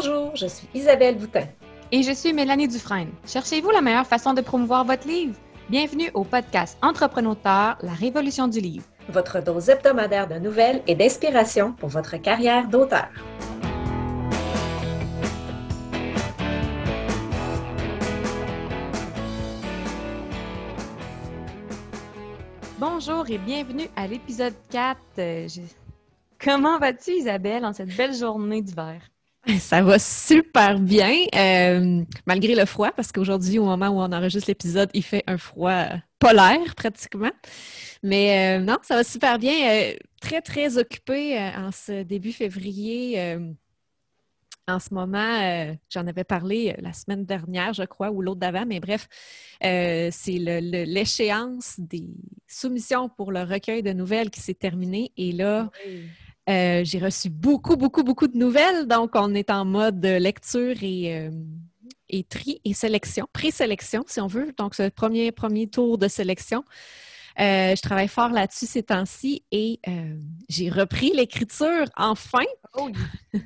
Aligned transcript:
Bonjour, 0.00 0.36
je 0.36 0.46
suis 0.46 0.68
Isabelle 0.74 1.18
Boutin. 1.18 1.48
Et 1.90 2.04
je 2.04 2.12
suis 2.12 2.32
Mélanie 2.32 2.68
Dufresne. 2.68 3.10
Cherchez-vous 3.26 3.70
la 3.70 3.80
meilleure 3.80 4.06
façon 4.06 4.32
de 4.32 4.40
promouvoir 4.40 4.84
votre 4.84 5.08
livre? 5.08 5.34
Bienvenue 5.68 6.08
au 6.14 6.22
podcast 6.22 6.78
Entrepreneur, 6.82 7.34
la 7.82 7.92
révolution 7.98 8.46
du 8.46 8.60
livre. 8.60 8.84
Votre 9.08 9.42
dose 9.42 9.68
hebdomadaire 9.68 10.28
de 10.28 10.36
nouvelles 10.36 10.84
et 10.86 10.94
d'inspiration 10.94 11.72
pour 11.72 11.88
votre 11.88 12.16
carrière 12.18 12.68
d'auteur. 12.68 13.08
Bonjour 22.78 23.28
et 23.28 23.38
bienvenue 23.38 23.88
à 23.96 24.06
l'épisode 24.06 24.54
4. 24.70 25.00
Euh, 25.18 25.48
Comment 26.38 26.78
vas-tu, 26.78 27.10
Isabelle, 27.14 27.64
en 27.64 27.72
cette 27.72 27.96
belle 27.96 28.14
journée 28.14 28.62
d'hiver? 28.62 29.00
Ça 29.60 29.82
va 29.82 29.98
super 29.98 30.78
bien, 30.78 31.14
euh, 31.34 32.04
malgré 32.26 32.54
le 32.54 32.66
froid, 32.66 32.90
parce 32.92 33.12
qu'aujourd'hui, 33.12 33.58
au 33.58 33.64
moment 33.64 33.88
où 33.88 34.00
on 34.00 34.12
enregistre 34.12 34.48
l'épisode, 34.48 34.90
il 34.92 35.02
fait 35.02 35.24
un 35.26 35.38
froid 35.38 35.86
polaire 36.18 36.74
pratiquement. 36.76 37.30
Mais 38.02 38.58
euh, 38.58 38.60
non, 38.60 38.76
ça 38.82 38.96
va 38.96 39.04
super 39.04 39.38
bien. 39.38 39.54
Euh, 39.70 39.94
très, 40.20 40.42
très 40.42 40.76
occupée 40.76 41.38
en 41.38 41.70
ce 41.72 42.02
début 42.02 42.32
février. 42.32 43.38
en 44.66 44.78
ce 44.80 44.92
moment, 44.92 45.74
j'en 45.88 46.06
avais 46.06 46.24
parlé 46.24 46.76
la 46.80 46.92
semaine 46.92 47.24
dernière, 47.24 47.72
je 47.72 47.84
crois, 47.84 48.10
ou 48.10 48.20
l'autre 48.20 48.40
d'avant, 48.40 48.66
mais 48.66 48.80
bref, 48.80 49.08
c'est 49.62 50.38
l'échéance 50.38 51.76
des 51.78 52.04
soumissions 52.46 53.08
pour 53.08 53.32
le 53.32 53.44
recueil 53.44 53.82
de 53.82 53.92
nouvelles 53.92 54.30
qui 54.30 54.40
s'est 54.40 54.54
terminée. 54.54 55.12
Et 55.16 55.32
là, 55.32 55.70
euh, 56.48 56.82
j'ai 56.84 56.98
reçu 56.98 57.28
beaucoup, 57.28 57.76
beaucoup, 57.76 58.02
beaucoup 58.02 58.26
de 58.26 58.36
nouvelles. 58.36 58.86
Donc, 58.86 59.10
on 59.14 59.34
est 59.34 59.50
en 59.50 59.64
mode 59.64 60.04
lecture 60.04 60.76
et, 60.82 61.18
euh, 61.18 61.30
et 62.08 62.24
tri 62.24 62.60
et 62.64 62.72
sélection, 62.72 63.26
présélection, 63.32 64.04
si 64.06 64.20
on 64.20 64.26
veut. 64.26 64.52
Donc, 64.56 64.74
ce 64.74 64.88
premier, 64.88 65.30
premier 65.30 65.68
tour 65.68 65.98
de 65.98 66.08
sélection. 66.08 66.64
Euh, 67.38 67.76
je 67.76 67.82
travaille 67.82 68.08
fort 68.08 68.30
là-dessus 68.30 68.66
ces 68.66 68.82
temps-ci 68.82 69.44
et 69.52 69.78
j'ai 70.48 70.70
repris 70.70 71.12
l'écriture 71.14 71.84
enfin. 71.96 72.42
Oh, 72.74 72.88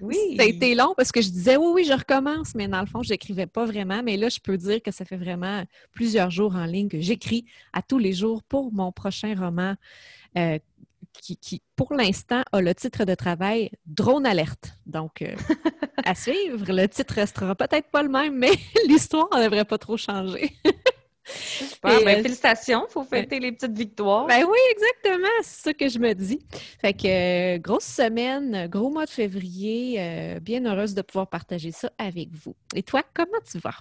oui. 0.00 0.17
ça 0.39 0.45
a 0.45 0.47
été 0.47 0.75
long 0.75 0.95
parce 0.97 1.12
que 1.12 1.20
je 1.20 1.28
disais 1.28 1.58
oui, 1.58 1.73
oui, 1.75 1.84
je 1.84 1.92
recommence, 1.92 2.55
mais 2.55 2.69
dans 2.69 2.80
le 2.80 2.86
fond, 2.86 3.03
je 3.03 3.11
n'écrivais 3.11 3.47
pas 3.47 3.67
vraiment. 3.67 4.03
Mais 4.03 4.17
là, 4.17 4.30
je 4.30 4.39
peux 4.41 4.56
dire 4.56 4.80
que 4.80 4.92
ça 4.92 5.05
fait 5.05 5.19
vraiment 5.19 5.64
plusieurs 5.92 6.30
jours 6.30 6.56
en 6.56 6.64
ligne 6.64 6.89
que 6.89 7.00
j'écris 7.00 7.45
à 7.75 7.83
tous 7.83 7.98
les 7.98 8.14
jours 8.14 8.42
pour 8.45 8.73
mon 8.73 8.92
prochain 8.92 9.34
roman 9.39 9.75
qui, 11.12 11.62
pour 11.77 11.92
l'instant, 11.94 12.42
a 12.52 12.60
le 12.60 12.74
titre 12.74 13.05
de 13.05 13.14
travail 13.14 13.70
Drone 13.86 14.27
Alerte. 14.27 14.74
Donc, 14.86 15.22
euh, 15.22 15.34
à 16.05 16.14
suivre. 16.14 16.72
Le 16.72 16.86
titre 16.88 17.14
restera 17.14 17.55
peut-être 17.55 17.91
pas 17.91 18.02
le 18.02 18.08
même, 18.08 18.36
mais 18.36 18.52
l'histoire 18.88 19.28
ne 19.36 19.44
devrait 19.44 19.64
pas 19.64 19.78
trop 19.78 19.96
changer. 19.96 20.52
Ben, 21.84 21.90
euh, 21.90 22.22
félicitations, 22.22 22.84
il 22.88 22.92
faut 22.92 23.05
fêter 23.05 23.38
les 23.38 23.52
petites 23.52 23.77
victoires. 23.77 24.27
Ben 24.27 24.44
oui, 24.44 24.58
exactement, 24.72 25.28
c'est 25.42 25.62
ça 25.62 25.72
que 25.72 25.88
je 25.88 25.98
me 26.00 26.12
dis. 26.14 26.40
Fait 26.80 26.92
que 26.92 27.55
euh, 27.55 27.58
grosse 27.58 27.84
semaine, 27.84 28.66
gros 28.66 28.90
mois 28.90 29.06
de 29.06 29.10
février, 29.10 30.38
bien 30.40 30.64
heureuse 30.64 30.94
de 30.94 31.02
pouvoir 31.02 31.28
partager 31.28 31.70
ça 31.70 31.90
avec 31.96 32.28
vous. 32.33 32.56
Et 32.74 32.83
toi, 32.83 33.02
comment 33.14 33.38
tu 33.50 33.58
vas? 33.58 33.77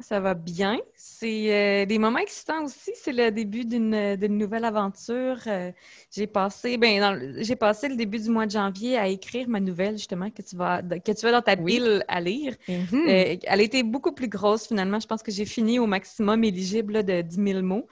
Ça 0.00 0.20
va 0.20 0.34
bien. 0.34 0.78
C'est 0.94 1.52
euh, 1.52 1.86
des 1.86 1.98
moments 1.98 2.18
excitants 2.18 2.64
aussi. 2.64 2.92
C'est 2.94 3.12
le 3.12 3.30
début 3.30 3.64
d'une 3.64 4.36
nouvelle 4.36 4.66
aventure. 4.66 5.38
Euh, 5.46 5.72
j'ai 6.10 6.26
passé, 6.26 6.76
ben, 6.76 7.34
j'ai 7.38 7.56
passé 7.56 7.88
le 7.88 7.96
début 7.96 8.18
du 8.18 8.28
mois 8.28 8.44
de 8.44 8.50
janvier 8.50 8.98
à 8.98 9.08
écrire 9.08 9.48
ma 9.48 9.58
nouvelle 9.58 9.96
justement 9.96 10.30
que 10.30 10.42
tu 10.42 10.54
vas, 10.54 10.82
que 10.82 11.12
tu 11.12 11.22
vas 11.22 11.32
dans 11.32 11.42
ta 11.42 11.56
pile 11.56 12.04
à 12.08 12.20
lire. 12.20 12.54
Mm-hmm. 12.68 13.08
Euh, 13.08 13.36
elle 13.42 13.60
a 13.60 13.62
été 13.62 13.82
beaucoup 13.82 14.12
plus 14.12 14.28
grosse 14.28 14.66
finalement. 14.66 15.00
Je 15.00 15.06
pense 15.06 15.22
que 15.22 15.32
j'ai 15.32 15.46
fini 15.46 15.78
au 15.78 15.86
maximum 15.86 16.44
éligible 16.44 17.02
de 17.02 17.22
10 17.22 17.52
000 17.52 17.62
mots. 17.62 17.88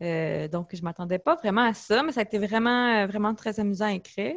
donc, 0.00 0.74
je 0.74 0.82
m'attendais 0.82 1.18
pas 1.18 1.34
vraiment 1.34 1.62
à 1.62 1.74
ça, 1.74 2.04
mais 2.04 2.12
ça 2.12 2.20
a 2.20 2.22
été 2.22 2.38
vraiment, 2.38 3.04
vraiment 3.08 3.34
très 3.34 3.58
amusant 3.58 3.86
à 3.86 3.94
écrire. 3.94 4.36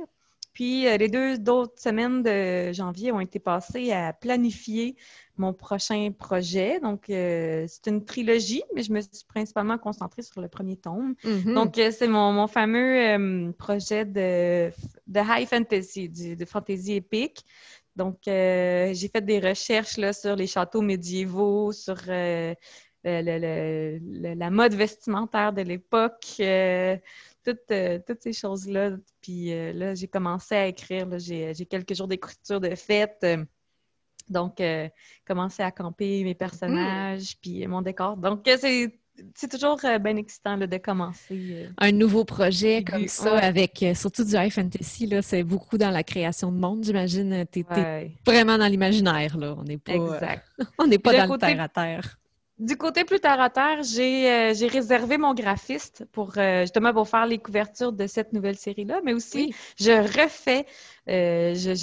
Puis 0.54 0.84
les 0.84 1.08
deux 1.08 1.38
autres 1.50 1.80
semaines 1.80 2.24
de 2.24 2.74
janvier 2.74 3.12
ont 3.12 3.20
été 3.20 3.40
passées 3.40 3.92
à 3.92 4.14
planifier 4.14 4.96
mon 5.42 5.54
prochain 5.54 6.12
projet. 6.18 6.80
Donc, 6.80 7.10
euh, 7.10 7.66
c'est 7.68 7.88
une 7.88 8.06
trilogie, 8.06 8.64
mais 8.74 8.84
je 8.84 8.94
me 8.94 9.02
suis 9.02 9.26
principalement 9.28 9.78
concentrée 9.78 10.22
sur 10.22 10.40
le 10.40 10.48
premier 10.48 10.78
tome. 10.78 11.16
Mm-hmm. 11.24 11.54
Donc, 11.54 11.78
euh, 11.78 11.92
c'est 11.92 12.08
mon, 12.08 12.48
fameux 12.48 13.00
euh, 13.00 13.52
projet 13.52 14.06
de, 14.06 14.72
de, 15.08 15.20
high 15.20 15.48
fantasy, 15.48 16.08
de 16.10 16.46
fantasy 16.46 16.94
épique. 16.94 17.44
Donc, 17.98 18.20
j'ai 18.26 19.10
fait 19.14 19.26
des 19.26 19.40
recherches 19.40 19.98
là, 19.98 20.14
sur 20.14 20.38
les 20.38 20.48
châteaux 20.48 20.82
médiévaux, 20.82 21.74
sur 21.74 21.98
la 22.08 22.56
mode 24.50 24.74
vestimentaire 24.74 25.52
de 25.52 25.62
l'époque. 25.62 26.40
Toutes, 27.44 28.06
toutes, 28.06 28.22
ces 28.22 28.34
choses-là. 28.34 28.92
Puis 29.22 29.50
là, 29.74 29.96
j'ai 29.96 30.08
commencé 30.08 30.56
à 30.56 30.68
écrire. 30.68 31.08
J'ai 31.18 31.66
quelques 31.70 31.96
jours 31.96 32.08
d'écriture 32.08 32.62
de 32.62 32.76
fête. 32.76 33.26
Donc, 34.32 34.62
euh, 34.62 34.88
commencer 35.26 35.62
à 35.62 35.72
camper 35.72 36.24
mes 36.24 36.36
personnages, 36.36 37.38
puis 37.42 37.68
mon 37.68 37.82
décor. 37.82 38.18
Donc, 38.18 38.48
euh, 38.48 38.58
c'est 39.36 39.50
toujours 39.50 39.78
euh, 39.84 40.00
bien 40.00 40.16
excitant 40.16 40.58
de 40.58 40.78
commencer. 40.78 41.68
Un 41.78 41.92
nouveau 41.92 42.24
projet 42.24 42.84
comme 42.84 43.08
ça, 43.08 43.38
avec 43.38 43.86
surtout 43.94 44.24
du 44.24 44.36
high 44.36 44.52
fantasy, 44.52 45.14
c'est 45.22 45.44
beaucoup 45.44 45.78
dans 45.78 45.92
la 45.92 46.04
création 46.04 46.52
de 46.52 46.58
monde, 46.58 46.84
j'imagine. 46.84 47.46
Tu 47.52 47.60
es, 47.60 48.12
vraiment 48.26 48.58
dans 48.58 48.68
l'imaginaire, 48.68 49.38
là. 49.38 49.56
On 49.58 49.64
n'est 49.64 49.78
pas, 49.78 49.94
on 50.80 50.88
n'est 50.88 50.98
pas 50.98 51.26
dans 51.26 51.34
le 51.34 51.40
terre 51.40 51.62
à 51.62 51.70
terre. 51.70 52.18
Du 52.62 52.78
côté 52.78 53.06
plus 53.06 53.20
terre 53.20 53.42
à 53.42 53.50
terre, 53.50 53.82
j'ai 53.82 54.68
réservé 54.68 55.18
mon 55.18 55.34
graphiste 55.34 56.06
pour 56.12 56.34
justement 56.36 56.94
pour 56.94 57.10
faire 57.10 57.26
les 57.26 57.40
couvertures 57.40 57.92
de 57.92 58.06
cette 58.06 58.34
nouvelle 58.34 58.58
série-là, 58.58 59.02
mais 59.04 59.14
aussi 59.14 59.54
je 59.80 59.92
refais 59.92 60.68
euh, 61.10 61.56
je, 61.56 61.74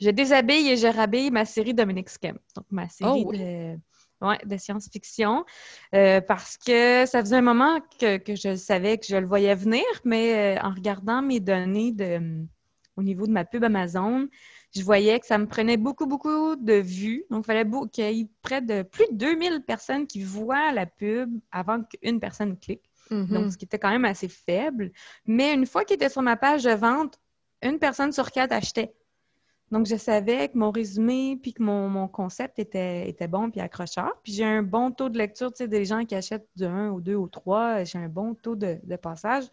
je, 0.00 0.10
déshabille 0.10 0.70
et 0.70 0.76
je 0.78 0.86
rhabille 0.86 1.30
ma 1.30 1.44
série 1.44 1.74
Dominic 1.74 2.08
Skem, 2.08 2.38
donc 2.56 2.64
ma 2.70 2.88
série 2.88 3.26
oh, 3.26 4.32
de, 4.44 4.56
science-fiction, 4.56 5.44
euh, 5.94 6.22
parce 6.22 6.56
que 6.56 7.04
ça 7.04 7.20
faisait 7.20 7.36
un 7.36 7.42
moment 7.42 7.80
que, 7.98 8.18
je 8.28 8.56
savais 8.56 8.96
que 8.96 9.06
je 9.06 9.16
le 9.16 9.26
voyais 9.26 9.54
venir, 9.54 9.84
mais 10.04 10.56
euh, 10.56 10.62
en 10.62 10.70
regardant 10.70 11.20
mes 11.20 11.40
données 11.40 11.92
de, 11.92 12.46
au 12.96 13.02
niveau 13.02 13.26
de 13.26 13.32
ma 13.32 13.44
pub 13.44 13.62
Amazon, 13.62 14.26
je 14.74 14.82
voyais 14.82 15.18
que 15.18 15.26
ça 15.26 15.38
me 15.38 15.46
prenait 15.46 15.76
beaucoup, 15.76 16.06
beaucoup 16.06 16.56
de 16.56 16.74
vues. 16.74 17.24
Donc, 17.30 17.44
il 17.44 17.46
fallait 17.46 17.70
qu'il 17.92 18.04
y 18.04 18.20
ait 18.20 18.28
près 18.42 18.60
de 18.60 18.82
plus 18.82 19.06
de 19.10 19.16
2000 19.16 19.62
personnes 19.62 20.06
qui 20.06 20.22
voient 20.22 20.72
la 20.72 20.86
pub 20.86 21.30
avant 21.50 21.82
qu'une 21.82 22.20
personne 22.20 22.56
clique. 22.56 22.88
Donc, 23.10 23.28
mm-hmm. 23.28 23.50
ce 23.50 23.56
qui 23.56 23.64
était 23.64 23.78
quand 23.78 23.90
même 23.90 24.04
assez 24.04 24.28
faible. 24.28 24.92
Mais 25.26 25.52
une 25.54 25.66
fois 25.66 25.84
qu'il 25.84 25.96
était 25.96 26.08
sur 26.08 26.22
ma 26.22 26.36
page 26.36 26.62
de 26.62 26.70
vente, 26.70 27.18
une 27.62 27.78
personne 27.78 28.12
sur 28.12 28.30
quatre 28.30 28.52
achetait. 28.52 28.94
Donc, 29.70 29.86
je 29.86 29.96
savais 29.96 30.48
que 30.48 30.58
mon 30.58 30.70
résumé 30.70 31.38
puis 31.40 31.52
que 31.52 31.62
mon, 31.62 32.08
concept 32.08 32.58
était, 32.58 33.08
était 33.08 33.28
bon 33.28 33.50
puis 33.50 33.60
accrocheur. 33.60 34.12
Puis 34.22 34.32
j'ai 34.32 34.44
un 34.44 34.62
bon 34.62 34.90
taux 34.90 35.08
de 35.08 35.18
lecture, 35.18 35.52
tu 35.52 35.58
sais, 35.58 35.68
des 35.68 35.84
gens 35.84 36.04
qui 36.04 36.14
achètent 36.14 36.48
du 36.56 36.64
1 36.64 36.90
au 36.90 37.00
2 37.00 37.14
au 37.14 37.28
3, 37.28 37.84
j'ai 37.84 37.98
un 37.98 38.08
bon 38.08 38.34
taux 38.34 38.56
de, 38.56 38.78
passage. 38.96 39.44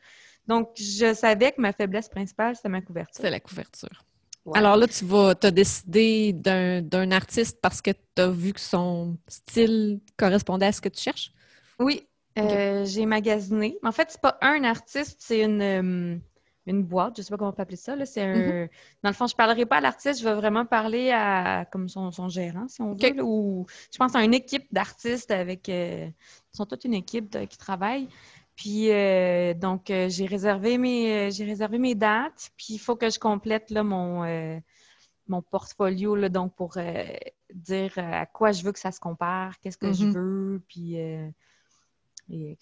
Donc, 0.48 0.72
je 0.76 1.14
savais 1.14 1.52
que 1.52 1.62
ma 1.62 1.72
faiblesse 1.72 2.10
principale, 2.10 2.56
c'était 2.56 2.70
ma 2.70 2.82
couverture. 2.82 3.22
C'est 3.22 3.30
la 3.30 3.40
couverture. 3.40 4.04
Alors 4.54 4.78
là, 4.78 4.88
tu 4.88 5.06
vas 5.06 5.34
as 5.42 5.52
décidé 5.52 6.34
d'un 6.34 7.12
artiste 7.12 7.60
parce 7.62 7.82
que 7.82 7.92
tu 7.92 8.22
as 8.22 8.30
vu 8.30 8.54
que 8.54 8.60
son 8.60 9.18
style 9.28 10.00
correspondait 10.18 10.68
à 10.68 10.72
ce 10.72 10.82
que 10.82 10.90
tu 10.90 11.02
cherches? 11.02 11.32
Oui, 11.80 12.08
euh, 12.40 12.86
j'ai 12.86 13.06
magasiné. 13.06 13.78
En 13.84 13.92
fait, 13.92 14.08
c'est 14.12 14.22
pas 14.22 14.38
un 14.42 14.64
artiste, 14.64 15.18
c'est 15.20 15.42
une, 15.42 15.62
euh, 15.62 16.18
une 16.66 16.84
boîte, 16.84 17.16
je 17.16 17.22
ne 17.22 17.26
sais 17.26 17.30
pas 17.30 17.38
comment 17.38 17.50
on 17.50 17.54
peut 17.54 17.62
appeler 17.62 17.78
ça. 17.78 17.94
C'est 18.06 18.22
un... 18.22 18.36
Mm-hmm. 18.36 18.70
Dans 19.04 19.10
le 19.10 19.16
fond, 19.16 19.28
je 19.28 19.34
ne 19.34 19.38
parlerai 19.38 19.66
pas 19.66 19.78
à 19.78 19.82
l'artiste, 19.82 20.20
je 20.20 20.28
vais 20.28 20.36
vraiment 20.36 20.66
parler 20.66 21.12
à 21.12 21.66
comme 21.72 21.90
son, 21.90 22.12
gérant, 22.30 22.68
si 22.68 22.82
on 22.82 22.94
veut, 22.94 23.24
ou 23.24 23.66
je 23.92 23.98
pense 23.98 24.16
à 24.16 24.24
une 24.24 24.34
équipe 24.34 24.68
d'artistes 24.72 25.32
avec. 25.32 25.70
Euh, 25.70 26.08
ils 26.54 26.58
sont 26.58 26.66
toute 26.66 26.86
une 26.86 26.94
équipe 26.94 27.38
qui 27.48 27.58
travaille. 27.58 28.08
Puis 28.58 28.92
euh, 28.92 29.54
donc, 29.54 29.90
euh, 29.90 30.10
j'ai 30.10 30.26
réservé 30.26 30.78
mes 30.78 31.32
j'ai 31.32 31.46
réservé 31.46 31.78
mes 31.78 31.96
dates, 31.96 32.50
puis 32.58 32.74
il 32.74 32.80
faut 32.80 32.98
que 32.98 33.10
je 33.10 33.20
complète 33.20 33.70
là, 33.70 33.84
mon, 33.84 34.62
mon 35.28 35.42
portfolio 35.44 36.16
là, 36.16 36.28
donc 36.28 36.56
pour 36.56 36.78
dire 37.54 37.94
à 37.98 38.26
quoi 38.26 38.52
je 38.52 38.64
veux 38.64 38.74
que 38.74 38.80
ça 38.80 38.92
se 38.92 39.00
compare, 39.00 39.60
qu'est-ce 39.60 39.78
que 39.78 39.94
je 39.94 40.06
mm-hmm. 40.06 40.12
veux, 40.12 40.62
puis 40.68 40.98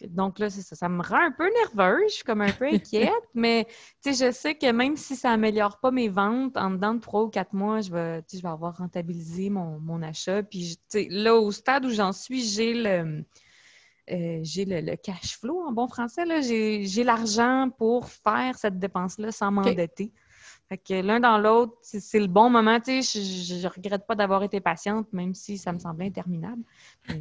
donc 0.09 0.37
là, 0.37 0.49
ça, 0.49 0.75
ça 0.75 0.89
me 0.89 1.01
rend 1.01 1.25
un 1.25 1.31
peu 1.31 1.49
nerveuse, 1.51 2.09
je 2.09 2.15
suis 2.15 2.23
comme 2.23 2.41
un 2.41 2.51
peu 2.51 2.65
inquiète, 2.65 3.11
mais 3.33 3.65
je 4.05 4.31
sais 4.31 4.55
que 4.55 4.71
même 4.71 4.95
si 4.95 5.15
ça 5.15 5.29
n'améliore 5.29 5.79
pas 5.79 5.91
mes 5.91 6.09
ventes, 6.09 6.55
en 6.57 6.71
dedans 6.71 6.93
de 6.93 6.99
trois 6.99 7.23
ou 7.23 7.29
quatre 7.29 7.53
mois, 7.53 7.81
je 7.81 7.91
vais, 7.91 8.21
je 8.31 8.41
vais 8.41 8.49
avoir 8.49 8.77
rentabilisé 8.77 9.49
mon, 9.49 10.01
achat. 10.03 10.43
Puis 10.43 10.77
là, 11.09 11.35
au 11.35 11.51
stade 11.51 11.85
où 11.85 11.89
j'en 11.89 12.11
suis, 12.11 12.43
j'ai 12.43 12.73
le, 12.73 13.23
euh, 14.11 14.39
j'ai 14.43 14.65
le, 14.65 14.95
cash 14.95 15.39
flow 15.39 15.61
en 15.67 15.71
bon 15.71 15.87
français. 15.87 16.23
J'ai 16.41 17.03
l'argent 17.03 17.69
pour 17.77 18.07
faire 18.07 18.57
cette 18.57 18.79
dépense-là 18.79 19.31
sans 19.31 19.51
m'endetter. 19.51 20.11
Fait 20.67 20.77
que 20.79 20.93
l'un 20.95 21.19
dans 21.19 21.37
l'autre, 21.37 21.73
c'est 21.81 22.19
le 22.19 22.27
bon 22.27 22.49
moment. 22.49 22.79
Tu 22.79 23.03
sais, 23.03 23.19
je, 23.19 23.61
je, 23.61 23.67
regrette 23.67 24.07
pas 24.07 24.15
d'avoir 24.15 24.41
été 24.41 24.59
patiente, 24.59 25.11
même 25.13 25.35
si 25.35 25.59
ça 25.59 25.71
me 25.71 25.79
semblait 25.79 26.07
interminable. 26.07 26.63
Euh, 27.11 27.13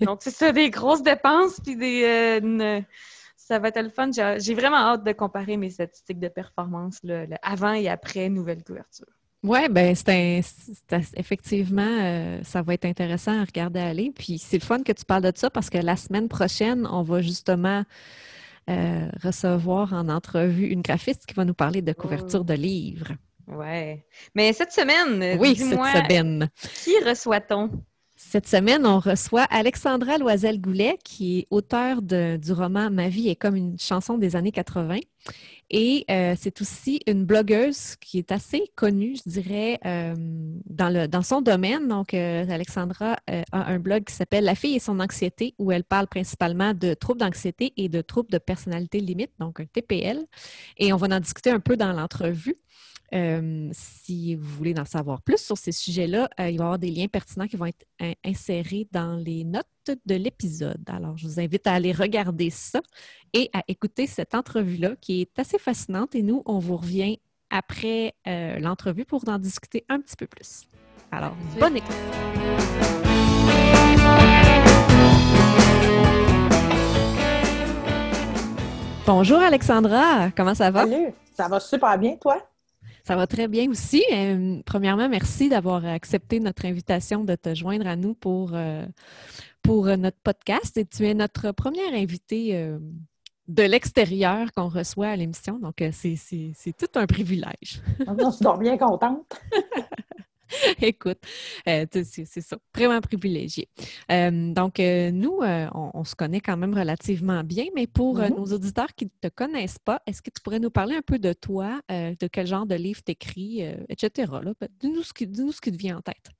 donc, 0.00 0.20
c'est 0.22 0.30
ça, 0.30 0.50
des 0.50 0.70
grosses 0.70 1.02
dépenses, 1.02 1.60
puis 1.60 1.76
des. 1.76 2.04
Euh, 2.04 2.80
ça 3.36 3.58
va 3.58 3.68
être 3.68 3.82
le 3.82 3.90
fun. 3.90 4.10
J'ai 4.12 4.54
vraiment 4.54 4.76
hâte 4.76 5.04
de 5.04 5.12
comparer 5.12 5.56
mes 5.56 5.70
statistiques 5.70 6.20
de 6.20 6.28
performance 6.28 7.00
avant 7.42 7.72
et 7.72 7.88
après 7.88 8.28
nouvelle 8.28 8.62
couverture. 8.62 9.08
Oui, 9.42 9.68
ben 9.70 9.94
c'est 9.94 10.42
effectivement, 11.16 11.82
euh, 11.82 12.40
ça 12.44 12.60
va 12.60 12.74
être 12.74 12.84
intéressant 12.84 13.40
à 13.40 13.44
regarder 13.44 13.80
aller. 13.80 14.12
Puis 14.14 14.38
c'est 14.38 14.58
le 14.58 14.64
fun 14.64 14.82
que 14.82 14.92
tu 14.92 15.04
parles 15.04 15.22
de 15.22 15.32
ça 15.34 15.48
parce 15.48 15.70
que 15.70 15.78
la 15.78 15.96
semaine 15.96 16.28
prochaine, 16.28 16.86
on 16.90 17.02
va 17.02 17.22
justement 17.22 17.84
euh, 18.68 19.08
recevoir 19.22 19.94
en 19.94 20.10
entrevue 20.10 20.66
une 20.66 20.82
graphiste 20.82 21.24
qui 21.24 21.34
va 21.34 21.46
nous 21.46 21.54
parler 21.54 21.80
de 21.80 21.92
couverture 21.94 22.44
de 22.44 22.52
livres. 22.54 23.12
Oui. 23.46 24.02
Mais 24.34 24.52
cette 24.52 24.72
semaine, 24.72 25.38
oui, 25.40 25.56
cette 25.56 25.70
semaine. 25.70 26.48
Qui 26.84 26.98
reçoit-on? 27.02 27.70
Cette 28.14 28.46
semaine, 28.46 28.84
on 28.84 28.98
reçoit 28.98 29.44
Alexandra 29.44 30.18
Loisel-Goulet, 30.18 30.98
qui 31.02 31.38
est 31.38 31.46
auteure 31.50 32.02
du 32.02 32.52
roman 32.52 32.90
Ma 32.90 33.08
vie 33.08 33.30
est 33.30 33.36
comme 33.36 33.56
une 33.56 33.78
chanson 33.78 34.18
des 34.18 34.36
années 34.36 34.52
80. 34.52 34.98
Et 35.70 36.04
euh, 36.10 36.34
c'est 36.36 36.60
aussi 36.60 37.00
une 37.06 37.24
blogueuse 37.24 37.94
qui 38.00 38.18
est 38.18 38.32
assez 38.32 38.64
connue, 38.74 39.16
je 39.24 39.30
dirais, 39.30 39.78
euh, 39.86 40.14
dans, 40.66 40.88
le, 40.92 41.06
dans 41.06 41.22
son 41.22 41.42
domaine. 41.42 41.86
Donc, 41.86 42.12
euh, 42.12 42.44
Alexandra 42.50 43.16
a 43.28 43.70
un 43.70 43.78
blog 43.78 44.04
qui 44.04 44.14
s'appelle 44.14 44.44
La 44.44 44.56
fille 44.56 44.74
et 44.74 44.80
son 44.80 44.98
anxiété, 44.98 45.54
où 45.58 45.70
elle 45.70 45.84
parle 45.84 46.08
principalement 46.08 46.74
de 46.74 46.94
troubles 46.94 47.20
d'anxiété 47.20 47.72
et 47.76 47.88
de 47.88 48.00
troubles 48.00 48.30
de 48.30 48.38
personnalité 48.38 49.00
limite, 49.00 49.30
donc 49.38 49.60
un 49.60 49.66
TPL. 49.66 50.24
Et 50.76 50.92
on 50.92 50.96
va 50.96 51.06
en 51.14 51.20
discuter 51.20 51.50
un 51.50 51.60
peu 51.60 51.76
dans 51.76 51.92
l'entrevue. 51.92 52.56
Euh, 53.12 53.68
si 53.72 54.36
vous 54.36 54.48
voulez 54.56 54.74
en 54.78 54.84
savoir 54.84 55.20
plus 55.22 55.38
sur 55.38 55.58
ces 55.58 55.72
sujets-là, 55.72 56.28
euh, 56.38 56.48
il 56.48 56.58
va 56.58 56.64
y 56.64 56.66
avoir 56.66 56.78
des 56.78 56.90
liens 56.90 57.08
pertinents 57.08 57.46
qui 57.46 57.56
vont 57.56 57.66
être 57.66 57.84
insérés 58.24 58.86
dans 58.92 59.16
les 59.16 59.44
notes 59.44 59.66
de 60.06 60.14
l'épisode. 60.14 60.82
Alors, 60.88 61.16
je 61.16 61.26
vous 61.26 61.40
invite 61.40 61.66
à 61.66 61.74
aller 61.74 61.92
regarder 61.92 62.50
ça 62.50 62.80
et 63.32 63.50
à 63.52 63.62
écouter 63.68 64.06
cette 64.06 64.34
entrevue-là 64.34 64.94
qui 65.00 65.22
est 65.22 65.38
assez 65.38 65.58
fascinante. 65.58 66.14
Et 66.14 66.22
nous, 66.22 66.42
on 66.46 66.58
vous 66.58 66.76
revient 66.76 67.18
après 67.50 68.14
euh, 68.26 68.58
l'entrevue 68.60 69.04
pour 69.04 69.22
en 69.28 69.38
discuter 69.38 69.84
un 69.88 70.00
petit 70.00 70.16
peu 70.16 70.26
plus. 70.26 70.68
Alors, 71.10 71.34
bonne 71.58 71.76
écoute. 71.76 71.90
Bonjour 79.06 79.38
Alexandra, 79.38 80.30
comment 80.36 80.54
ça 80.54 80.70
va? 80.70 80.86
Salut, 80.86 81.12
ça 81.34 81.48
va 81.48 81.58
super 81.58 81.98
bien, 81.98 82.14
toi? 82.16 82.49
Ça 83.04 83.16
va 83.16 83.26
très 83.26 83.48
bien 83.48 83.70
aussi. 83.70 84.04
Euh, 84.12 84.60
premièrement, 84.64 85.08
merci 85.08 85.48
d'avoir 85.48 85.84
accepté 85.84 86.40
notre 86.40 86.64
invitation 86.66 87.24
de 87.24 87.34
te 87.34 87.54
joindre 87.54 87.86
à 87.86 87.96
nous 87.96 88.14
pour, 88.14 88.50
euh, 88.54 88.84
pour 89.62 89.86
notre 89.86 90.18
podcast. 90.22 90.76
Et 90.76 90.84
tu 90.84 91.06
es 91.06 91.14
notre 91.14 91.52
première 91.52 91.94
invitée 91.94 92.56
euh, 92.56 92.78
de 93.48 93.62
l'extérieur 93.62 94.52
qu'on 94.52 94.68
reçoit 94.68 95.08
à 95.08 95.16
l'émission. 95.16 95.58
Donc, 95.58 95.82
c'est 95.92 96.76
tout 96.76 96.98
un 96.98 97.06
privilège. 97.06 97.82
Je 97.98 98.30
suis 98.30 98.58
bien 98.60 98.78
contente. 98.78 99.40
Écoute, 100.82 101.18
euh, 101.68 101.86
c'est 101.90 102.40
ça, 102.40 102.56
vraiment 102.74 103.00
privilégié. 103.00 103.68
Euh, 104.10 104.52
donc, 104.52 104.80
euh, 104.80 105.10
nous, 105.10 105.40
on, 105.42 106.04
se 106.04 106.14
connaît 106.14 106.40
quand 106.40 106.56
même 106.56 106.74
relativement 106.74 107.42
bien, 107.44 107.66
mais 107.74 107.86
pour 107.86 108.18
mm-hmm. 108.18 108.36
nos 108.36 108.46
auditeurs 108.46 108.94
qui 108.94 109.06
ne 109.06 109.28
te 109.28 109.34
connaissent 109.34 109.78
pas, 109.78 110.00
est-ce 110.06 110.22
que 110.22 110.30
tu 110.30 110.40
pourrais 110.42 110.58
nous 110.58 110.70
parler 110.70 110.96
un 110.96 111.02
peu 111.02 111.18
de 111.18 111.32
toi, 111.32 111.80
de 111.88 112.26
quel 112.26 112.46
genre 112.46 112.66
de 112.66 112.74
livre 112.74 113.00
tu 113.04 113.12
écris, 113.12 113.62
etc. 113.88 114.32
Dis-nous 114.80 115.02
ce, 115.02 115.12
qui, 115.12 115.30
ce 115.32 115.60
qui 115.60 115.72
te 115.72 115.76
vient 115.76 115.98
en 115.98 116.00
tête. 116.00 116.30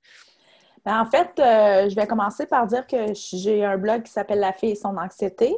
Ben, 0.83 0.99
en 0.99 1.05
fait, 1.05 1.31
je 1.37 1.95
vais 1.95 2.07
commencer 2.07 2.45
par 2.45 2.65
dire 2.67 2.87
que 2.87 3.13
j'ai 3.13 3.63
un 3.63 3.77
blog 3.77 4.03
qui 4.03 4.11
s'appelle 4.11 4.39
La 4.39 4.53
fille 4.53 4.71
et 4.71 4.75
son 4.75 4.97
anxiété. 4.97 5.55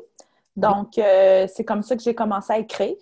Donc, 0.56 0.94
c'est 0.96 1.66
comme 1.66 1.82
ça 1.82 1.96
que 1.96 2.04
j'ai 2.04 2.16
commencé 2.16 2.54
à 2.54 2.60
écrire. 2.60 2.96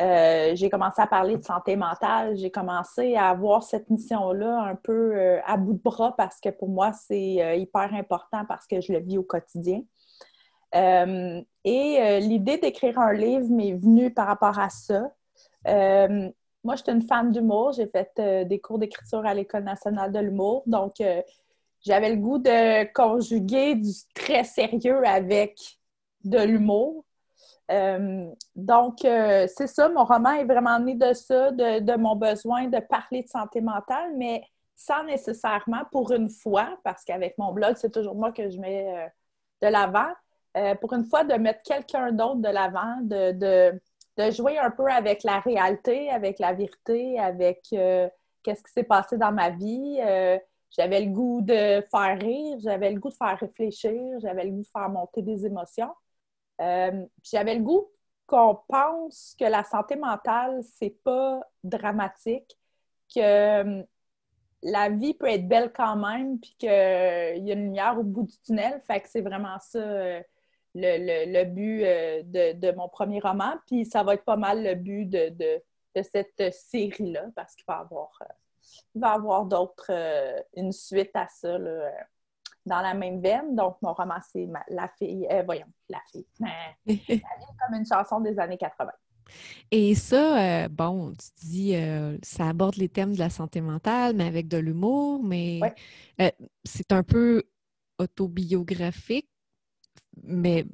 Euh, 0.00 0.52
j'ai 0.54 0.70
commencé 0.70 1.02
à 1.02 1.06
parler 1.06 1.36
de 1.36 1.42
santé 1.42 1.76
mentale. 1.76 2.36
J'ai 2.36 2.50
commencé 2.50 3.14
à 3.14 3.28
avoir 3.28 3.62
cette 3.62 3.90
mission-là 3.90 4.62
un 4.62 4.74
peu 4.74 5.14
euh, 5.14 5.40
à 5.44 5.56
bout 5.56 5.74
de 5.74 5.82
bras 5.82 6.14
parce 6.16 6.40
que 6.40 6.48
pour 6.48 6.68
moi, 6.68 6.92
c'est 6.92 7.42
euh, 7.42 7.54
hyper 7.56 7.92
important 7.92 8.44
parce 8.48 8.66
que 8.66 8.80
je 8.80 8.92
le 8.92 9.00
vis 9.00 9.18
au 9.18 9.22
quotidien. 9.22 9.82
et 10.74 12.20
l'idée 12.20 12.58
d'écrire 12.58 12.98
un 12.98 13.12
livre 13.12 13.46
m'est 13.50 13.74
venue 13.74 14.12
par 14.12 14.26
rapport 14.26 14.58
à 14.58 14.70
ça. 14.70 15.10
moi, 15.66 16.76
je 16.76 16.82
suis 16.82 16.92
une 16.92 17.02
fan 17.02 17.30
d'humour. 17.30 17.72
J'ai 17.72 17.86
fait 17.86 18.46
des 18.46 18.58
cours 18.60 18.78
d'écriture 18.78 19.26
à 19.26 19.34
l'École 19.34 19.64
nationale 19.64 20.10
de 20.12 20.18
l'humour. 20.20 20.62
Donc, 20.66 20.94
j'avais 21.82 22.10
le 22.10 22.16
goût 22.16 22.38
de 22.38 22.90
conjuguer 22.92 23.74
du 23.74 23.92
très 24.14 24.44
sérieux 24.44 25.06
avec 25.06 25.58
de 26.24 26.38
l'humour. 26.38 27.04
Euh, 27.70 28.26
donc, 28.56 29.04
euh, 29.04 29.46
c'est 29.54 29.66
ça, 29.66 29.88
mon 29.88 30.04
roman 30.04 30.32
est 30.32 30.44
vraiment 30.44 30.78
né 30.78 30.94
de 30.94 31.12
ça, 31.12 31.50
de, 31.52 31.96
mon 31.96 32.16
besoin 32.16 32.66
de 32.66 32.80
parler 32.80 33.22
de 33.22 33.28
santé 33.28 33.60
mentale, 33.60 34.12
mais 34.16 34.42
sans 34.74 35.04
nécessairement 35.04 35.82
pour 35.90 36.12
une 36.12 36.28
fois, 36.28 36.76
parce 36.82 37.04
qu'avec 37.04 37.38
mon 37.38 37.52
blog, 37.52 37.76
c'est 37.76 37.92
toujours 37.92 38.14
moi 38.14 38.32
que 38.32 38.50
je 38.50 38.58
mets 38.58 38.94
euh, 38.94 39.08
de 39.62 39.72
l'avant, 39.72 40.08
pour 40.82 40.92
une 40.92 41.04
fois 41.06 41.24
de 41.24 41.32
mettre 41.34 41.62
quelqu'un 41.62 42.12
d'autre 42.12 42.42
de 42.42 42.48
l'avant, 42.48 42.98
de, 43.00 43.32
de, 44.18 44.30
jouer 44.30 44.58
un 44.58 44.70
peu 44.70 44.86
avec 44.86 45.22
la 45.24 45.40
réalité, 45.40 46.10
avec 46.10 46.38
la 46.38 46.52
vérité, 46.52 47.18
avec 47.18 47.62
qu'est-ce 47.70 48.62
qui 48.62 48.70
s'est 48.70 48.82
passé 48.82 49.16
dans 49.16 49.32
ma 49.32 49.48
vie. 49.48 49.98
j'avais 50.76 51.00
le 51.00 51.10
goût 51.10 51.40
de 51.40 51.82
faire 51.90 52.18
rire, 52.20 52.58
j'avais 52.60 52.90
le 52.90 53.00
goût 53.00 53.08
de 53.08 53.14
faire 53.14 53.38
réfléchir, 53.38 54.20
j'avais 54.20 54.44
le 54.44 54.50
goût 54.50 54.60
de 54.60 54.66
faire 54.66 54.90
monter 54.90 55.22
des 55.22 55.46
émotions. 55.46 55.94
Euh, 56.60 57.06
j'avais 57.22 57.54
le 57.54 57.62
goût 57.62 57.90
qu'on 58.26 58.58
pense 58.68 59.34
que 59.38 59.44
la 59.44 59.64
santé 59.64 59.96
mentale, 59.96 60.62
c'est 60.78 60.96
pas 61.04 61.40
dramatique, 61.64 62.58
que 63.14 63.20
euh, 63.20 63.82
la 64.62 64.88
vie 64.88 65.14
peut 65.14 65.28
être 65.28 65.48
belle 65.48 65.72
quand 65.72 65.96
même, 65.96 66.38
puis 66.38 66.54
qu'il 66.58 66.68
y 66.68 66.70
a 66.72 67.34
une 67.34 67.64
lumière 67.64 67.98
au 67.98 68.04
bout 68.04 68.22
du 68.22 68.38
tunnel. 68.38 68.80
Fait 68.86 69.00
que 69.00 69.08
c'est 69.08 69.20
vraiment 69.20 69.58
ça 69.58 69.78
euh, 69.78 70.22
le, 70.74 71.44
but 71.44 71.82
de, 72.30 72.72
mon 72.76 72.88
premier 72.88 73.20
roman. 73.20 73.54
Puis 73.66 73.84
ça 73.84 74.02
va 74.02 74.14
être 74.14 74.24
pas 74.24 74.36
mal 74.36 74.62
le 74.62 74.74
but 74.74 75.06
de, 75.06 75.62
cette 76.02 76.54
série-là, 76.54 77.26
parce 77.34 77.54
qu'il 77.54 77.64
va 77.66 77.78
y 77.78 77.82
avoir, 77.82 78.18
avoir 79.02 79.44
d'autres, 79.44 79.90
une 80.54 80.72
suite 80.72 81.10
à 81.14 81.26
ça. 81.28 81.58
Là, 81.58 81.90
dans 82.66 82.80
la 82.80 82.94
même 82.94 83.20
veine. 83.20 83.54
Donc, 83.54 83.76
mon 83.82 83.92
roman, 83.92 84.16
c'est 84.32 84.48
La 84.68 84.88
fille, 84.98 85.26
euh, 85.30 85.42
voyons, 85.42 85.66
La 85.88 86.00
fille. 86.10 86.26
comme 86.86 87.78
une 87.78 87.86
chanson 87.86 88.20
des 88.20 88.38
années 88.38 88.58
80. 88.58 88.90
Et 89.70 89.94
ça, 89.94 90.64
euh, 90.64 90.68
bon, 90.68 91.12
tu 91.12 91.46
dis, 91.46 91.76
euh, 91.76 92.18
ça 92.22 92.48
aborde 92.48 92.76
les 92.76 92.88
thèmes 92.88 93.14
de 93.14 93.18
la 93.18 93.30
santé 93.30 93.60
mentale, 93.60 94.14
mais 94.14 94.26
avec 94.26 94.48
de 94.48 94.58
l'humour, 94.58 95.22
mais 95.22 95.60
c'est 96.64 96.92
un 96.92 97.02
peu 97.02 97.42
autobiographique, 97.98 99.28
mais 100.22 100.66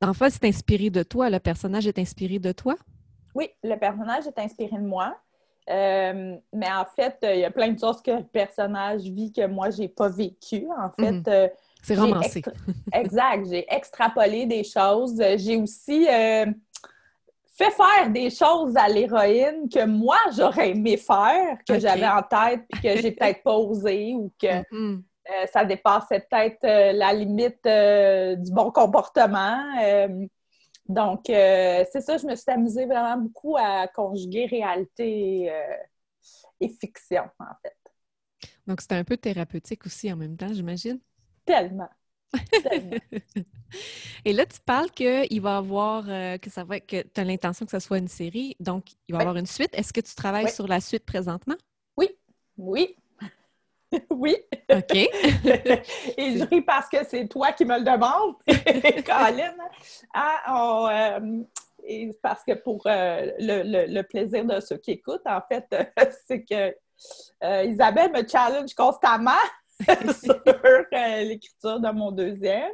en 0.00 0.14
fait, 0.14 0.30
c'est 0.30 0.44
inspiré 0.44 0.90
de 0.90 1.02
toi. 1.02 1.28
Le 1.28 1.40
personnage 1.40 1.86
est 1.86 1.98
inspiré 1.98 2.38
de 2.38 2.52
toi? 2.52 2.76
Oui, 3.34 3.48
le 3.62 3.76
personnage 3.76 4.26
est 4.26 4.38
inspiré 4.38 4.76
de 4.76 4.86
moi. 4.86 5.16
Euh, 5.68 6.36
mais 6.52 6.70
en 6.70 6.84
fait, 6.96 7.18
euh, 7.22 7.34
il 7.34 7.40
y 7.40 7.44
a 7.44 7.50
plein 7.50 7.72
de 7.72 7.78
choses 7.78 8.00
que 8.00 8.10
le 8.10 8.24
personnage 8.24 9.02
vit 9.02 9.32
que 9.32 9.46
moi, 9.46 9.70
je 9.70 9.82
n'ai 9.82 9.88
pas 9.88 10.08
vécu. 10.08 10.66
En 10.78 10.90
fait, 10.98 11.12
mhm. 11.12 11.24
euh, 11.28 11.48
c'est 11.82 11.94
romancé. 11.94 12.42
exact. 12.92 13.46
J'ai 13.50 13.66
extrapolé 13.72 14.46
des 14.46 14.64
choses. 14.64 15.22
J'ai 15.36 15.56
aussi 15.56 16.04
fait 16.04 17.70
faire 17.70 18.10
des 18.10 18.30
choses 18.30 18.76
à 18.76 18.88
l'héroïne 18.88 19.68
que 19.68 19.84
moi, 19.84 20.18
j'aurais 20.36 20.70
aimé 20.70 20.96
faire, 20.96 21.58
que 21.66 21.78
j'avais 21.78 22.06
en 22.06 22.22
tête, 22.22 22.62
puis 22.70 22.82
que 22.82 23.00
j'ai 23.00 23.12
peut-être 23.12 23.42
pas 23.42 23.56
osé 23.56 24.14
ou 24.14 24.32
que 24.40 24.62
mhm. 24.72 25.02
ça 25.52 25.64
dépassait 25.64 26.26
peut-être 26.30 26.62
la 26.62 27.12
limite 27.12 27.64
du 28.42 28.52
bon 28.52 28.70
comportement. 28.70 29.62
Donc, 30.88 31.28
euh, 31.28 31.84
c'est 31.92 32.00
ça, 32.00 32.16
je 32.16 32.26
me 32.26 32.34
suis 32.34 32.50
amusée 32.50 32.86
vraiment 32.86 33.18
beaucoup 33.18 33.56
à 33.58 33.86
conjuguer 33.88 34.46
réalité 34.46 35.52
euh, 35.52 35.76
et, 36.60 36.70
fiction, 36.70 37.24
en 37.38 37.54
fait. 37.62 37.76
Donc, 38.66 38.80
c'était 38.80 38.94
un 38.94 39.04
peu 39.04 39.18
thérapeutique 39.18 39.84
aussi 39.84 40.10
en 40.12 40.16
même 40.16 40.36
temps, 40.36 40.52
j'imagine? 40.52 40.98
Tellement. 41.44 41.88
et 44.24 44.32
là, 44.32 44.46
tu 44.46 44.60
parles 44.64 44.90
qu'il 44.90 45.40
va 45.40 45.54
y 45.54 45.56
avoir, 45.56 46.04
euh, 46.08 46.38
que 46.38 46.50
ça 46.50 46.64
va 46.64 46.80
que 46.80 47.02
tu 47.02 47.20
as 47.20 47.24
l'intention 47.24 47.64
que 47.64 47.72
ce 47.72 47.78
soit 47.78 47.98
une 47.98 48.08
série, 48.08 48.54
donc 48.60 48.92
il 49.08 49.12
va 49.12 49.18
y 49.18 49.20
avoir 49.22 49.36
une 49.36 49.46
suite. 49.46 49.70
Est-ce 49.72 49.92
que 49.92 50.00
tu 50.00 50.14
travailles 50.14 50.50
sur 50.50 50.66
la 50.66 50.80
suite 50.80 51.04
présentement? 51.04 51.56
Oui, 51.96 52.08
oui. 52.58 52.94
oui. 54.10 54.36
OK. 54.70 54.94
Et 54.94 56.38
je 56.38 56.44
ris 56.44 56.62
parce 56.62 56.88
que 56.88 57.04
c'est 57.04 57.26
toi 57.28 57.52
qui 57.52 57.64
me 57.64 57.78
le 57.78 57.84
demandes, 57.84 58.36
Colin. 59.04 59.54
Ah, 60.14 61.16
euh, 61.16 61.42
et 61.84 62.10
parce 62.22 62.44
que 62.44 62.52
pour 62.52 62.82
euh, 62.86 63.32
le, 63.38 64.02
plaisir 64.02 64.44
de 64.44 64.60
ceux 64.60 64.76
qui 64.76 64.92
écoutent, 64.92 65.26
en 65.26 65.40
fait, 65.48 65.64
c'est 66.26 66.44
que 66.44 66.74
euh, 67.44 67.64
Isabelle 67.64 68.12
me 68.12 68.26
challenge 68.26 68.74
constamment 68.74 69.30
sur 69.80 70.42
l'écriture 70.92 71.80
de 71.80 71.90
mon 71.90 72.12
deuxième. 72.12 72.72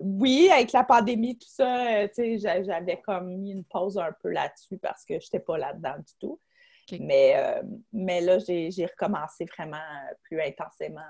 oui, 0.00 0.50
avec 0.52 0.72
la 0.72 0.84
pandémie, 0.84 1.38
tout 1.38 1.48
ça, 1.48 2.06
j'avais 2.16 3.00
comme 3.02 3.34
mis 3.36 3.52
une 3.52 3.64
pause 3.64 3.96
un 3.96 4.12
peu 4.20 4.28
là-dessus 4.28 4.76
parce 4.76 5.04
que 5.04 5.14
je 5.14 5.26
n'étais 5.26 5.40
pas 5.40 5.56
là-dedans 5.56 5.96
du 5.98 6.12
tout. 6.20 6.38
Mais, 7.00 7.60
mais 7.92 8.20
là, 8.20 8.38
j'ai 8.38 8.86
recommencé 8.86 9.44
vraiment 9.44 9.78
plus 10.22 10.40
intensément 10.40 11.02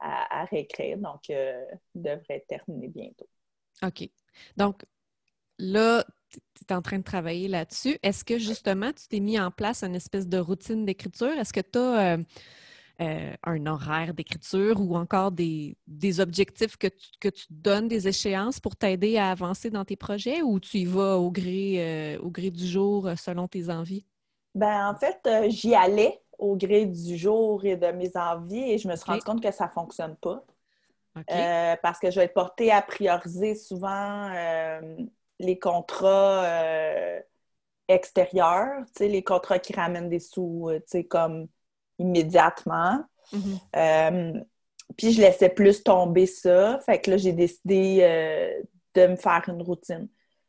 à, 0.00 0.44
réécrire. 0.44 0.98
Donc, 0.98 1.30
euh, 1.30 1.64
devrait 1.94 2.44
terminer 2.48 2.88
bientôt. 2.88 3.28
OK. 3.82 4.08
Donc, 4.56 4.84
là, 5.58 6.04
tu 6.30 6.40
es 6.68 6.72
en 6.72 6.82
train 6.82 6.98
de 6.98 7.04
travailler 7.04 7.48
là-dessus. 7.48 7.98
Est-ce 8.02 8.24
que 8.24 8.38
justement, 8.38 8.92
tu 8.92 9.08
t'es 9.08 9.20
mis 9.20 9.38
en 9.38 9.50
place 9.50 9.82
une 9.82 9.94
espèce 9.94 10.26
de 10.26 10.38
routine 10.38 10.84
d'écriture? 10.84 11.32
Est-ce 11.38 11.52
que 11.52 11.60
tu 11.60 11.78
as 11.78 12.14
euh, 12.14 12.18
euh, 13.00 13.34
un 13.42 13.66
horaire 13.66 14.14
d'écriture 14.14 14.80
ou 14.80 14.96
encore 14.96 15.32
des, 15.32 15.76
objectifs 16.20 16.76
que 16.76 16.88
tu, 16.88 17.08
que 17.20 17.28
tu 17.28 17.46
donnes, 17.50 17.88
des 17.88 18.08
échéances 18.08 18.60
pour 18.60 18.76
t'aider 18.76 19.16
à 19.16 19.30
avancer 19.30 19.70
dans 19.70 19.84
tes 19.84 19.96
projets 19.96 20.42
ou 20.42 20.60
tu 20.60 20.78
y 20.78 20.84
vas 20.84 21.18
au 21.18 21.30
gré, 21.30 22.16
au 22.18 22.30
gré 22.30 22.50
du 22.50 22.66
jour 22.66 23.10
selon 23.16 23.48
tes 23.48 23.70
envies? 23.70 24.04
Ben, 24.54 24.88
en 24.88 24.94
fait, 24.96 25.48
j'y 25.48 25.74
allais 25.74 26.20
au 26.38 26.56
gré 26.56 26.86
du 26.86 27.16
jour 27.16 27.64
et 27.64 27.76
de 27.76 27.86
mes 27.88 28.10
envies 28.16 28.72
et 28.72 28.78
je 28.78 28.88
me 28.88 28.96
suis 28.96 29.04
rendu 29.04 29.22
compte 29.22 29.42
que 29.42 29.52
ça 29.52 29.66
ne 29.66 29.70
fonctionne 29.70 30.16
pas. 30.16 30.44
Euh, 31.30 31.76
parce 31.82 31.98
que 31.98 32.10
je 32.10 32.20
vais 32.20 32.26
être 32.26 32.34
portée 32.34 32.70
à 32.70 32.82
prioriser 32.82 33.54
souvent 33.54 34.30
euh, 34.32 34.80
les 35.38 35.58
contrats 35.58 36.44
euh, 36.44 37.20
extérieurs, 37.88 38.84
les 39.00 39.22
contrats 39.22 39.58
qui 39.58 39.72
ramènent 39.72 40.08
des 40.08 40.20
sous 40.20 40.70
comme 41.08 41.48
immédiatement. 41.98 43.04
Mm-hmm. 43.32 44.44
puis 44.96 45.12
je 45.12 45.20
laissais 45.20 45.50
plus 45.50 45.82
tomber 45.82 46.26
ça. 46.26 46.80
Fait 46.86 47.00
que 47.00 47.10
là, 47.10 47.16
j'ai 47.16 47.32
décidé 47.32 47.98
de 48.94 49.06
me 49.06 49.16
faire 49.16 49.44
une 49.48 49.62
routine. 49.62 50.08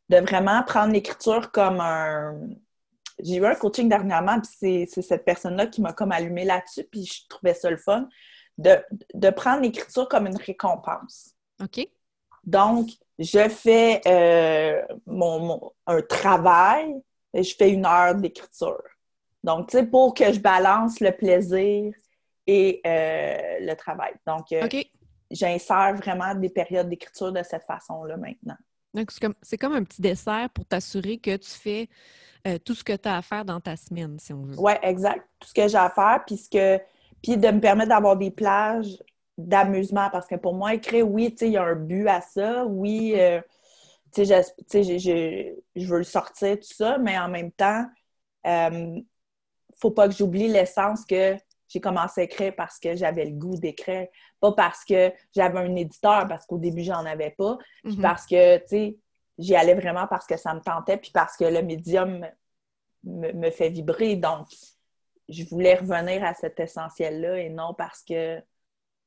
De 0.09 0.17
vraiment 0.17 0.61
prendre 0.63 0.93
l'écriture 0.93 1.51
comme 1.51 1.79
un, 1.79 2.37
j'ai 3.23 3.35
eu 3.35 3.45
un 3.45 3.55
coaching 3.55 3.87
dernièrement, 3.89 4.39
puis 4.39 4.87
c'est 4.89 5.01
cette 5.01 5.25
personne-là 5.25 5.67
qui 5.67 5.81
m'a 5.81 5.93
comme 5.93 6.11
allumé 6.11 6.45
là-dessus, 6.45 6.83
puis 6.83 7.05
je 7.05 7.27
trouvais 7.27 7.53
ça 7.53 7.69
le 7.69 7.77
fun, 7.77 8.07
de, 8.57 9.29
prendre 9.31 9.61
l'écriture 9.61 10.07
comme 10.07 10.27
une 10.27 10.37
récompense. 10.37 11.31
OK. 11.61 11.87
Donc, 12.43 12.89
je 13.19 13.49
fais 13.49 14.01
euh, 14.07 14.81
mon, 15.05 15.71
un 15.85 16.01
travail 16.01 16.95
et 17.33 17.43
je 17.43 17.55
fais 17.55 17.69
une 17.69 17.85
heure 17.85 18.15
d'écriture. 18.15 18.81
Donc, 19.43 19.69
tu 19.69 19.77
sais, 19.77 19.85
pour 19.85 20.13
que 20.13 20.31
je 20.31 20.39
balance 20.39 20.99
le 20.99 21.11
plaisir 21.11 21.93
et 22.47 22.81
euh, 22.85 23.57
le 23.61 23.73
travail. 23.75 24.13
Donc, 24.25 24.51
euh, 24.51 24.67
j'insère 25.29 25.95
vraiment 25.95 26.35
des 26.35 26.49
périodes 26.49 26.89
d'écriture 26.89 27.31
de 27.31 27.43
cette 27.43 27.63
façon-là 27.63 28.17
maintenant. 28.17 28.57
Donc, 28.93 29.11
c'est 29.41 29.57
comme, 29.57 29.73
un 29.73 29.83
petit 29.83 30.01
dessert 30.01 30.49
pour 30.49 30.65
t'assurer 30.65 31.17
que 31.17 31.37
tu 31.37 31.49
fais 31.49 31.89
euh, 32.47 32.57
tout 32.57 32.75
ce 32.75 32.83
que 32.83 32.93
tu 32.93 33.07
as 33.07 33.17
à 33.17 33.21
faire 33.21 33.45
dans 33.45 33.59
ta 33.59 33.77
semaine, 33.77 34.17
si 34.19 34.33
on 34.33 34.43
veut. 34.43 34.55
Oui, 34.57 34.73
exact. 34.81 35.27
Tout 35.39 35.47
ce 35.47 35.53
que 35.53 35.67
j'ai 35.67 35.77
à 35.77 35.89
faire, 35.89 36.23
puis, 36.25 36.35
puis 37.21 37.37
de 37.37 37.47
me 37.47 37.59
permettre 37.59 37.89
d'avoir 37.89 38.17
des 38.17 38.31
plages 38.31 38.97
d'amusement, 39.37 40.09
parce 40.11 40.27
que 40.27 40.35
pour 40.35 40.53
moi, 40.53 40.73
écrire, 40.73 41.09
oui, 41.09 41.31
tu 41.31 41.37
sais, 41.37 41.47
il 41.47 41.53
y 41.53 41.57
a 41.57 41.63
un 41.63 41.75
but 41.75 42.07
à 42.07 42.21
ça. 42.21 42.65
Oui, 42.65 43.13
mm-hmm. 43.15 43.19
euh, 43.19 43.41
tu 44.13 44.25
sais, 44.25 44.83
je 44.83 45.87
veux 45.87 45.97
le 45.97 46.03
sortir, 46.03 46.57
tout 46.57 46.73
ça, 46.73 46.97
mais 46.97 47.17
en 47.17 47.29
même 47.29 47.51
temps, 47.51 47.85
euh, 48.45 48.99
faut 49.79 49.91
pas 49.91 50.07
que 50.07 50.15
j'oublie 50.15 50.47
l'essence 50.47 51.05
que 51.05 51.35
j'ai 51.71 51.79
commencé 51.79 52.21
à 52.21 52.23
écrire 52.25 52.53
parce 52.55 52.79
que 52.79 52.95
j'avais 52.95 53.25
le 53.25 53.31
goût 53.31 53.55
d'écrire, 53.55 54.07
pas 54.41 54.51
parce 54.51 54.83
que 54.83 55.13
j'avais 55.33 55.59
un 55.59 55.75
éditeur, 55.75 56.27
parce 56.27 56.45
qu'au 56.45 56.57
début, 56.57 56.83
j'en 56.83 57.05
avais 57.05 57.31
pas, 57.31 57.57
puis 57.83 57.93
mm-hmm. 57.93 58.01
parce 58.01 58.25
que, 58.25 58.57
tu 58.57 58.67
sais, 58.67 58.97
j'y 59.37 59.55
allais 59.55 59.75
vraiment 59.75 60.05
parce 60.07 60.27
que 60.27 60.35
ça 60.35 60.53
me 60.53 60.59
tentait, 60.59 60.97
puis 60.97 61.11
parce 61.11 61.37
que 61.37 61.45
le 61.45 61.61
médium 61.61 62.27
me, 63.05 63.49
fait 63.51 63.69
vibrer. 63.69 64.17
Donc, 64.17 64.47
je 65.29 65.45
voulais 65.45 65.75
revenir 65.75 66.25
à 66.25 66.33
cet 66.33 66.59
essentiel-là 66.59 67.39
et 67.39 67.49
non 67.49 67.73
parce 67.73 68.03
que 68.03 68.41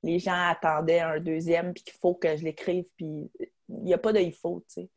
les 0.03 0.19
gens 0.19 0.49
attendaient 0.49 1.01
un 1.01 1.21
deuxième, 1.21 1.75
puis 1.75 1.85
qu'il 1.85 1.99
faut 2.01 2.15
que 2.15 2.35
je 2.35 2.45
l'écrive, 2.45 2.85
puis 2.97 3.31
il 3.69 3.85
n'y 3.85 3.95
a 3.95 3.99
pas 3.99 4.13
de 4.13 4.21
il 4.21 4.35
faut, 4.35 4.65
tu 4.69 4.83
sais. 4.83 4.91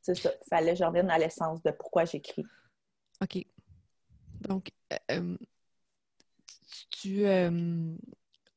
C'est 0.00 0.14
ça. 0.14 0.30
Il 0.32 0.48
fallait 0.48 0.72
que 0.72 0.78
je 0.78 0.84
revienne 0.84 1.10
à 1.10 1.18
l'essence 1.18 1.62
de 1.62 1.70
pourquoi 1.70 2.06
j'écris. 2.06 2.46
OK. 3.20 3.44
Donc, 4.40 4.70
euh, 4.92 4.96
euh, 5.10 5.36
tu, 7.00 7.26
euh, 7.26 7.50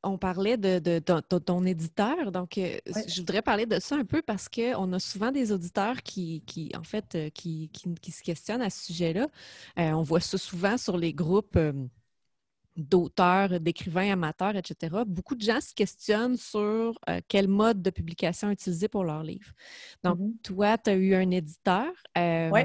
on 0.03 0.17
parlait 0.17 0.57
de, 0.57 0.99
ton 0.99 1.65
éditeur, 1.65 2.31
donc 2.31 2.57
euh, 2.57 2.77
je 3.07 3.19
voudrais 3.19 3.41
parler 3.41 3.65
de 3.65 3.79
ça 3.79 3.95
un 3.95 4.05
peu 4.05 4.21
parce 4.21 4.49
qu'on 4.49 4.93
a 4.93 4.99
souvent 4.99 5.31
des 5.31 5.51
auditeurs 5.51 6.01
qui, 6.01 6.71
en 6.75 6.83
fait, 6.83 7.15
euh, 7.15 7.29
qui, 7.29 7.69
se 8.11 8.23
questionnent 8.23 8.61
à 8.61 8.69
ce 8.69 8.85
sujet-là. 8.85 9.27
Euh, 9.79 9.91
on 9.91 10.01
voit 10.01 10.19
ça 10.19 10.37
souvent 10.37 10.77
sur 10.77 10.97
les 10.97 11.13
groupes 11.13 11.59
d'auteurs, 12.77 13.59
d'écrivains 13.59 14.11
amateurs, 14.11 14.55
etc. 14.55 15.03
Beaucoup 15.05 15.35
de 15.35 15.41
gens 15.41 15.61
se 15.61 15.73
questionnent 15.73 16.37
sur 16.37 16.97
quel 17.27 17.47
mode 17.47 17.81
de 17.81 17.89
publication 17.89 18.49
utiliser 18.49 18.87
pour 18.87 19.03
leurs 19.03 19.23
livres. 19.23 19.51
Donc, 20.03 20.19
mm-hmm. 20.19 20.41
toi, 20.41 20.77
tu 20.77 20.89
as 20.89 20.95
eu 20.95 21.13
un 21.13 21.29
éditeur. 21.31 21.91
Oui. 22.15 22.61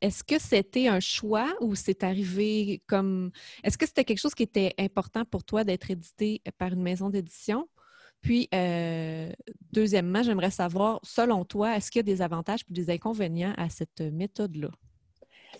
Est-ce 0.00 0.22
que 0.22 0.38
c'était 0.38 0.88
un 0.88 1.00
choix 1.00 1.54
ou 1.60 1.74
c'est 1.74 2.04
arrivé 2.04 2.82
comme. 2.86 3.30
Est-ce 3.64 3.78
que 3.78 3.86
c'était 3.86 4.04
quelque 4.04 4.20
chose 4.20 4.34
qui 4.34 4.42
était 4.42 4.74
important 4.78 5.24
pour 5.24 5.44
toi 5.44 5.64
d'être 5.64 5.90
édité 5.90 6.42
par 6.58 6.72
une 6.72 6.82
maison 6.82 7.08
d'édition? 7.08 7.68
Puis, 8.20 8.48
euh, 8.54 9.30
deuxièmement, 9.72 10.22
j'aimerais 10.22 10.50
savoir, 10.50 11.00
selon 11.02 11.44
toi, 11.44 11.76
est-ce 11.76 11.90
qu'il 11.90 12.00
y 12.00 12.10
a 12.10 12.14
des 12.14 12.22
avantages 12.22 12.60
et 12.68 12.72
des 12.72 12.90
inconvénients 12.90 13.54
à 13.56 13.68
cette 13.68 14.00
méthode-là? 14.00 14.68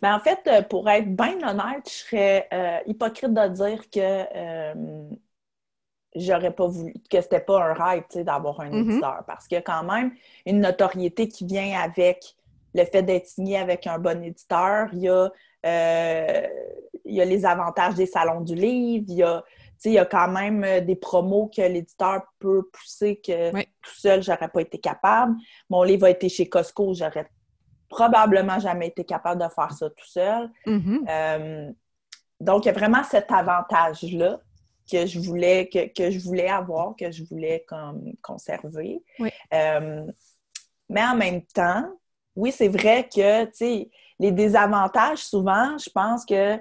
Bien, 0.02 0.16
en 0.16 0.20
fait, 0.20 0.40
euh, 0.46 0.62
pour 0.62 0.88
être 0.90 1.14
bien 1.14 1.36
honnête, 1.48 1.88
je 1.88 1.90
serais 1.90 2.48
euh, 2.52 2.78
hypocrite 2.86 3.32
de 3.32 3.48
dire 3.48 3.90
que 3.90 5.14
j'aurais 6.14 6.50
pas 6.50 6.66
voulu, 6.66 6.92
que 7.10 7.20
c'était 7.20 7.40
pas 7.40 7.70
un 7.70 7.72
rêve 7.72 8.04
d'avoir 8.16 8.60
un 8.60 8.72
éditeur. 8.72 9.22
Parce 9.26 9.46
qu'il 9.46 9.56
y 9.56 9.58
a 9.58 9.62
quand 9.62 9.84
même 9.84 10.12
une 10.44 10.60
notoriété 10.60 11.28
qui 11.28 11.46
vient 11.46 11.78
avec 11.80 12.36
le 12.74 12.84
fait 12.84 13.02
d'être 13.02 13.26
signé 13.26 13.58
avec 13.58 13.86
un 13.86 13.98
bon 13.98 14.22
éditeur, 14.22 14.88
il 14.92 15.00
y 15.00 15.08
a, 15.08 15.30
euh, 15.64 16.46
il 17.04 17.14
y 17.14 17.20
a 17.20 17.24
les 17.24 17.44
avantages 17.46 17.94
des 17.94 18.06
salons 18.06 18.40
du 18.40 18.54
livre, 18.54 19.04
il 19.08 19.16
y 19.16 19.22
a, 19.22 19.42
il 19.84 19.92
y 19.92 19.98
a 19.98 20.04
quand 20.04 20.28
même 20.28 20.64
euh, 20.64 20.80
des 20.80 20.96
promos 20.96 21.50
que 21.54 21.62
l'éditeur 21.62 22.22
peut 22.38 22.68
pousser 22.72 23.16
que 23.16 23.50
tout 23.52 23.94
seul, 23.96 24.22
j'aurais 24.22 24.48
pas 24.48 24.60
été 24.60 24.78
capable. 24.78 25.36
Mon 25.70 25.82
livre 25.82 26.06
a 26.06 26.10
été 26.10 26.28
chez 26.28 26.48
Costco, 26.48 26.94
j'aurais 26.94 27.28
probablement 27.88 28.58
jamais 28.58 28.88
été 28.88 29.04
capable 29.04 29.42
de 29.42 29.48
faire 29.48 29.72
ça 29.72 29.88
tout 29.90 30.06
seul. 30.06 30.50
Mm-hmm. 30.66 31.04
Euh, 31.08 31.72
donc, 32.40 32.64
il 32.64 32.68
y 32.68 32.70
a 32.70 32.74
vraiment 32.74 33.04
cet 33.04 33.30
avantage-là 33.30 34.40
que 34.90 35.06
je 35.06 35.18
voulais 35.18 35.68
que, 35.68 36.10
je 36.10 36.18
voulais 36.18 36.48
avoir, 36.48 36.94
que 36.96 37.10
je 37.10 37.24
voulais 37.24 37.64
comme 37.66 38.12
conserver. 38.22 39.02
mais 40.88 41.02
en 41.02 41.16
même 41.16 41.42
temps, 41.46 41.90
oui, 42.36 42.52
c'est 42.52 42.68
vrai 42.68 43.08
que, 43.08 43.44
tu 43.46 43.50
sais, 43.54 43.90
les 44.18 44.30
désavantages, 44.30 45.24
souvent, 45.24 45.76
je 45.78 45.90
pense 45.90 46.24
que, 46.24 46.58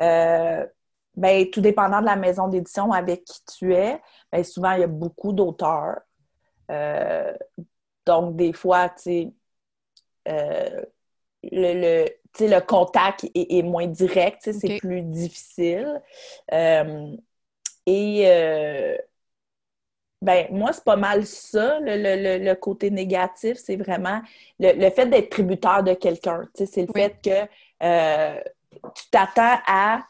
euh, 0.00 0.66
ben, 1.14 1.50
tout 1.50 1.60
dépendant 1.60 2.00
de 2.00 2.06
la 2.06 2.16
maison 2.16 2.48
d'édition 2.48 2.92
avec 2.92 3.24
qui 3.24 3.44
tu 3.58 3.74
es, 3.74 4.00
ben, 4.32 4.42
souvent, 4.42 4.72
il 4.72 4.80
y 4.80 4.84
a 4.84 4.88
beaucoup 4.88 5.32
d'auteurs. 5.32 6.00
Euh, 6.70 7.32
donc, 8.06 8.36
des 8.36 8.52
fois, 8.52 8.88
tu 8.88 9.02
sais, 9.02 9.32
euh, 10.28 10.82
le, 11.42 12.06
le 12.40 12.60
contact 12.60 13.26
est, 13.34 13.62
moins 13.62 13.86
direct, 13.86 14.50
c'est 14.52 14.78
plus 14.78 15.02
difficile. 15.02 16.02
et 17.86 18.98
ben, 20.20 20.48
moi, 20.50 20.72
c'est 20.72 20.84
pas 20.84 20.96
mal 20.96 21.24
ça, 21.26 21.78
le, 21.80 22.54
côté 22.54 22.90
négatif, 22.90 23.56
c'est 23.58 23.76
vraiment 23.76 24.20
le, 24.58 24.90
fait 24.90 25.06
d'être 25.06 25.30
tributaire 25.30 25.82
de 25.84 25.94
quelqu'un. 25.94 26.48
C'est 26.54 26.86
le 26.86 26.92
fait 26.92 27.16
que 27.22 27.48
euh, 27.84 28.40
tu 28.94 29.10
t'attends 29.10 29.58
à 29.66 30.02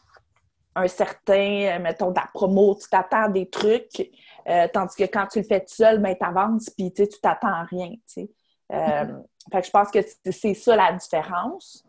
un 0.74 0.88
certain, 0.88 1.78
mettons, 1.80 2.12
ta 2.12 2.28
promo, 2.32 2.74
tu 2.80 2.88
t'attends 2.88 3.24
à 3.24 3.28
des 3.28 3.50
trucs, 3.50 4.10
euh, 4.48 4.66
tandis 4.72 4.96
que 4.96 5.04
quand 5.04 5.26
tu 5.26 5.40
le 5.40 5.44
fais 5.44 5.60
tout 5.60 5.74
seul, 5.74 5.98
ben, 5.98 6.16
tu 6.18 6.24
avances, 6.24 6.70
puis 6.70 6.90
tu 6.90 7.06
t'attends 7.20 7.48
à 7.48 7.64
rien. 7.64 7.92
Euh, 8.16 8.24
mm-hmm. 8.72 9.22
fait 9.52 9.60
que 9.60 9.66
je 9.66 9.70
pense 9.70 9.90
que 9.90 9.98
c'est 10.30 10.54
ça 10.54 10.74
la 10.74 10.92
différence. 10.92 11.84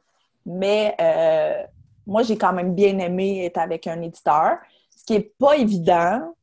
Mais 0.45 0.95
moi, 2.05 2.23
j'ai 2.23 2.37
quand 2.37 2.53
même 2.53 2.73
bien 2.73 2.97
aimé 2.97 3.45
être 3.45 3.59
avec 3.59 3.87
un 3.87 4.01
éditeur. 4.01 4.57
Ce 4.97 5.05
qui 5.05 5.13
n'est 5.13 5.31
pas 5.39 5.55
évident, 5.55 6.33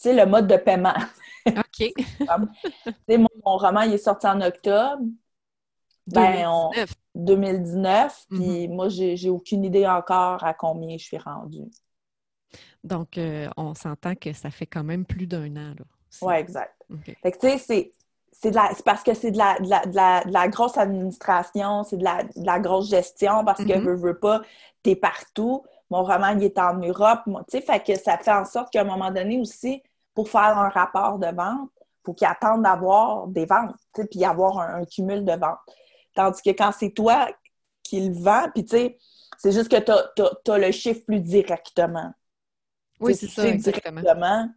c'est 0.00 0.14
le 0.14 0.24
mode 0.24 0.46
de 0.46 0.56
paiement. 0.56 0.94
OK. 1.46 1.92
mon, 3.08 3.56
roman 3.58 3.82
il 3.82 3.92
est 3.92 3.98
sorti 3.98 4.26
en 4.26 4.40
octobre. 4.40 5.02
Ben, 6.06 6.46
on- 6.48 6.70
2019. 6.70 6.94
2019, 7.14 8.26
puis 8.30 8.68
Mhm. 8.68 8.74
moi, 8.74 8.88
j'ai 8.88 9.28
aucune 9.28 9.64
idée 9.64 9.86
encore 9.86 10.42
à 10.42 10.54
combien 10.54 10.96
je 10.96 11.04
suis 11.04 11.18
rendue. 11.18 11.68
Donc, 12.82 13.18
euh, 13.18 13.48
on 13.58 13.74
s'entend 13.74 14.14
que 14.14 14.32
ça 14.32 14.50
fait 14.50 14.66
quand 14.66 14.84
même 14.84 15.04
plus 15.04 15.26
d'un 15.26 15.54
an. 15.56 15.74
Ouais, 16.22 16.40
exact. 16.40 16.74
Fait 17.22 17.32
que, 17.32 17.38
tu 17.38 17.48
sais, 17.48 17.58
c'est- 17.58 17.92
c'est 18.32 18.50
de 18.52 18.56
la- 18.56 18.70
c'est 18.74 18.84
parce 18.84 19.02
que 19.02 19.12
c'est 19.12 19.32
de 19.32 19.38
la, 19.38 19.58
de, 19.60 19.68
la, 19.68 19.84
de, 19.84 19.94
la, 19.94 20.24
de 20.24 20.32
la 20.32 20.48
grosse 20.48 20.78
administration, 20.78 21.84
c'est 21.84 21.98
de 21.98 22.04
la, 22.04 22.22
de 22.24 22.46
la 22.46 22.58
grosse 22.58 22.88
gestion, 22.88 23.44
parce 23.44 23.62
que, 23.64 23.74
Mhm. 23.74 23.84
veux, 23.84 23.96
veux 23.96 24.18
pas, 24.18 24.40
t'es 24.82 24.96
partout. 24.96 25.62
Mon 25.90 26.04
roman, 26.04 26.28
il 26.28 26.44
est 26.44 26.58
en 26.58 26.74
Europe. 26.78 27.20
Tu 27.26 27.32
sais, 27.50 27.60
fait 27.60 27.84
que 27.84 27.98
ça 27.98 28.16
fait 28.18 28.32
en 28.32 28.44
sorte 28.46 28.72
qu'à 28.72 28.80
un 28.80 28.84
moment 28.84 29.10
donné 29.10 29.38
aussi, 29.40 29.82
pour 30.14 30.28
faire 30.28 30.58
un 30.58 30.68
rapport 30.68 31.18
de 31.18 31.26
vente, 31.26 31.70
faut 32.04 32.14
qu'ils 32.14 32.26
attendent 32.26 32.62
d'avoir 32.62 33.26
des 33.28 33.46
ventes, 33.46 33.76
puis 34.10 34.24
avoir 34.24 34.58
un, 34.58 34.80
un 34.80 34.84
cumul 34.84 35.24
de 35.24 35.32
ventes. 35.32 35.58
Tandis 36.14 36.42
que 36.42 36.50
quand 36.50 36.72
c'est 36.72 36.90
toi 36.90 37.28
qui 37.82 38.00
le 38.08 38.14
vends, 38.14 38.48
puis 38.54 38.64
tu 38.64 38.76
sais, 38.76 38.98
c'est 39.38 39.52
juste 39.52 39.68
que 39.70 39.76
tu 39.78 40.50
as, 40.50 40.58
le 40.58 40.72
chiffre 40.72 41.00
plus 41.06 41.20
directement. 41.20 42.12
Oui, 43.00 43.14
c'est 43.14 43.28
ça, 43.28 43.46
exactement. 43.46 44.00
directement, 44.00 44.48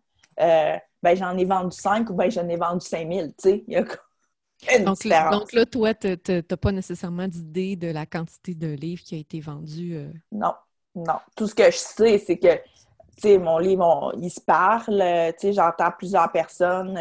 euh, 0.42 0.78
ben, 1.02 1.16
j'en 1.16 1.38
ai 1.38 1.46
vendu 1.46 1.76
5 1.76 2.10
ou 2.10 2.14
ben 2.14 2.30
j'en 2.30 2.48
ai 2.50 2.58
vendu 2.58 2.86
5000, 2.86 3.34
tu 3.38 3.50
sais. 3.50 3.64
Il 3.68 3.74
y 3.74 3.78
a 3.78 3.84
comme 3.84 3.98
une 4.78 4.86
Donc, 4.86 5.02
différence. 5.02 5.40
donc 5.40 5.54
là, 5.54 5.66
toi, 5.66 5.94
tu 5.94 6.18
n'as 6.28 6.58
pas 6.58 6.72
nécessairement 6.72 7.28
d'idée 7.28 7.76
de 7.76 7.88
la 7.88 8.06
quantité 8.06 8.56
de 8.56 8.68
livres 8.68 9.04
qui 9.04 9.16
a 9.16 9.18
été 9.20 9.40
vendu. 9.40 9.96
euh. 9.96 10.12
Non, 10.32 10.54
non. 10.96 11.16
Tout 11.36 11.48
ce 11.48 11.56
que 11.56 11.66
je 11.66 11.78
sais, 11.78 12.18
c'est 12.18 12.38
que, 12.38 12.60
sais, 13.22 13.38
mon 13.38 13.58
livre, 13.58 13.86
on- 13.86 14.20
il 14.20 14.30
se 14.30 14.42
parle, 14.42 15.02
euh, 15.02 15.32
tu 15.32 15.40
sais, 15.40 15.54
j'entends 15.54 15.92
plusieurs 15.98 16.32
personnes 16.32 17.00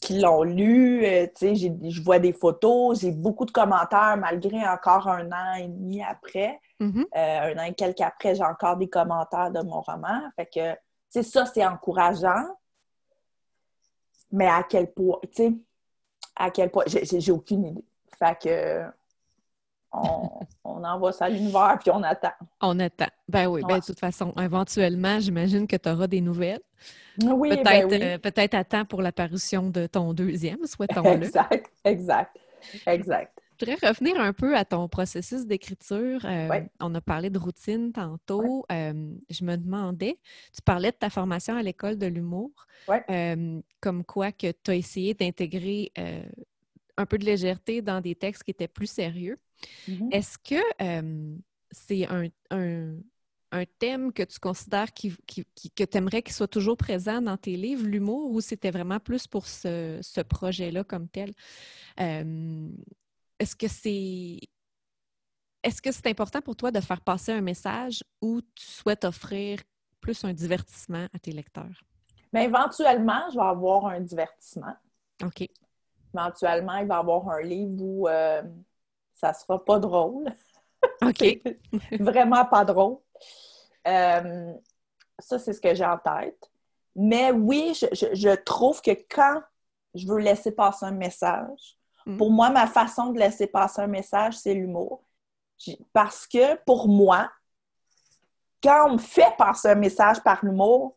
qui 0.00 0.18
l'ont 0.18 0.42
lu, 0.42 1.04
euh, 1.04 1.26
tu 1.26 1.32
sais, 1.34 1.54
j'ai- 1.54 1.90
je 1.90 2.02
vois 2.02 2.18
des 2.18 2.32
photos, 2.32 3.00
j'ai 3.00 3.12
beaucoup 3.12 3.44
de 3.44 3.52
commentaires, 3.52 4.16
malgré 4.18 4.66
encore 4.66 5.08
un 5.08 5.30
an 5.30 5.54
et 5.54 5.68
demi 5.68 6.02
après. 6.02 6.60
Mhm. 6.80 7.06
Euh, 7.16 7.54
un 7.54 7.58
an 7.58 7.62
et 7.64 7.74
quelques 7.74 8.00
après, 8.00 8.34
j'ai 8.34 8.42
encore 8.44 8.76
des 8.76 8.88
commentaires 8.88 9.50
de 9.50 9.60
mon 9.62 9.80
roman. 9.80 10.20
Fait 10.34 10.46
que, 10.46 10.72
tu 10.72 10.78
sais, 11.10 11.22
ça, 11.22 11.46
c'est 11.46 11.64
encourageant. 11.64 12.46
Mais 14.32 14.48
à 14.48 14.64
quel 14.68 14.90
point, 14.92 15.18
tu 15.22 15.44
sais, 15.44 15.52
à 16.34 16.50
quel 16.50 16.70
point, 16.70 16.84
j'ai 16.86 17.32
aucune 17.32 17.66
idée. 17.66 17.84
Fait 18.18 18.38
que, 18.42 18.84
on, 19.92 20.28
on 20.64 20.84
envoie 20.84 21.12
ça 21.12 21.26
à 21.26 21.28
l'univers 21.28 21.78
puis 21.80 21.90
on 21.90 22.02
attend. 22.02 22.32
On 22.60 22.78
attend. 22.80 23.08
Ben 23.28 23.46
oui, 23.46 23.60
ben, 23.62 23.74
Ouais. 23.74 23.80
de 23.80 23.84
toute 23.84 23.98
façon, 24.00 24.32
éventuellement, 24.40 25.20
j'imagine 25.20 25.66
que 25.66 25.76
tu 25.76 25.88
auras 25.88 26.06
des 26.06 26.20
nouvelles. 26.20 26.60
Oui, 27.22 27.50
ben 27.50 27.62
Peut-être 27.62 27.88
oui. 27.90 27.98
euh, 28.02 28.18
peut-être 28.18 28.54
à 28.54 28.64
temps 28.64 28.84
pour 28.86 29.02
l'apparition 29.02 29.68
de 29.68 29.86
ton 29.86 30.14
deuxième, 30.14 30.64
souhaitons-le. 30.66 31.24
Exact, 31.24 31.70
exact, 31.84 32.36
exact. 32.86 33.38
Je 33.60 33.66
voudrais 33.70 33.88
revenir 33.90 34.18
un 34.18 34.32
peu 34.32 34.56
à 34.56 34.64
ton 34.64 34.88
processus 34.88 35.46
d'écriture. 35.46 36.24
Euh, 36.24 36.48
Ouais. 36.48 36.68
On 36.80 36.92
a 36.96 37.00
parlé 37.00 37.30
de 37.30 37.38
routine 37.38 37.92
tantôt. 37.92 38.64
Euh, 38.72 39.12
je 39.30 39.44
me 39.44 39.56
demandais, 39.56 40.18
tu 40.52 40.62
parlais 40.64 40.90
de 40.90 40.96
ta 40.96 41.10
formation 41.10 41.54
à 41.56 41.62
l'école 41.62 41.96
de 41.96 42.06
l'humour, 42.06 42.50
Ouais. 42.88 43.04
euh, 43.10 43.60
comme 43.80 44.04
quoi 44.04 44.32
que 44.32 44.50
tu 44.50 44.70
as 44.72 44.74
essayé 44.74 45.14
d'intégrer 45.14 45.92
euh, 45.98 46.22
un 46.96 47.06
peu 47.06 47.18
de 47.18 47.24
légèreté 47.24 47.82
dans 47.82 48.00
des 48.00 48.14
textes 48.14 48.44
qui 48.44 48.50
étaient 48.52 48.68
plus 48.68 48.86
sérieux. 48.86 49.38
Mhm. 49.88 50.08
Est-ce 50.10 50.38
que 50.38 50.60
euh, 50.82 51.36
c'est 51.70 52.06
un, 52.08 52.28
un- 52.50 52.96
un 53.52 53.64
thème 53.78 54.12
que 54.12 54.22
tu 54.22 54.38
considères 54.38 54.92
qui, 54.92 55.14
qui- 55.26 55.44
qui- 55.54 55.70
que 55.70 55.84
tu 55.84 55.98
aimerais 55.98 56.22
qu'il 56.22 56.34
soit 56.34 56.48
toujours 56.48 56.76
présent 56.76 57.20
dans 57.20 57.36
tes 57.36 57.56
livres, 57.56 57.86
l'humour, 57.86 58.30
ou 58.30 58.40
c'était 58.40 58.70
vraiment 58.70 58.98
plus 59.00 59.26
pour 59.26 59.46
ce, 59.46 59.98
ce 60.02 60.20
projet-là 60.22 60.84
comme 60.84 61.08
tel? 61.08 61.32
Euh, 62.00 62.68
est-ce 63.38 63.56
que 63.56 63.68
c'est. 63.68 64.38
Est-ce 65.62 65.80
que 65.80 65.92
c'est 65.92 66.08
important 66.08 66.40
pour 66.40 66.56
toi 66.56 66.70
de 66.70 66.80
faire 66.80 67.00
passer 67.00 67.32
un 67.32 67.40
message 67.40 68.02
ou 68.20 68.40
tu 68.54 68.64
souhaites 68.66 69.04
offrir 69.04 69.60
plus 70.00 70.24
un 70.24 70.32
divertissement 70.32 71.06
à 71.12 71.18
tes 71.18 71.30
lecteurs? 71.32 71.84
Mais 72.32 72.44
éventuellement, 72.46 73.28
je 73.30 73.36
vais 73.36 73.44
avoir 73.44 73.86
un 73.86 74.00
divertissement. 74.00 74.74
OK. 75.22 75.46
Éventuellement, 76.14 76.76
il 76.76 76.86
va 76.86 76.96
y 76.96 76.98
avoir 76.98 77.28
un 77.30 77.40
livre 77.42 77.82
où 77.82 78.08
euh, 78.08 78.42
ça 79.14 79.32
sera 79.32 79.64
pas 79.64 79.78
drôle. 79.78 80.26
OK. 81.02 81.40
Vraiment 82.00 82.44
pas 82.44 82.64
drôle. 82.64 82.98
Euh, 83.86 84.52
ça, 85.18 85.38
c'est 85.38 85.52
ce 85.52 85.60
que 85.60 85.74
j'ai 85.74 85.84
en 85.84 85.98
tête. 85.98 86.50
Mais 86.94 87.30
oui, 87.32 87.72
je, 87.74 87.86
je- 87.92 88.14
je 88.14 88.34
trouve 88.34 88.80
que 88.82 88.90
quand 89.10 89.42
je 89.94 90.06
veux 90.06 90.18
laisser 90.18 90.52
passer 90.52 90.86
un 90.86 90.92
message, 90.92 91.78
Mm. 92.04 92.16
pour 92.16 92.32
moi, 92.32 92.50
ma 92.50 92.66
façon 92.66 93.10
de 93.12 93.18
laisser 93.20 93.46
passer 93.46 93.80
un 93.80 93.86
message, 93.86 94.36
c'est 94.36 94.54
l'humour. 94.54 95.04
Parce 95.92 96.26
que 96.26 96.56
pour 96.64 96.88
moi, 96.88 97.30
quand 98.60 98.88
on 98.88 98.92
me 98.94 98.98
fait 98.98 99.32
passer 99.38 99.68
un 99.68 99.76
message 99.76 100.20
par 100.24 100.44
l'humour, 100.44 100.96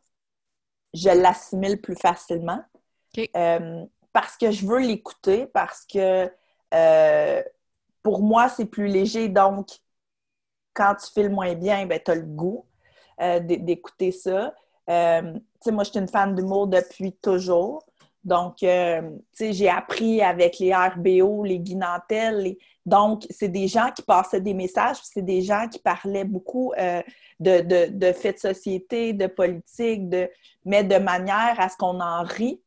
je 0.96 1.10
l'assimile 1.10 1.80
plus 1.80 1.96
facilement. 1.96 2.60
Euh, 3.36 3.86
parce 4.16 4.38
que 4.38 4.50
je 4.50 4.66
veux 4.66 4.80
l'écouter, 4.80 5.46
parce 5.48 5.86
que 5.86 6.32
euh, 6.74 7.44
pour 8.02 8.22
moi, 8.24 8.48
c'est 8.48 8.66
plus 8.66 8.88
léger. 8.88 9.28
Donc, 9.28 9.68
quand 10.74 10.96
tu 10.96 11.12
files 11.12 11.30
moins 11.30 11.54
bien, 11.56 11.86
ben, 11.86 12.00
tu 12.04 12.12
as 12.12 12.16
le 12.16 12.22
goût 12.22 12.66
euh, 13.22 13.40
d'é- 13.42 13.58
d'écouter 13.58 14.14
ça. 14.14 14.54
Euh, 14.90 15.34
tu 15.34 15.40
sais, 15.62 15.72
moi, 15.74 15.84
je 15.84 15.90
suis 15.92 16.00
une 16.00 16.08
fan 16.08 16.34
d'humour 16.34 16.68
depuis 16.68 17.12
toujours. 17.14 17.84
Donc, 18.24 18.56
tu 18.60 18.68
sais, 18.68 19.52
j'ai 19.54 19.70
appris 19.70 20.22
avec 20.22 20.60
les 20.60 20.74
RBO, 20.74 21.44
les 21.44 21.60
Guy 21.60 21.76
Nantel, 21.76 22.38
les- 22.40 22.60
Donc, 22.86 23.26
c'est 23.30 23.50
des 23.50 23.68
gens 23.68 23.92
qui 23.94 24.02
passaient 24.02 24.42
des 24.42 24.54
messages, 24.54 24.98
c'est 25.04 25.22
des 25.24 25.42
gens 25.42 25.68
qui 25.70 25.80
parlaient 25.80 26.24
beaucoup 26.24 26.74
de, 27.40 27.62
de, 27.62 27.90
de 27.92 28.14
faits 28.14 28.36
de 28.36 28.40
société, 28.54 29.12
de 29.14 29.28
politique, 29.28 30.10
de... 30.10 30.30
mais 30.64 30.84
de 30.86 30.98
manière 30.98 31.56
à 31.60 31.68
ce 31.70 31.78
qu'on 31.78 32.00
en 32.00 32.24
rit, 32.24 32.62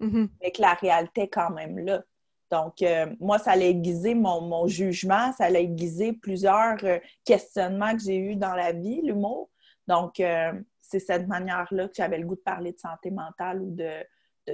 Mhm. 0.00 0.28
mais 0.40 0.52
que 0.52 0.62
la 0.62 0.74
réalité 0.74 1.22
est 1.22 1.28
quand 1.28 1.50
même 1.50 1.78
là. 1.78 2.02
Donc, 2.50 2.82
euh, 2.82 3.06
moi, 3.20 3.38
ça 3.38 3.52
a 3.52 3.56
aiguisé 3.56 4.14
mon, 4.14 4.40
mon 4.40 4.66
jugement, 4.66 5.32
ça 5.32 5.44
a 5.44 5.50
aiguisé 5.50 6.12
plusieurs 6.14 6.82
euh, 6.84 6.98
questionnements 7.24 7.92
que 7.92 8.02
j'ai 8.02 8.16
eus 8.16 8.36
dans 8.36 8.54
la 8.54 8.72
vie, 8.72 9.02
l'humour. 9.02 9.50
Donc, 9.86 10.20
euh, 10.20 10.52
c'est 10.80 11.00
cette 11.00 11.26
manière-là 11.26 11.88
que 11.88 11.94
j'avais 11.94 12.18
le 12.18 12.26
goût 12.26 12.36
de 12.36 12.40
parler 12.40 12.72
de 12.72 12.78
santé 12.78 13.10
mentale 13.10 13.60
ou 13.60 13.74
de 13.74 13.90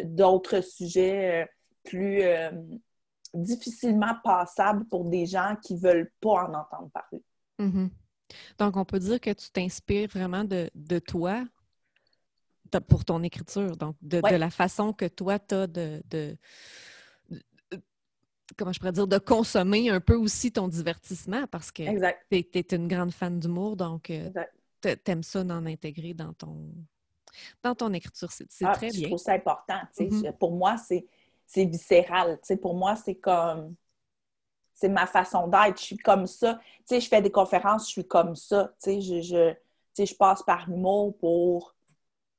d'autres 0.02 0.60
sujets 0.60 1.48
plus 1.84 2.22
difficilement 3.32 4.16
passables 4.24 4.84
pour 4.86 5.04
des 5.04 5.24
gens 5.24 5.54
qui 5.62 5.74
ne 5.74 5.78
veulent 5.78 6.10
pas 6.20 6.48
en 6.48 6.54
entendre 6.54 6.90
parler. 6.92 7.22
Mhm. 7.60 7.90
Donc, 8.58 8.76
on 8.76 8.84
peut 8.84 8.98
dire 8.98 9.20
que 9.20 9.30
tu 9.30 9.50
t'inspires 9.52 10.08
vraiment 10.08 10.42
de, 10.42 10.68
de 10.74 10.98
toi 10.98 11.44
pour 12.80 13.04
ton 13.04 13.22
écriture, 13.22 13.76
donc 13.76 13.96
de, 14.02 14.20
Ouais. 14.22 14.30
de 14.32 14.36
la 14.36 14.50
façon 14.50 14.92
que 14.92 15.06
toi, 15.06 15.38
tu 15.38 15.54
as 15.54 15.66
de, 15.66 16.02
de- 16.10 16.36
de- 17.70 17.82
Comment 18.58 18.72
je 18.72 18.78
pourrais 18.78 18.92
dire, 18.92 19.06
de 19.06 19.18
consommer 19.18 19.88
un 19.88 20.00
peu 20.00 20.14
aussi 20.14 20.52
ton 20.52 20.68
divertissement 20.68 21.46
parce 21.46 21.72
que 21.72 21.82
tu 21.82 22.58
es, 22.58 22.60
une 22.76 22.88
grande 22.88 23.10
fan 23.12 23.40
d'humour, 23.40 23.74
donc 23.74 24.10
euh, 24.10 24.30
t'a- 24.82 24.96
t'aimes 24.96 25.22
ça 25.22 25.42
d'en 25.42 25.64
intégrer 25.64 26.12
dans 26.12 26.34
ton, 26.34 26.70
dans 27.62 27.74
ton 27.74 27.92
écriture. 27.94 28.30
C'est 28.30 28.46
Ah, 28.64 28.72
très 28.72 28.90
je 28.90 28.98
bien. 28.98 29.08
trouve 29.08 29.18
ça 29.18 29.32
important. 29.32 29.80
tu. 29.96 30.04
Mhm. 30.04 30.26
Je- 30.26 30.30
Pour 30.32 30.52
moi, 30.52 30.76
c'est 30.76 31.06
viscéral. 31.64 32.38
tu. 32.46 32.56
Pour 32.58 32.74
moi, 32.74 32.96
c'est 32.96 33.14
comme. 33.16 33.74
C'est 34.74 34.88
ma 34.90 35.06
façon 35.06 35.48
d'être. 35.48 35.78
Je 35.78 35.84
suis 35.84 35.96
comme 35.98 36.26
ça. 36.26 36.60
Tu 36.80 36.82
sais, 36.96 37.00
je 37.00 37.08
fais 37.08 37.22
des 37.22 37.30
conférences, 37.30 37.86
je 37.86 37.92
suis 37.92 38.06
comme 38.06 38.36
ça. 38.36 38.74
Tu 38.82 38.90
sais, 38.90 39.00
je, 39.00 39.22
je, 39.22 39.52
tu 39.52 39.56
sais, 39.94 40.06
je 40.06 40.14
passe 40.16 40.42
par 40.42 40.68
l'humour 40.68 41.16
pour, 41.16 41.73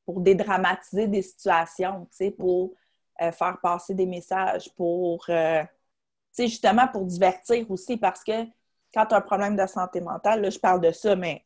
pour 0.06 0.22
dédramatiser 0.22 1.08
des 1.08 1.22
situations, 1.22 2.06
tu 2.12 2.18
sais, 2.18 2.32
pour 2.32 2.74
euh, 3.22 3.32
faire 3.32 3.58
passer 3.62 3.94
des 3.94 4.06
messages, 4.06 4.72
pour. 4.76 5.26
euh, 5.30 5.63
tu 5.63 6.44
sais, 6.44 6.48
justement, 6.48 6.88
pour 6.88 7.06
divertir 7.06 7.70
aussi, 7.72 7.98
parce 7.98 8.24
que 8.24 8.44
quand 8.94 9.06
tu 9.06 9.15
as 9.15 9.18
un 9.18 9.22
problème 9.22 9.56
de 9.56 9.65
santé 9.68 10.02
mentale, 10.02 10.41
là, 10.41 10.50
je 10.50 10.60
parle 10.60 10.82
de 10.82 10.91
ça, 10.91 11.15
mais 11.15 11.46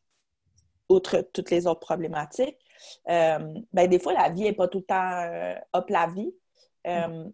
outre 0.88 1.20
toutes 1.32 1.50
les 1.50 1.66
autres 1.66 1.80
problématiques, 1.80 2.58
euh, 3.08 3.54
ben, 3.72 3.88
des 3.88 3.98
fois, 3.98 4.12
la 4.14 4.28
vie 4.30 4.42
n'est 4.42 4.52
pas 4.52 4.68
tout 4.68 4.78
le 4.78 4.84
temps 4.84 5.60
hop 5.72 5.90
la 5.90 6.06
vie. 6.08 6.34
Euh, 6.86 7.28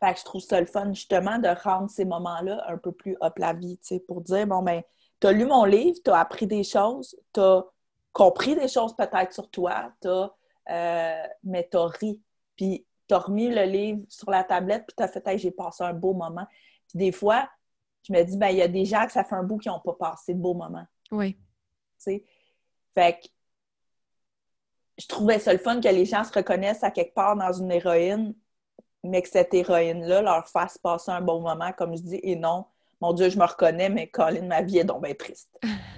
fait 0.00 0.14
que 0.14 0.20
je 0.20 0.24
trouve 0.24 0.40
ça 0.40 0.60
le 0.60 0.66
fun, 0.66 0.92
justement, 0.92 1.38
de 1.38 1.48
rendre 1.48 1.90
ces 1.90 2.04
moments-là 2.04 2.64
un 2.68 2.78
peu 2.78 2.92
plus 2.92 3.16
hop 3.20 3.38
la 3.38 3.52
vie, 3.52 3.78
tu 3.78 3.88
sais, 3.88 4.00
pour 4.00 4.20
dire, 4.22 4.46
bon, 4.46 4.62
ben, 4.62 4.82
t'as 5.20 5.32
lu 5.32 5.46
mon 5.46 5.64
livre, 5.64 5.98
t'as 6.04 6.18
appris 6.18 6.46
des 6.46 6.64
choses, 6.64 7.16
t'as 7.32 7.62
compris 8.12 8.56
des 8.56 8.68
choses 8.68 8.94
peut-être 8.96 9.32
sur 9.32 9.50
toi, 9.50 9.92
t'as, 10.00 10.30
euh, 10.70 11.26
mais 11.44 11.68
t'as 11.70 11.86
ri. 11.86 12.20
Puis 12.56 12.86
t'as 13.06 13.18
remis 13.18 13.48
le 13.48 13.64
livre 13.64 14.04
sur 14.08 14.30
la 14.30 14.44
tablette, 14.44 14.84
puis 14.86 14.94
t'as 14.96 15.08
fait, 15.08 15.26
hey, 15.26 15.38
j'ai 15.38 15.50
passé 15.50 15.84
un 15.84 15.94
beau 15.94 16.14
moment. 16.14 16.46
Puis 16.88 16.98
des 16.98 17.12
fois, 17.12 17.48
je 18.06 18.12
me 18.12 18.22
dis, 18.22 18.36
ben, 18.36 18.48
il 18.48 18.56
y 18.56 18.62
a 18.62 18.68
des 18.68 18.84
gens 18.84 19.06
que 19.06 19.12
ça 19.12 19.24
fait 19.24 19.34
un 19.34 19.42
bout 19.42 19.58
qui 19.58 19.68
n'ont 19.68 19.80
pas 19.80 19.94
passé 19.94 20.34
de 20.34 20.40
beaux 20.40 20.54
moments 20.54 20.86
Oui. 21.10 21.34
tu 21.34 21.40
sais? 21.98 22.24
Fait 22.94 23.18
que 23.20 23.28
je 24.98 25.06
trouvais 25.06 25.38
ça 25.38 25.52
le 25.52 25.58
fun 25.58 25.80
que 25.80 25.88
les 25.88 26.04
gens 26.04 26.24
se 26.24 26.32
reconnaissent 26.32 26.82
à 26.82 26.90
quelque 26.90 27.14
part 27.14 27.36
dans 27.36 27.52
une 27.52 27.70
héroïne, 27.70 28.34
mais 29.04 29.22
que 29.22 29.28
cette 29.28 29.54
héroïne-là 29.54 30.22
leur 30.22 30.48
fasse 30.48 30.76
passer 30.76 31.12
un 31.12 31.20
bon 31.20 31.40
moment, 31.40 31.72
comme 31.72 31.96
je 31.96 32.02
dis, 32.02 32.20
et 32.22 32.36
non 32.36 32.66
mon 33.00 33.12
Dieu, 33.12 33.30
je 33.30 33.38
me 33.38 33.44
reconnais, 33.44 33.88
mais 33.88 34.08
Colin, 34.08 34.46
ma 34.46 34.62
vie 34.62 34.78
est 34.78 34.84
donc 34.84 35.04
bien 35.04 35.14
triste. 35.14 35.48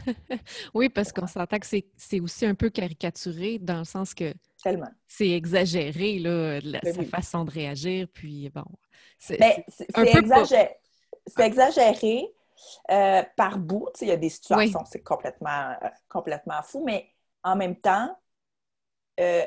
oui, 0.75 0.89
parce 0.89 1.13
qu'on 1.13 1.27
s'entend 1.27 1.59
que 1.59 1.67
c'est 1.67 2.21
aussi 2.21 2.45
un 2.45 2.55
peu 2.55 2.69
caricaturé 2.71 3.59
dans 3.59 3.79
le 3.79 3.85
sens 3.85 4.15
que 4.15 4.35
Tellement. 4.63 4.91
c'est 5.07 5.31
exagéré, 5.31 6.19
là, 6.19 6.61
ben 6.61 6.95
sa 6.95 7.05
façon 7.05 7.45
de 7.45 7.51
réagir, 7.51 8.07
puis 8.13 8.51
bon. 8.51 8.65
C'est 9.19 9.39
ben, 9.39 9.63
exagéré. 9.97 10.77
C'est 11.27 11.47
exagéré 11.47 12.31
euh, 12.91 13.23
par 13.37 13.59
bout. 13.59 13.91
Il 14.01 14.09
y 14.09 14.13
a 14.13 14.17
des 14.17 14.29
situations, 14.29 14.85
c'est 14.85 15.03
complètement, 15.03 15.75
euh, 15.83 15.89
complètement 16.09 16.63
fou, 16.63 16.83
mais 16.85 17.11
en 17.43 17.57
même 17.57 17.77
temps, 17.77 18.17
euh, 19.21 19.45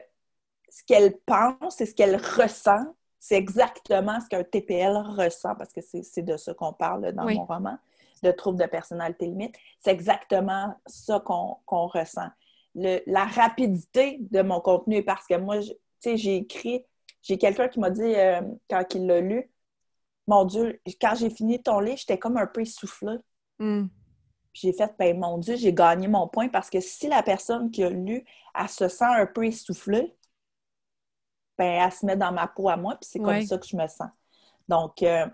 ce 0.69 0.84
qu'elle 0.86 1.17
pense 1.26 1.80
et 1.82 1.86
ce 1.86 1.93
qu'elle 1.93 2.15
ressent, 2.15 2.84
c'est 3.19 3.36
exactement 3.36 4.19
ce 4.19 4.28
qu'un 4.28 4.43
TPL 4.43 4.97
ressent, 4.97 5.56
parce 5.56 5.71
que 5.71 5.82
c'est 5.82 6.23
de 6.23 6.38
ça 6.38 6.54
qu'on 6.54 6.73
parle 6.73 7.12
dans 7.13 7.26
mon 7.26 7.45
roman, 7.45 7.78
de 8.21 8.32
troubles 8.32 8.60
de 8.60 8.65
personnalité 8.65 9.26
limite. 9.26 9.56
C'est 9.80 9.91
exactement 9.91 10.76
ça 10.86 11.19
qu'on 11.19 11.88
ressent. 11.88 12.30
La 12.76 13.26
rapidité 13.26 14.18
de 14.20 14.42
mon 14.42 14.60
contenu, 14.60 15.04
parce 15.04 15.28
que 15.28 15.36
moi, 15.36 15.60
tu 15.60 15.74
sais, 16.00 16.18
j'ai 16.18 16.38
écrit, 16.38 16.86
j'ai 17.22 17.38
quelqu'un 17.38 17.68
qui 17.68 17.80
m'a 17.80 17.90
dit, 17.90 18.02
euh, 18.02 18.42
quand 18.70 18.84
il 18.96 19.06
l'a 19.06 19.22
lu, 19.22 19.52
mon 20.28 20.46
Dieu, 20.46 20.82
quand 21.02 21.16
j'ai 21.16 21.30
fini 21.30 21.62
ton 21.62 21.80
livre, 21.80 21.98
j'étais 21.98 22.18
comme 22.18 22.38
un 22.38 22.48
peu 22.48 22.62
essoufflée. 22.62 23.18
Hmm. 23.60 23.88
J'ai 24.54 24.72
fait, 24.72 24.94
ben 24.98 25.20
mon 25.20 25.38
Dieu, 25.38 25.56
j'ai 25.56 25.74
gagné 25.74 26.08
mon 26.08 26.28
point 26.28 26.48
parce 26.48 26.70
que 26.70 26.80
si 26.80 27.08
la 27.08 27.24
personne 27.24 27.72
qui 27.72 27.84
a 27.84 27.90
lu, 27.90 28.24
elle 28.56 28.70
se 28.70 28.88
sent 28.88 29.06
un 29.06 29.26
peu 29.26 29.46
essoufflée, 29.46 30.16
ben, 31.58 31.84
elle 31.86 31.92
se 31.92 32.06
met 32.06 32.16
dans 32.16 32.32
ma 32.32 32.48
peau 32.48 32.70
à 32.70 32.78
moi, 32.78 32.96
puis 32.96 33.10
c'est 33.12 33.20
comme 33.20 33.42
ça 33.42 33.58
que 33.58 33.66
je 33.66 33.76
me 33.76 33.88
sens. 33.88 34.10
Donc, 34.68 35.04
euh, 35.04 35.28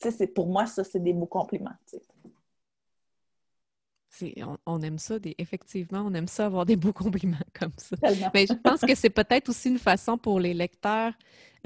tu 0.00 0.10
sais, 0.10 0.26
pour 0.26 0.46
moi, 0.46 0.66
ça, 0.66 0.84
c'est 0.84 1.00
des 1.00 1.12
beaux 1.12 1.26
compliments. 1.26 1.74
On, 4.66 4.80
aime 4.80 4.98
ça, 4.98 5.16
effectivement, 5.36 6.02
on 6.06 6.14
aime 6.14 6.28
ça 6.28 6.46
avoir 6.46 6.64
des 6.64 6.76
beaux 6.76 6.92
compliments 6.92 7.36
comme 7.58 7.72
ça. 7.76 7.96
Mais 8.34 8.46
je 8.46 8.54
pense 8.54 8.80
que 8.80 8.94
c'est 8.94 9.10
peut-être 9.10 9.48
aussi 9.48 9.68
une 9.68 9.78
façon 9.78 10.16
pour 10.16 10.40
les 10.40 10.54
lecteurs 10.54 11.12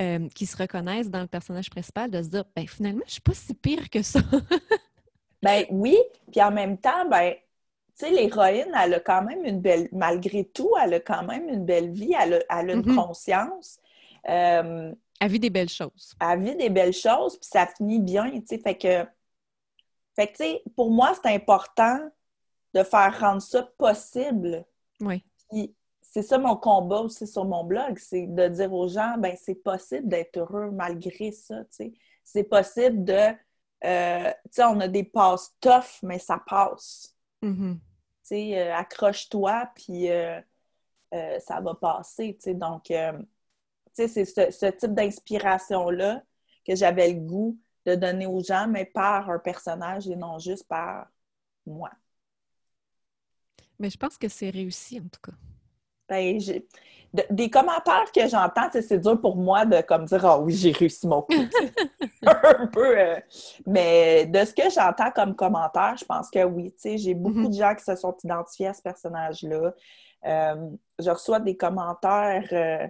euh, 0.00 0.28
qui 0.34 0.46
se 0.46 0.56
reconnaissent 0.56 1.10
dans 1.10 1.20
le 1.20 1.26
personnage 1.28 1.70
principal 1.70 2.10
de 2.10 2.22
se 2.22 2.28
dire, 2.28 2.44
ben 2.54 2.66
finalement, 2.66 3.04
je 3.06 3.12
suis 3.12 3.20
pas 3.20 3.34
si 3.34 3.54
pire 3.54 3.88
que 3.88 4.02
ça. 4.02 4.20
ben 5.42 5.64
oui, 5.70 5.96
puis 6.30 6.42
en 6.42 6.50
même 6.50 6.78
temps, 6.78 7.08
ben 7.08 7.34
tu 7.98 8.06
sais, 8.06 8.10
l'héroïne, 8.10 8.72
elle 8.82 8.94
a 8.94 9.00
quand 9.00 9.22
même 9.22 9.44
une 9.44 9.60
belle, 9.60 9.88
malgré 9.92 10.44
tout, 10.44 10.70
elle 10.82 10.94
a 10.94 11.00
quand 11.00 11.24
même 11.24 11.48
une 11.48 11.64
belle 11.64 11.90
vie, 11.90 12.14
elle 12.18 12.44
a, 12.48 12.62
une 12.62 12.82
mm-hmm. 12.82 12.94
conscience. 12.94 13.78
Euh, 14.28 14.92
elle 15.20 15.30
vit 15.30 15.40
des 15.40 15.50
belles 15.50 15.68
choses. 15.68 16.16
Elle 16.20 16.42
vit 16.42 16.56
des 16.56 16.70
belles 16.70 16.92
choses, 16.92 17.36
puis 17.38 17.48
ça 17.50 17.66
finit 17.66 18.00
bien, 18.00 18.30
tu 18.30 18.42
sais. 18.46 18.58
Fait 18.58 18.76
que, 18.76 19.06
fait 20.16 20.26
que 20.26 20.36
tu 20.36 20.44
sais, 20.44 20.62
pour 20.74 20.90
moi, 20.90 21.12
c'est 21.14 21.32
important 21.32 21.98
de 22.74 22.82
faire 22.82 23.18
rendre 23.18 23.42
ça 23.42 23.62
possible. 23.78 24.64
Oui. 25.00 25.24
Puis 25.50 25.74
c'est 26.12 26.22
ça 26.22 26.38
mon 26.38 26.56
combat 26.56 27.00
aussi 27.00 27.26
sur 27.26 27.44
mon 27.46 27.64
blog, 27.64 27.98
c'est 27.98 28.26
de 28.26 28.48
dire 28.48 28.72
aux 28.72 28.86
gens, 28.86 29.16
ben 29.18 29.34
c'est 29.40 29.54
possible 29.54 30.08
d'être 30.08 30.36
heureux 30.36 30.70
malgré 30.70 31.32
ça, 31.32 31.64
tu 31.64 31.70
sais. 31.70 31.92
C'est 32.22 32.44
possible 32.44 33.02
de, 33.04 33.34
euh, 33.84 34.30
tu 34.44 34.50
sais, 34.50 34.64
on 34.64 34.78
a 34.80 34.88
des 34.88 35.04
passes 35.04 35.54
tough, 35.60 36.02
mais 36.02 36.18
ça 36.18 36.40
passe. 36.46 37.16
Mm-hmm. 37.42 37.74
Tu 37.74 37.80
sais, 38.22 38.58
euh, 38.58 38.76
accroche-toi, 38.76 39.70
puis 39.74 40.10
euh, 40.10 40.40
ça 41.10 41.60
va 41.60 41.74
passer. 41.74 42.34
Tu 42.34 42.42
sais, 42.42 42.54
donc, 42.54 42.84
tu 42.84 42.94
sais, 43.92 44.08
c'est 44.08 44.24
ce, 44.24 44.66
type 44.66 44.94
d'inspiration-là 44.94 46.22
que 46.66 46.76
j'avais 46.76 47.08
le 47.12 47.20
goût 47.20 47.58
de 47.86 47.94
donner 47.94 48.26
aux 48.26 48.42
gens, 48.42 48.68
mais 48.68 48.84
par 48.84 49.30
un 49.30 49.38
personnage 49.38 50.08
et 50.08 50.16
non 50.16 50.38
juste 50.38 50.68
par 50.68 51.08
moi. 51.66 51.90
Mais 53.82 53.90
je 53.90 53.98
pense 53.98 54.16
que 54.16 54.28
c'est 54.28 54.50
réussi, 54.50 55.00
en 55.00 55.08
tout 55.08 55.20
cas. 55.20 55.36
Ben, 56.08 56.40
des 57.30 57.50
commentaires 57.50 58.12
que 58.14 58.28
j'entends, 58.28 58.68
c'est 58.70 58.98
dur 58.98 59.20
pour 59.20 59.34
moi 59.34 59.66
de 59.66 59.80
comme 59.80 60.04
dire 60.04 60.24
Ah 60.24 60.38
oui, 60.38 60.54
j'ai 60.54 60.70
réussi 60.70 61.08
mon 61.08 61.22
coup. 61.22 61.32
un 62.22 62.66
peu. 62.68 62.96
Euh, 62.96 63.20
mais 63.66 64.26
de 64.26 64.44
ce 64.44 64.54
que 64.54 64.70
j'entends 64.70 65.10
comme 65.10 65.34
commentaire, 65.34 65.96
je 65.98 66.04
pense 66.04 66.30
que 66.30 66.44
oui. 66.44 66.72
J'ai 66.84 67.14
beaucoup 67.14 67.40
mm-hmm. 67.40 67.48
de 67.48 67.54
gens 67.54 67.74
qui 67.74 67.82
se 67.82 67.96
sont 67.96 68.16
identifiés 68.22 68.68
à 68.68 68.74
ce 68.74 68.82
personnage-là. 68.82 69.74
Euh, 70.26 70.70
je 71.00 71.10
reçois 71.10 71.40
des 71.40 71.56
commentaires 71.56 72.48
euh, 72.52 72.86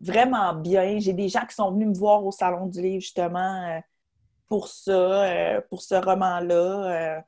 vraiment 0.00 0.52
bien. 0.52 0.98
J'ai 0.98 1.12
des 1.12 1.28
gens 1.28 1.46
qui 1.46 1.54
sont 1.54 1.70
venus 1.70 1.90
me 1.90 1.94
voir 1.94 2.26
au 2.26 2.32
Salon 2.32 2.66
du 2.66 2.82
Livre, 2.82 3.02
justement, 3.02 3.80
pour 4.48 4.66
ça, 4.66 5.62
pour 5.70 5.80
ce 5.80 5.94
roman-là. 5.94 7.22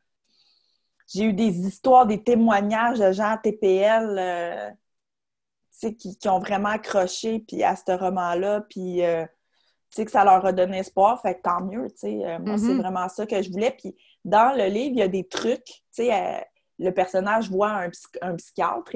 J'ai 1.12 1.24
eu 1.24 1.32
des 1.32 1.66
histoires, 1.66 2.06
des 2.06 2.22
témoignages 2.22 2.98
de 2.98 3.12
gens 3.12 3.30
à 3.32 3.38
TPL 3.38 4.76
qui, 5.88 6.16
qui, 6.16 6.28
ont 6.28 6.38
vraiment 6.38 6.68
accroché 6.70 7.40
puis 7.40 7.62
à 7.62 7.74
ce 7.76 7.92
roman-là, 7.92 8.62
puis 8.68 9.02
euh, 9.02 9.24
que 9.96 10.10
ça 10.10 10.24
leur 10.24 10.44
a 10.44 10.52
donné 10.52 10.78
espoir, 10.78 11.20
fait 11.20 11.36
que 11.36 11.42
tant 11.42 11.62
mieux, 11.62 11.88
tu 11.90 11.98
sais. 11.98 12.24
Euh, 12.24 12.38
moi, 12.38 12.58
c'est 12.58 12.66
mm-hmm. 12.66 12.76
vraiment 12.80 13.08
ça 13.08 13.26
que 13.26 13.40
je 13.42 13.50
voulais. 13.50 13.72
Puis 13.72 13.96
dans 14.24 14.56
le 14.56 14.66
livre, 14.66 14.92
il 14.94 14.98
y 14.98 15.02
a 15.02 15.08
des 15.08 15.26
trucs, 15.26 15.64
tu 15.64 15.74
sais, 15.90 16.12
euh, 16.12 16.40
le 16.78 16.90
personnage 16.92 17.50
voit 17.50 17.70
un, 17.70 17.90
un 18.22 18.36
psychiatre, 18.36 18.92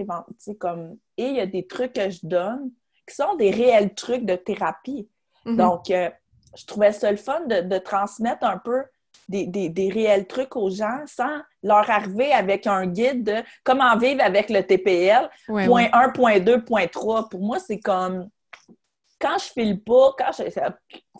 comme... 0.59 0.97
et 1.17 1.27
il 1.27 1.37
y 1.37 1.41
a 1.41 1.47
des 1.47 1.67
trucs 1.67 1.93
que 1.93 2.09
je 2.11 2.21
donne 2.23 2.71
qui 3.07 3.15
sont 3.15 3.35
des 3.35 3.51
réels 3.51 3.95
trucs 3.95 4.25
de 4.25 4.35
thérapie. 4.35 5.09
Mm-hmm. 5.45 5.57
Donc, 5.57 5.85
je 5.89 6.67
trouvais 6.67 6.93
ça 6.93 7.11
le 7.11 7.19
fun 7.19 7.41
de, 7.41 7.61
de 7.61 7.79
transmettre 7.79 8.45
un 8.47 8.57
peu 8.57 8.85
des, 9.29 9.91
réels 9.93 10.27
trucs 10.27 10.57
aux 10.57 10.71
gens 10.71 11.01
sans 11.07 11.41
leur 11.63 11.89
arriver 11.91 12.33
avec 12.33 12.67
un 12.67 12.87
guide 12.87 13.25
de 13.25 13.37
comment 13.63 13.97
vivre 13.97 14.23
avec 14.23 14.51
le 14.51 14.63
TPL, 14.63 15.31
point 15.47 15.89
1, 15.93 16.11
point 16.11 16.41
2, 16.41 16.65
point 16.65 16.87
3. 16.87 17.29
Pour 17.29 17.41
moi, 17.41 17.59
c'est 17.59 17.81
comme 17.81 18.29
quand 19.21 19.39
je 19.39 19.53
file 19.53 19.83
pas, 19.83 20.15
quand 20.19 20.33
je... 20.37 20.45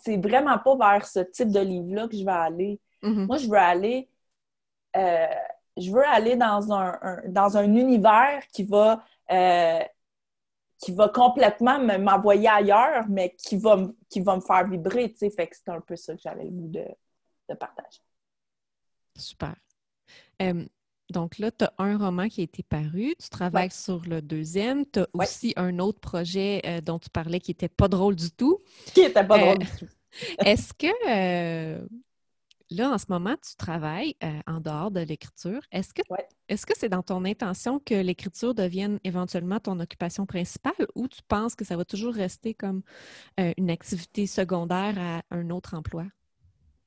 c'est 0.01 0.17
vraiment 0.17 0.57
pas 0.59 0.75
vers 0.75 1.07
ce 1.07 1.19
type 1.19 1.49
de 1.49 1.59
livre-là 1.59 2.07
que 2.07 2.15
je 2.15 2.23
vais 2.23 2.31
aller. 2.31 2.79
Mm-hmm. 3.01 3.25
Moi, 3.25 3.37
je 3.37 3.47
veux 3.47 3.57
aller 3.57 4.09
euh, 4.95 5.27
je 5.77 5.91
veux 5.91 6.05
aller 6.05 6.35
dans 6.35 6.71
un, 6.71 6.97
dans 7.27 7.57
un 7.57 7.73
univers 7.73 8.41
qui 8.53 8.63
va 8.63 9.03
euh, 9.31 9.79
qui 10.77 10.91
va 10.91 11.09
complètement 11.09 11.79
m'envoyer 11.79 12.49
ailleurs, 12.49 13.05
mais 13.09 13.33
qui 13.37 13.57
va, 13.57 13.77
qui 14.09 14.19
va 14.19 14.35
me 14.35 14.41
faire 14.41 14.67
vibrer, 14.67 15.11
tu 15.11 15.17
sais. 15.17 15.29
Fait 15.29 15.47
que 15.47 15.55
c'est 15.55 15.71
un 15.71 15.81
peu 15.81 15.95
ça 15.95 16.13
que 16.13 16.21
j'avais 16.21 16.43
le 16.43 16.51
goût 16.51 16.67
de, 16.67 16.85
de 17.49 17.55
partage. 17.55 18.01
Super. 19.17 19.55
donc 21.09 21.37
là, 21.37 21.51
tu 21.51 21.65
as 21.65 21.73
un 21.77 21.97
roman 21.97 22.27
qui 22.27 22.41
a 22.41 22.43
été 22.43 22.63
paru, 22.63 23.15
tu 23.21 23.29
travailles 23.29 23.71
sur 23.71 24.01
le 24.05 24.21
deuxième, 24.21 24.85
tu 24.85 24.99
as 24.99 25.07
aussi 25.13 25.53
un 25.55 25.79
autre 25.79 25.99
projet 25.99 26.61
euh, 26.65 26.81
dont 26.81 26.99
tu 26.99 27.09
parlais 27.09 27.39
qui 27.39 27.51
n'était 27.51 27.69
pas 27.69 27.87
drôle 27.87 28.15
du 28.15 28.31
tout. 28.31 28.61
Qui 28.93 29.01
n'était 29.01 29.25
pas 29.25 29.37
drôle 29.37 29.59
du 29.59 29.67
tout. 29.67 29.87
Est-ce 30.45 30.73
que 30.73 30.87
euh, 31.07 31.85
là, 32.69 32.91
en 32.91 32.97
ce 32.97 33.05
moment, 33.09 33.35
tu 33.35 33.55
travailles 33.55 34.15
euh, 34.23 34.39
en 34.47 34.59
dehors 34.59 34.91
de 34.91 35.01
l'écriture? 35.01 35.61
Est-ce 35.71 35.93
que 35.93 36.01
est-ce 36.47 36.65
que 36.65 36.73
c'est 36.77 36.89
dans 36.89 37.03
ton 37.03 37.25
intention 37.25 37.79
que 37.79 37.95
l'écriture 37.95 38.53
devienne 38.53 38.99
éventuellement 39.03 39.59
ton 39.59 39.79
occupation 39.79 40.25
principale 40.25 40.87
ou 40.95 41.07
tu 41.07 41.21
penses 41.27 41.55
que 41.55 41.65
ça 41.65 41.75
va 41.75 41.85
toujours 41.85 42.13
rester 42.13 42.53
comme 42.53 42.83
une 43.37 43.71
activité 43.71 44.27
secondaire 44.27 44.95
à 44.97 45.23
un 45.31 45.49
autre 45.49 45.73
emploi? 45.73 46.05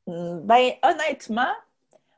Hmm, 0.09 0.41
ben, 0.41 0.73
honnêtement, 0.83 1.53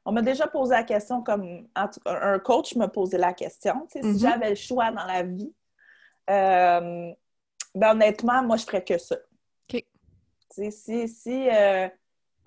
on 0.05 0.12
m'a 0.12 0.22
déjà 0.22 0.46
posé 0.46 0.70
la 0.70 0.85
question 0.85 1.22
comme 1.22 1.66
un 2.07 2.38
coach 2.38 2.76
m'a 2.76 2.87
posé 2.87 3.18
la 3.18 3.33
question. 3.33 3.85
Si 3.90 3.98
mm-hmm. 3.98 4.20
j'avais 4.20 4.50
le 4.50 4.55
choix 4.55 4.92
dans 4.92 5.05
la 5.05 5.24
vie, 5.24 5.53
euh, 6.31 7.12
ben 7.74 7.90
honnêtement, 7.90 8.44
moi, 8.44 8.57
je 8.57 8.64
ferais 8.64 8.85
que 8.85 8.96
ça. 8.96 9.16
OK. 9.68 9.85
Si, 10.53 11.09
si, 11.09 11.48
euh, 11.50 11.88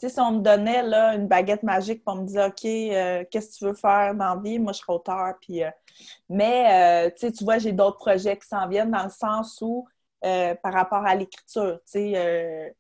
si 0.02 0.20
on 0.20 0.32
me 0.32 0.40
donnait 0.40 0.82
là, 0.82 1.14
une 1.16 1.28
baguette 1.28 1.64
magique 1.64 2.06
pour 2.06 2.16
me 2.16 2.26
dire 2.26 2.46
OK, 2.46 2.64
euh, 2.64 3.26
qu'est-ce 3.30 3.50
que 3.50 3.58
tu 3.58 3.66
veux 3.66 3.74
faire 3.74 4.16
dans 4.16 4.36
la 4.36 4.42
vie, 4.42 4.60
moi, 4.60 4.72
je 4.72 4.80
serais 4.80 4.94
auteur. 4.94 5.34
Puis, 5.42 5.62
mais 6.30 7.14
tu 7.20 7.44
vois, 7.44 7.58
j'ai 7.58 7.74
d'autres 7.74 7.98
projets 7.98 8.38
qui 8.38 8.48
s'en 8.48 8.66
viennent 8.70 8.92
dans 8.92 9.04
le 9.04 9.10
sens 9.10 9.60
où, 9.62 9.86
par 10.22 10.72
rapport 10.72 11.06
à 11.06 11.16
l'écriture, 11.16 11.82
tu 11.86 11.92
sais, 11.92 12.76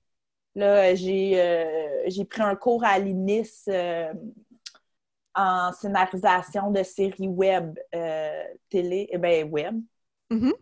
Là, 0.56 0.92
euh, 0.92 2.04
j'ai 2.08 2.26
pris 2.26 2.42
un 2.42 2.56
cours 2.56 2.84
à 2.84 3.00
l'INIS 3.00 3.63
euh, 3.70 4.13
en 5.34 5.72
scénarisation 5.74 6.70
de 6.70 6.84
séries 6.84 7.28
web, 7.28 7.78
euh, 7.96 8.44
télé, 8.70 9.10
eh 9.12 9.18
bien, 9.18 9.44
web. 9.46 9.82
Mm-hmm. 10.30 10.54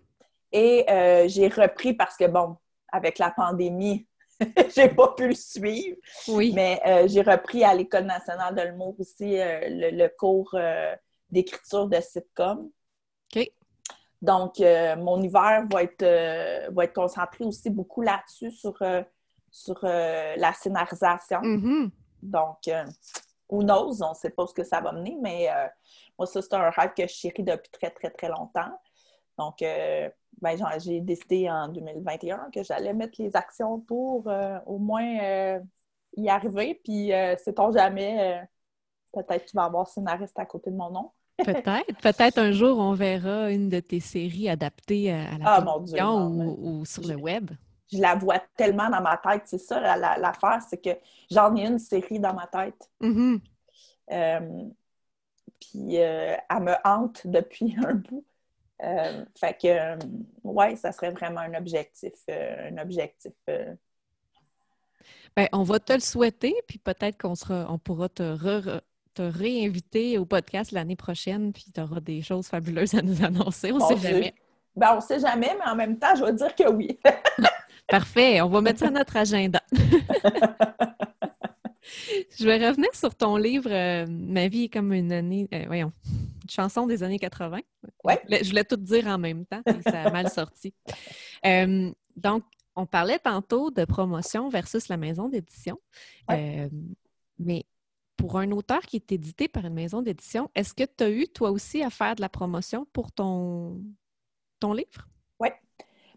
Et 0.54 0.86
j'ai 1.28 1.48
repris 1.48 1.94
parce 1.94 2.16
que, 2.16 2.26
bon, 2.26 2.58
avec 2.92 3.20
la 3.20 3.32
pandémie, 3.32 4.08
j'ai 4.76 4.90
pas 4.90 5.10
pu 5.10 5.30
le 5.30 5.36
suivre. 5.36 5.98
Oui. 6.28 6.52
Mais 6.54 6.82
j'ai 7.08 7.22
repris 7.22 7.64
à 7.64 7.74
l'École 7.74 8.06
nationale 8.06 8.56
de 8.56 8.62
l'humour 8.62 8.96
aussi 9.00 9.36
le, 9.38 10.08
cours 10.18 10.58
d'écriture 11.30 11.88
de 11.88 12.02
sitcom. 12.02 12.70
OK. 13.34 13.52
Donc, 14.22 14.60
mon 14.60 15.22
hiver 15.22 15.68
va 15.72 15.84
être, 15.84 16.72
va 16.74 16.84
être 16.84 16.94
concentré 16.94 17.46
aussi 17.46 17.70
beaucoup 17.70 18.02
là-dessus, 18.02 18.52
sur 18.52 18.78
sur 19.52 19.78
euh, 19.84 20.34
la 20.38 20.54
scénarisation. 20.54 21.42
Mm-hmm. 21.42 21.92
Donc, 22.22 22.68
euh, 22.68 22.86
who 23.50 23.64
knows, 23.64 24.02
on 24.02 24.10
ne 24.10 24.16
sait 24.16 24.30
pas 24.30 24.48
ce 24.48 24.54
que 24.54 24.64
ça 24.64 24.80
va 24.80 24.94
mener, 24.94 25.18
mais 25.22 25.50
euh, 25.50 25.68
moi, 26.18 26.26
ça, 26.26 26.42
c'est 26.42 26.54
un 26.54 26.70
rêve 26.70 26.94
que 26.96 27.04
je 27.04 27.14
chéris 27.14 27.44
depuis 27.44 27.70
très, 27.72 27.90
très, 27.90 28.10
très 28.10 28.30
longtemps. 28.30 28.72
Donc, 29.38 29.62
euh, 29.62 30.10
ben, 30.42 30.58
j'ai 30.80 31.02
décidé 31.02 31.50
en 31.50 31.68
2021 31.68 32.50
que 32.54 32.64
j'allais 32.64 32.94
mettre 32.94 33.22
les 33.22 33.36
actions 33.36 33.80
pour 33.80 34.28
au 34.66 34.78
moins 34.78 35.60
y 36.16 36.30
arriver. 36.30 36.80
Puis, 36.84 37.12
sait-on 37.38 37.72
jamais, 37.72 38.42
peut-être 39.12 39.46
qu'il 39.46 39.58
va 39.58 39.64
y 39.64 39.66
avoir 39.66 39.88
scénariste 39.88 40.38
à 40.40 40.46
côté 40.46 40.72
de 40.72 40.76
mon 40.76 40.90
nom. 40.90 41.12
Peut-être. 41.38 42.02
Peut-être 42.02 42.38
un 42.38 42.52
jour, 42.52 42.78
on 42.78 42.94
verra 42.94 43.52
une 43.52 43.70
de 43.70 43.80
tes 43.80 44.00
séries 44.00 44.50
adaptées 44.50 45.12
à 45.12 45.38
la 45.38 45.46
ah, 45.46 45.62
télévision 45.62 46.28
ou, 46.28 46.86
sur 46.86 47.08
le 47.08 47.16
web 47.16 47.52
je 47.92 48.00
la 48.00 48.16
vois 48.16 48.40
tellement 48.56 48.90
dans 48.90 49.02
ma 49.02 49.18
tête. 49.18 49.44
C'est 49.46 49.58
ça 49.58 49.98
l'affaire, 49.98 50.62
c'est 50.68 50.82
que 50.82 50.98
j'en 51.30 51.56
ai 51.56 51.66
une 51.66 51.80
série 51.80 52.20
dans 52.20 52.34
ma 52.34 52.48
tête. 52.48 52.90
Mm-hmm. 53.02 53.40
Euh, 54.12 54.64
puis 55.60 56.00
euh, 56.00 56.36
elle 56.50 56.64
me 56.64 56.76
hante 56.84 57.22
depuis 57.26 57.76
un 57.86 57.96
bout. 57.96 58.26
Euh, 58.84 59.26
fait 59.40 59.58
que, 59.62 60.00
ouais, 60.44 60.76
ça 60.76 60.92
serait 60.92 61.12
vraiment 61.12 61.42
un 61.42 61.54
objectif. 61.54 62.14
un 62.30 62.78
objectif. 62.78 63.34
Ben, 65.36 65.48
on 65.54 65.64
va 65.64 65.80
te 65.80 65.94
le 65.94 66.00
souhaiter, 66.00 66.56
puis 66.68 66.80
peut-être 66.80 67.18
qu'on 67.22 67.36
sera, 67.36 67.68
on 67.70 67.78
pourra 67.78 68.10
te, 68.10 68.36
te 69.14 69.22
réinviter 69.22 70.18
au 70.18 70.26
podcast 70.26 70.72
l'année 70.72 70.96
prochaine, 70.96 71.54
puis 71.54 71.66
tu 71.74 71.80
auras 71.80 72.00
des 72.00 72.22
choses 72.22 72.48
fabuleuses 72.48 72.96
à 72.96 73.02
nous 73.02 73.24
annoncer. 73.24 73.72
On 73.72 73.78
ne 73.78 73.98
sait 73.98 74.10
jamais. 74.10 74.34
Ben, 74.76 74.96
on 74.98 75.02
sait 75.02 75.20
jamais, 75.20 75.56
mais 75.60 75.70
en 75.70 75.76
même 75.76 76.00
temps, 76.00 76.16
je 76.16 76.24
vais 76.24 76.34
dire 76.34 76.56
que 76.56 76.70
oui. 76.70 77.00
Parfait, 77.92 78.40
on 78.40 78.48
va 78.48 78.62
mettre 78.62 78.80
ça 78.80 78.88
à 78.88 78.90
notre 78.90 79.18
agenda. 79.18 79.62
je 82.40 82.46
vais 82.46 82.66
revenir 82.70 82.96
sur 82.96 83.14
ton 83.14 83.36
livre 83.36 83.70
euh, 83.70 84.06
Ma 84.08 84.48
vie 84.48 84.64
est 84.64 84.70
comme 84.70 84.94
une 84.94 85.12
année, 85.12 85.50
euh, 85.54 85.66
voyons, 85.68 85.92
une 86.06 86.50
chanson 86.50 86.88
des 86.88 87.04
années 87.04 87.20
80. 87.20 87.60
Ouais. 88.06 88.22
Je 88.30 88.48
voulais 88.48 88.64
tout 88.64 88.78
dire 88.78 89.08
en 89.08 89.18
même 89.18 89.46
temps, 89.46 89.62
et 89.66 89.82
ça 89.82 90.04
a 90.04 90.10
mal 90.10 90.30
sorti. 90.32 90.74
Euh, 91.46 91.92
donc, 92.16 92.46
on 92.78 92.86
parlait 92.86 93.20
tantôt 93.20 93.72
de 93.72 93.84
promotion 93.84 94.48
versus 94.48 94.88
la 94.88 94.96
maison 94.96 95.28
d'édition. 95.28 95.78
mais 96.30 97.66
pour 98.16 98.40
un 98.40 98.52
auteur 98.52 98.84
qui 98.84 98.96
est 98.96 99.12
édité 99.12 99.50
par 99.50 99.66
une 99.66 99.74
maison 99.74 100.02
d'édition, 100.02 100.50
est-ce 100.56 100.74
que 100.74 100.86
tu 100.86 101.04
as 101.04 101.10
eu 101.10 101.28
toi 101.28 101.52
aussi 101.52 101.84
à 101.84 101.90
faire 101.90 102.16
de 102.16 102.22
la 102.22 102.30
promotion 102.30 102.88
pour 102.94 103.12
ton, 103.12 103.84
ton 104.62 104.72
livre? 104.72 105.10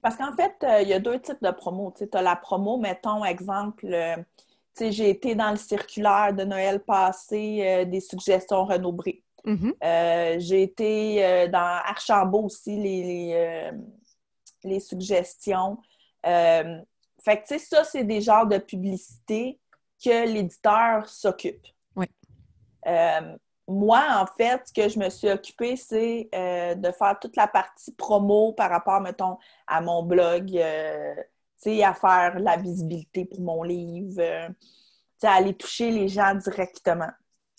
Parce 0.05 0.17
qu'en 0.17 0.37
fait, 0.37 0.55
euh, 0.64 0.83
il 0.83 0.88
y 0.88 0.93
a 0.93 0.99
deux 0.99 1.19
types 1.19 1.43
de 1.43 1.51
promos. 1.51 1.90
Tu 1.97 2.07
as 2.12 2.21
la 2.21 2.37
promo, 2.37 2.77
mettons, 2.77 3.25
exemple, 3.25 3.87
euh, 3.87 4.17
j'ai 4.79 5.09
été 5.09 5.35
dans 5.35 5.51
le 5.51 5.57
circulaire 5.57 6.35
de 6.35 6.45
Noël 6.45 6.81
passé 6.81 7.62
euh, 7.62 7.85
des 7.87 8.01
suggestions 8.01 8.67
Renaud 8.67 8.95
mm-hmm. 9.47 10.40
j'ai 10.40 10.62
été 10.62 11.49
dans 11.49 11.81
Archambault 11.87 12.43
aussi, 12.45 12.77
les, 12.77 13.71
les, 14.62 14.81
suggestions. 14.81 15.79
fait 16.23 16.85
que, 17.25 17.47
tu 17.47 17.59
sais, 17.59 17.59
ça, 17.59 17.83
c'est 17.83 18.05
des 18.05 18.21
genres 18.21 18.47
de 18.47 18.59
publicité 18.59 19.59
que 20.05 20.27
l'éditeur 20.27 21.09
s'occupe. 21.09 21.67
Oui 21.97 22.07
moi, 23.66 24.05
en 24.20 24.27
fait, 24.27 24.62
ce 24.66 24.72
que 24.72 24.88
je 24.88 24.98
me 24.98 25.09
suis 25.09 25.31
occupée, 25.31 25.77
c'est 25.77 26.29
euh, 26.35 26.74
de 26.74 26.90
faire 26.92 27.18
toute 27.20 27.37
la 27.37 27.48
partie 27.48 27.92
promo 27.92 28.53
par 28.53 28.70
rapport, 28.70 29.00
mettons, 29.00 29.38
à 29.66 29.81
mon 29.81 30.03
blog, 30.03 30.55
euh, 30.57 31.14
à 31.83 31.94
faire 31.94 32.38
la 32.38 32.59
visibilité 32.59 33.24
pour 33.24 33.40
mon 33.40 33.62
livre, 33.62 34.20
euh, 34.20 34.48
à 35.22 35.33
aller 35.33 35.55
toucher 35.55 35.90
les 35.90 36.09
gens 36.09 36.35
directement. 36.35 37.09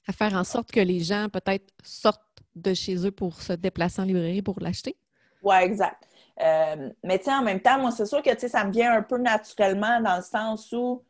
À 0.08 0.14
faire 0.14 0.36
en 0.36 0.44
sorte 0.44 0.72
que 0.72 0.80
les 0.80 1.00
gens, 1.00 1.28
peut-être, 1.30 1.74
sortent 1.84 2.22
de 2.56 2.76
chez 2.76 3.08
eux 3.08 3.12
pour 3.12 3.42
se 3.42 3.54
déplacer 3.54 4.02
en 4.02 4.06
librairie 4.06 4.44
pour 4.44 4.60
l'acheter? 4.60 4.96
Oui, 5.42 5.56
exact. 5.62 6.08
mais 7.04 7.18
tu 7.18 7.26
sais, 7.26 7.34
en 7.34 7.42
même 7.42 7.60
temps, 7.60 7.80
moi, 7.80 7.90
c'est 7.90 8.06
sûr 8.06 8.22
que, 8.22 8.48
ça 8.48 8.64
me 8.64 8.72
vient 8.72 8.94
un 8.94 9.02
peu 9.02 9.18
naturellement 9.18 10.00
dans 10.00 10.18
le 10.18 10.22
sens 10.22 10.72
où 10.72 11.04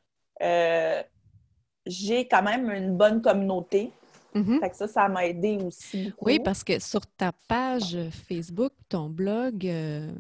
j'ai 1.86 2.28
quand 2.30 2.44
même 2.44 2.72
une 2.72 2.96
bonne 2.96 3.22
communauté. 3.22 3.92
Mm-hmm. 4.36 4.60
Fait 4.60 4.70
que 4.70 4.76
ça, 4.76 4.88
ça 4.88 5.08
m'a 5.08 5.26
aidé 5.26 5.58
aussi 5.64 6.14
Oui, 6.22 6.40
parce 6.40 6.64
que 6.64 6.78
sur 6.80 7.08
ta 7.08 7.32
page 7.48 7.98
Facebook, 8.28 8.74
ton 8.90 9.10
blog, 9.10 9.66
euh, 9.66 10.12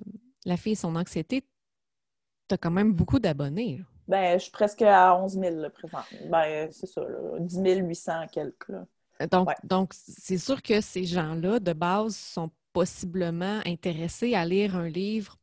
La 0.46 0.56
fille 0.56 0.72
et 0.72 0.76
son 0.76 0.96
anxiété, 0.96 1.42
tu 2.48 2.56
as 2.56 2.58
quand 2.58 2.72
même 2.72 2.94
beaucoup 2.94 3.20
d'abonnés. 3.20 3.82
Ben, 4.08 4.38
je 4.38 4.44
suis 4.44 4.52
presque 4.52 4.84
à 4.84 5.18
11 5.18 5.34
000 5.34 5.56
là, 5.58 5.70
présent. 5.70 6.04
Ben, 6.30 6.70
c'est 6.72 6.86
ça, 6.86 7.02
là, 7.02 7.40
10 7.40 7.60
800 7.82 8.28
quelques. 8.32 8.72
Donc, 9.32 9.50
donc 9.64 9.94
c'est 9.94 10.38
sûr 10.38 10.62
que 10.62 10.80
ces 10.80 11.06
gens-là, 11.06 11.60
de 11.60 11.74
base, 11.74 12.16
sont 12.16 12.52
possiblement 12.72 13.62
intéressés 13.66 14.36
à 14.36 14.46
lire 14.46 14.76
un 14.76 14.88
livre 14.88 15.38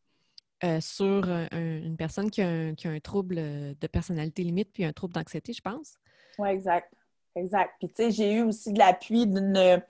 euh, 0.64 0.80
sur 0.80 1.28
une 1.52 1.96
personne 1.96 2.30
qui 2.30 2.40
a, 2.40 2.48
un, 2.48 2.74
qui 2.74 2.86
a, 2.86 2.90
un, 2.90 3.00
trouble 3.00 3.36
de 3.36 3.86
personnalité 3.86 4.44
limite 4.44 4.70
puis 4.72 4.84
un 4.84 4.92
trouble 4.92 5.14
d'anxiété, 5.14 5.52
je 5.52 5.60
pense. 5.60 5.98
Oui, 6.38 6.50
exact. 6.50 6.94
Exact. 7.34 7.72
Puis, 7.78 7.88
tu 7.88 7.94
sais, 7.96 8.10
j'ai 8.10 8.32
eu 8.34 8.42
aussi 8.42 8.72
de 8.72 8.78
l'appui 8.78 9.26
d'une 9.26 9.82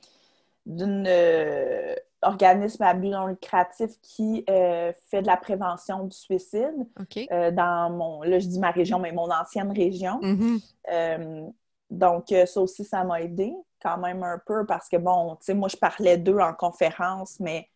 d'un 0.66 1.04
euh, 1.06 1.94
organisme 2.22 2.82
à 2.82 2.94
but 2.94 3.08
non 3.08 3.26
lucratif 3.26 3.90
qui 4.00 4.44
euh, 4.48 4.92
fait 5.08 5.22
de 5.22 5.26
la 5.26 5.36
prévention 5.36 6.04
du 6.04 6.16
suicide 6.16 6.86
euh, 7.32 7.50
dans 7.50 7.90
mon, 7.90 8.22
là 8.22 8.38
je 8.38 8.46
dis 8.46 8.60
ma 8.60 8.70
région, 8.70 8.98
mais 8.98 9.12
mon 9.12 9.30
ancienne 9.30 9.72
région. 9.72 10.20
Mm-hmm. 10.20 11.52
donc 11.90 12.34
ça 12.46 12.60
aussi, 12.60 12.84
ça 12.84 13.04
m'a 13.04 13.22
aidé 13.22 13.52
quand 13.82 13.98
même 13.98 14.22
un 14.22 14.40
peu 14.46 14.64
parce 14.64 14.88
que 14.88 14.96
bon, 14.96 15.34
tu 15.36 15.46
sais, 15.46 15.54
moi 15.54 15.68
je 15.68 15.76
parlais 15.76 16.16
d'eux 16.16 16.38
en 16.38 16.54
conférence, 16.54 17.40
mais 17.40 17.68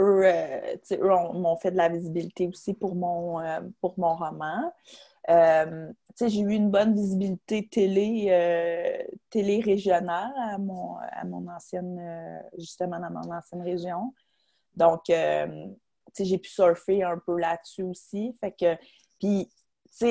eux, 0.00 0.24
tu 0.74 0.78
sais, 0.84 0.98
eux 0.98 1.08
m'ont 1.08 1.56
fait 1.56 1.70
de 1.70 1.76
la 1.76 1.90
visibilité 1.90 2.48
aussi 2.48 2.72
pour 2.72 2.94
mon, 2.94 3.42
pour 3.82 3.98
mon 3.98 4.14
roman. 4.14 4.72
Euh, 5.30 5.92
j'ai 6.20 6.40
eu 6.40 6.52
une 6.52 6.70
bonne 6.70 6.94
visibilité 6.94 7.68
télé, 7.68 8.26
euh, 8.30 9.02
télé 9.30 9.60
régionale 9.60 10.32
à 10.36 10.58
mon, 10.58 10.96
à 10.96 11.24
mon 11.24 11.48
ancienne, 11.48 11.98
euh, 11.98 12.40
justement 12.58 12.98
dans 13.00 13.10
mon 13.10 13.32
ancienne 13.32 13.62
région. 13.62 14.12
Donc, 14.74 15.02
j'ai 15.06 16.38
pu 16.38 16.48
surfer 16.48 17.02
un 17.02 17.18
peu 17.18 17.38
là-dessus 17.38 17.82
aussi. 17.82 18.36
Fait 18.40 18.52
que, 18.52 18.76
puis, 19.18 19.50
ce 19.90 20.04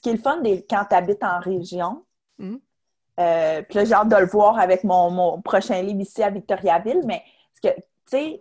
qui 0.00 0.08
est 0.08 0.12
le 0.12 0.18
fun 0.18 0.42
quand 0.68 0.84
tu 0.88 0.94
habites 0.94 1.22
en 1.22 1.40
région, 1.40 2.04
mm. 2.38 2.56
puis 3.16 3.76
là, 3.78 3.84
j'ai 3.84 3.94
hâte 3.94 4.08
de 4.08 4.16
le 4.16 4.26
voir 4.26 4.58
avec 4.58 4.84
mon, 4.84 5.10
mon, 5.10 5.40
prochain 5.40 5.80
livre 5.80 6.00
ici 6.00 6.22
à 6.22 6.30
Victoriaville, 6.30 7.00
mais, 7.06 7.22
que, 7.62 7.68
tu 7.74 7.82
sais, 8.06 8.40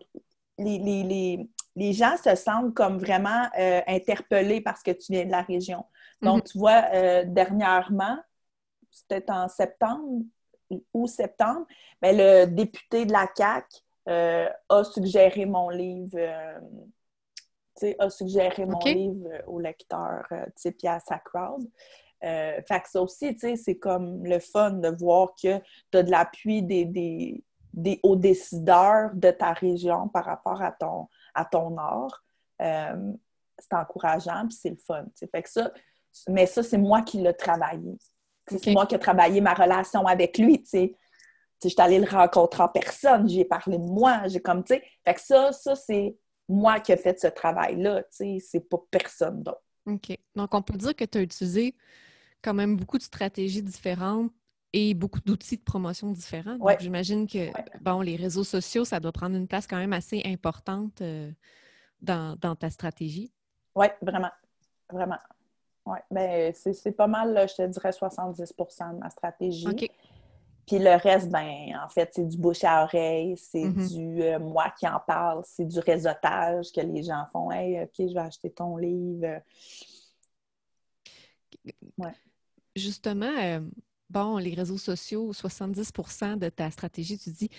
les, 0.57 0.79
les, 0.79 1.03
les 1.03 1.49
gens 1.93 2.15
se 2.17 2.35
sentent 2.35 2.73
comme 2.73 2.97
vraiment 2.97 3.47
euh, 3.57 3.81
interpellés 3.87 4.61
parce 4.61 4.83
que 4.83 4.91
tu 4.91 5.13
viens 5.13 5.25
de 5.25 5.31
la 5.31 5.41
région. 5.41 5.85
Donc, 6.21 6.37
mhm. 6.37 6.43
tu 6.43 6.57
vois, 6.57 6.83
euh, 6.93 7.23
dernièrement, 7.25 8.17
c'était 8.89 9.29
en 9.31 9.47
septembre 9.47 10.23
ou 10.93 11.07
septembre, 11.07 11.65
mais 12.01 12.13
le 12.13 12.51
député 12.51 13.05
de 13.05 13.11
la 13.11 13.27
CAC 13.27 13.65
euh, 14.09 14.49
a 14.69 14.83
suggéré 14.83 15.45
mon 15.45 15.69
livre, 15.69 16.17
a 17.99 18.09
suggéré 18.09 18.65
mon 18.65 18.79
livre 18.79 19.29
au 19.47 19.59
lecteur, 19.59 20.25
puis 20.55 20.87
à 20.87 20.99
sa 20.99 21.19
crowd. 21.19 21.67
fait 22.21 22.81
que 22.83 22.89
ça 22.89 23.01
aussi, 23.01 23.37
c'est 23.57 23.77
comme 23.77 24.25
le 24.25 24.39
fun 24.39 24.71
de 24.71 24.89
voir 24.89 25.33
que 25.41 25.57
tu 25.91 25.97
as 25.97 26.03
de 26.03 26.11
l'appui 26.11 26.63
des, 26.63 26.85
des, 26.85 27.43
des 27.73 27.99
hauts 28.03 28.15
décideurs 28.15 29.11
de 29.13 29.31
ta 29.31 29.53
région 29.53 30.07
par 30.09 30.25
rapport 30.25 30.61
à 30.61 30.71
ton, 30.71 31.07
à 31.33 31.45
ton 31.45 31.77
art. 31.77 32.23
Euh, 32.61 33.13
c'est 33.57 33.75
encourageant, 33.75 34.47
puis 34.47 34.57
c'est 34.59 34.69
le 34.69 34.77
fun. 34.77 35.05
Fait 35.15 35.43
que 35.43 35.49
ça, 35.49 35.71
mais 36.27 36.45
ça, 36.45 36.63
c'est 36.63 36.77
moi 36.77 37.01
qui 37.01 37.21
l'ai 37.21 37.33
travaillé. 37.33 37.97
C'est 38.47 38.71
moi 38.71 38.85
qui 38.85 38.95
ai 38.95 38.99
travaillé 38.99 39.39
ma 39.39 39.53
relation 39.53 40.05
avec 40.07 40.37
lui. 40.37 40.63
Je 40.73 40.89
suis 41.69 41.75
allée 41.77 41.99
le 41.99 42.09
rencontrer 42.09 42.63
en 42.63 42.67
personne, 42.67 43.29
j'ai 43.29 43.45
parlé 43.45 43.77
de 43.77 43.83
moi, 43.83 44.27
j'ai 44.27 44.41
comme, 44.41 44.63
tu 44.63 44.73
sais. 44.73 44.83
Fait 45.05 45.13
que 45.13 45.21
ça, 45.21 45.51
ça, 45.51 45.75
c'est 45.75 46.17
moi 46.49 46.79
qui 46.79 46.91
ai 46.91 46.97
fait 46.97 47.19
ce 47.19 47.27
travail-là, 47.27 48.03
tu 48.03 48.07
sais, 48.11 48.37
c'est 48.39 48.67
pas 48.67 48.77
personne 48.89 49.43
d'autre. 49.43 49.61
OK. 49.85 50.17
Donc, 50.35 50.53
on 50.53 50.61
peut 50.61 50.77
dire 50.77 50.95
que 50.95 51.05
tu 51.05 51.17
as 51.19 51.21
utilisé 51.21 51.75
quand 52.41 52.53
même 52.53 52.75
beaucoup 52.75 52.97
de 52.97 53.03
stratégies 53.03 53.61
différentes 53.61 54.31
et 54.73 54.93
beaucoup 54.93 55.19
d'outils 55.19 55.57
de 55.57 55.63
promotion 55.63 56.11
différents. 56.11 56.55
Donc, 56.55 56.79
j'imagine 56.79 57.27
que 57.27 57.49
bon, 57.81 58.01
les 58.01 58.15
réseaux 58.15 58.43
sociaux, 58.43 58.85
ça 58.85 58.99
doit 58.99 59.11
prendre 59.11 59.35
une 59.35 59.47
place 59.47 59.67
quand 59.67 59.77
même 59.77 59.93
assez 59.93 60.21
importante 60.25 61.01
euh, 61.01 61.31
dans, 62.01 62.37
ta 62.55 62.69
stratégie. 62.69 63.31
Oui, 63.75 63.87
vraiment. 64.01 64.31
Vraiment. 64.89 65.17
Oui, 65.85 65.97
ben, 66.11 66.53
c'est 66.53 66.91
pas 66.91 67.07
mal, 67.07 67.47
je 67.49 67.55
te 67.55 67.67
dirais 67.67 67.89
70% 67.89 68.93
de 68.93 68.99
ma 68.99 69.09
stratégie. 69.09 69.67
Puis 70.67 70.77
le 70.77 70.95
reste, 70.95 71.29
ben, 71.29 71.75
en 71.83 71.89
fait, 71.89 72.11
c'est 72.13 72.27
du 72.27 72.37
bouche 72.37 72.63
à 72.63 72.83
oreille, 72.83 73.35
c'est 73.35 73.63
mm-hmm. 73.63 73.97
du 73.97 74.21
euh, 74.21 74.39
moi 74.39 74.71
qui 74.77 74.87
en 74.87 74.99
parle, 74.99 75.41
c'est 75.43 75.65
du 75.65 75.79
réseautage 75.79 76.71
que 76.71 76.81
les 76.81 77.03
gens 77.03 77.25
font. 77.31 77.51
Hey, 77.51 77.81
OK, 77.81 77.91
je 77.97 78.13
vais 78.13 78.19
acheter 78.19 78.51
ton 78.51 78.77
livre. 78.77 79.41
Ouais. 81.97 82.13
Justement, 82.75 83.33
euh, 83.37 83.59
bon, 84.11 84.37
les 84.37 84.53
réseaux 84.53 84.77
sociaux, 84.77 85.31
70% 85.33 86.37
de 86.37 86.49
ta 86.49 86.69
stratégie, 86.69 87.17
tu 87.17 87.31
dis. 87.31 87.49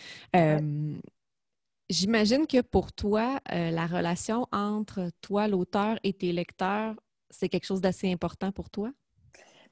J'imagine 1.91 2.47
que 2.47 2.61
pour 2.63 2.93
toi, 2.93 3.41
la 3.51 3.87
relation 3.87 4.47
entre 4.53 5.11
toi, 5.21 5.49
l'auteur, 5.49 5.99
et 6.05 6.13
tes 6.13 6.33
lecteurs, 6.33 6.95
c'est 7.29 7.49
quelque 7.49 7.67
chose 7.67 7.81
d'assez 7.81 8.11
important 8.13 8.53
pour 8.53 8.71
toi? 8.71 8.91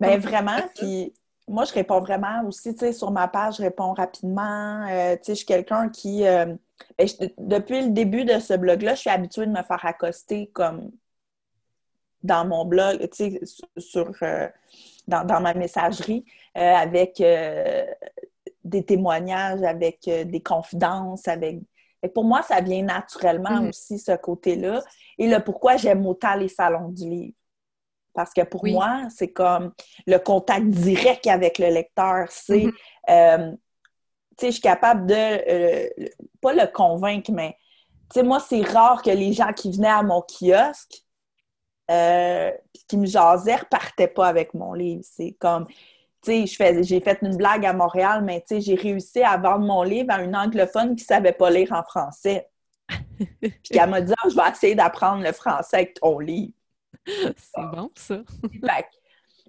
Bien, 0.01 0.19
vraiment. 0.19 0.59
Puis 0.75 1.15
moi, 1.49 1.65
je 1.65 1.73
réponds 1.73 2.01
vraiment 2.01 2.45
aussi, 2.47 2.75
tu 2.75 2.81
sais, 2.81 2.93
sur 2.93 3.11
ma 3.11 3.29
page, 3.29 3.57
je 3.57 3.63
réponds 3.63 3.93
rapidement. 3.93 4.87
tu 4.87 4.93
sais, 4.93 5.19
je 5.29 5.35
suis 5.35 5.47
quelqu'un 5.47 5.89
qui. 5.89 6.23
Ben, 6.23 6.59
depuis 7.39 7.83
le 7.83 7.91
début 7.91 8.25
de 8.25 8.39
ce 8.39 8.55
blog-là, 8.55 8.95
je 8.95 9.01
suis 9.01 9.11
habituée 9.11 9.47
de 9.47 9.53
me 9.53 9.63
faire 9.63 9.85
accoster 9.85 10.49
comme 10.49 10.91
dans 12.23 12.47
mon 12.47 12.65
blog, 12.65 12.99
tu 13.11 13.39
sais, 13.39 13.41
sur, 13.77 14.13
euh, 14.23 14.49
dans, 15.07 15.41
ma 15.41 15.55
messagerie, 15.55 16.25
euh, 16.57 16.75
avec 16.75 17.21
euh, 17.21 17.87
des 18.65 18.85
témoignages, 18.85 19.63
avec 19.63 20.01
des 20.05 20.43
confidences, 20.43 21.27
avec... 21.29 21.59
pour 22.15 22.25
moi, 22.25 22.43
ça 22.43 22.61
vient 22.61 22.83
naturellement 22.83 23.63
mm-hmm. 23.63 23.69
aussi, 23.69 23.99
ce 23.99 24.17
côté-là. 24.17 24.83
Et 25.19 25.29
le 25.29 25.43
pourquoi 25.43 25.77
j'aime 25.77 26.07
autant 26.07 26.35
les 26.35 26.49
salons 26.49 26.89
du 26.89 27.09
livre. 27.09 27.35
Parce 28.13 28.33
que 28.33 28.43
pour 28.43 28.67
moi, 28.67 29.05
c'est 29.09 29.33
comme 29.33 29.73
le 30.07 30.19
contact 30.19 30.67
direct 30.67 31.27
avec 31.29 31.59
le 31.59 31.69
lecteur. 31.69 32.27
C'est, 32.31 32.67
mm-hmm. 33.09 33.53
tu 33.53 33.57
sais, 34.39 34.47
je 34.47 34.51
suis 34.53 34.61
capable 34.61 35.07
de, 35.07 36.11
pas 36.41 36.53
le 36.53 36.67
convaincre, 36.73 37.31
mais, 37.33 37.57
tu 38.13 38.21
sais, 38.21 38.23
moi, 38.23 38.41
c'est 38.41 38.63
rare 38.63 39.03
que 39.03 39.11
les 39.11 39.33
gens 39.33 39.53
qui 39.53 39.71
venaient 39.71 39.89
à 39.89 40.03
mon 40.03 40.23
kiosque 40.23 41.05
euh, 41.91 42.53
qui 42.89 42.97
me 42.97 43.07
jasaient 43.07 43.57
repartaient 43.57 44.09
pas 44.09 44.29
avec 44.29 44.55
mon 44.55 44.75
livre. 44.75 45.03
C'est 45.05 45.33
comme, 45.39 45.67
tu 46.23 46.47
sais, 46.47 46.83
j'ai 46.83 47.01
fait 47.01 47.19
une 47.23 47.37
blague 47.37 47.67
à 47.67 47.73
Montréal, 47.73 48.23
mais 48.25 48.41
tu 48.41 48.57
sais, 48.57 48.61
j'ai 48.61 48.75
réussi 48.75 49.23
à 49.23 49.37
vendre 49.37 49.67
mon 49.67 49.83
livre 49.83 50.11
à 50.11 50.23
une 50.23 50.37
anglophone 50.37 50.95
qui 50.95 51.05
savait 51.05 51.33
pas 51.33 51.51
lire 51.51 51.73
en 51.73 51.83
français. 51.83 52.49
Puis 53.41 53.53
elle 53.71 53.91
m'a 53.91 54.01
dit, 54.01 54.13
ah, 54.19 54.29
je 54.29 54.37
vais 54.37 54.51
essayer 54.51 54.75
d'apprendre 54.75 55.23
le 55.23 55.33
français 55.33 55.77
avec 55.77 55.95
ton 55.95 56.19
livre. 56.19 56.53
C'est 57.07 57.63
bon, 57.73 57.91
ça. 57.97 58.19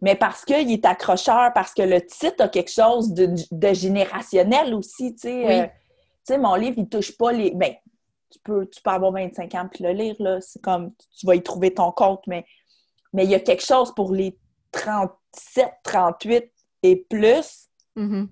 mais 0.01 0.15
parce 0.15 0.45
qu'il 0.45 0.71
est 0.71 0.85
accrocheur, 0.85 1.51
parce 1.53 1.73
que 1.73 1.81
le 1.81 2.03
titre 2.05 2.43
a 2.43 2.47
quelque 2.47 2.71
chose 2.71 3.13
de, 3.13 3.73
générationnel 3.73 4.73
aussi, 4.73 5.13
tu 5.13 5.21
sais. 5.21 5.61
Euh, 5.61 5.65
tu 5.65 6.33
sais, 6.33 6.37
mon 6.37 6.55
livre, 6.55 6.75
il 6.77 6.87
touche 6.87 7.17
pas 7.17 7.31
les... 7.31 7.51
Ben, 7.51 7.73
tu 8.31 8.39
peux, 8.43 8.67
tu 8.67 8.81
peux 8.81 8.89
avoir 8.89 9.11
25 9.11 9.55
ans 9.55 9.67
puis 9.71 9.83
le 9.83 9.91
lire, 9.91 10.15
là. 10.19 10.41
C'est 10.41 10.61
comme, 10.61 10.93
tu 11.17 11.25
vas 11.25 11.35
y 11.35 11.43
trouver 11.43 11.73
ton 11.73 11.91
compte, 11.91 12.25
mais 12.27 12.45
mais 13.13 13.25
il 13.25 13.29
y 13.29 13.35
a 13.35 13.39
quelque 13.39 13.65
chose 13.65 13.93
pour 13.93 14.13
les 14.13 14.37
37, 14.71 15.69
38 15.83 16.51
et 16.83 16.95
plus 16.95 17.69
mm-hmm. 17.95 18.27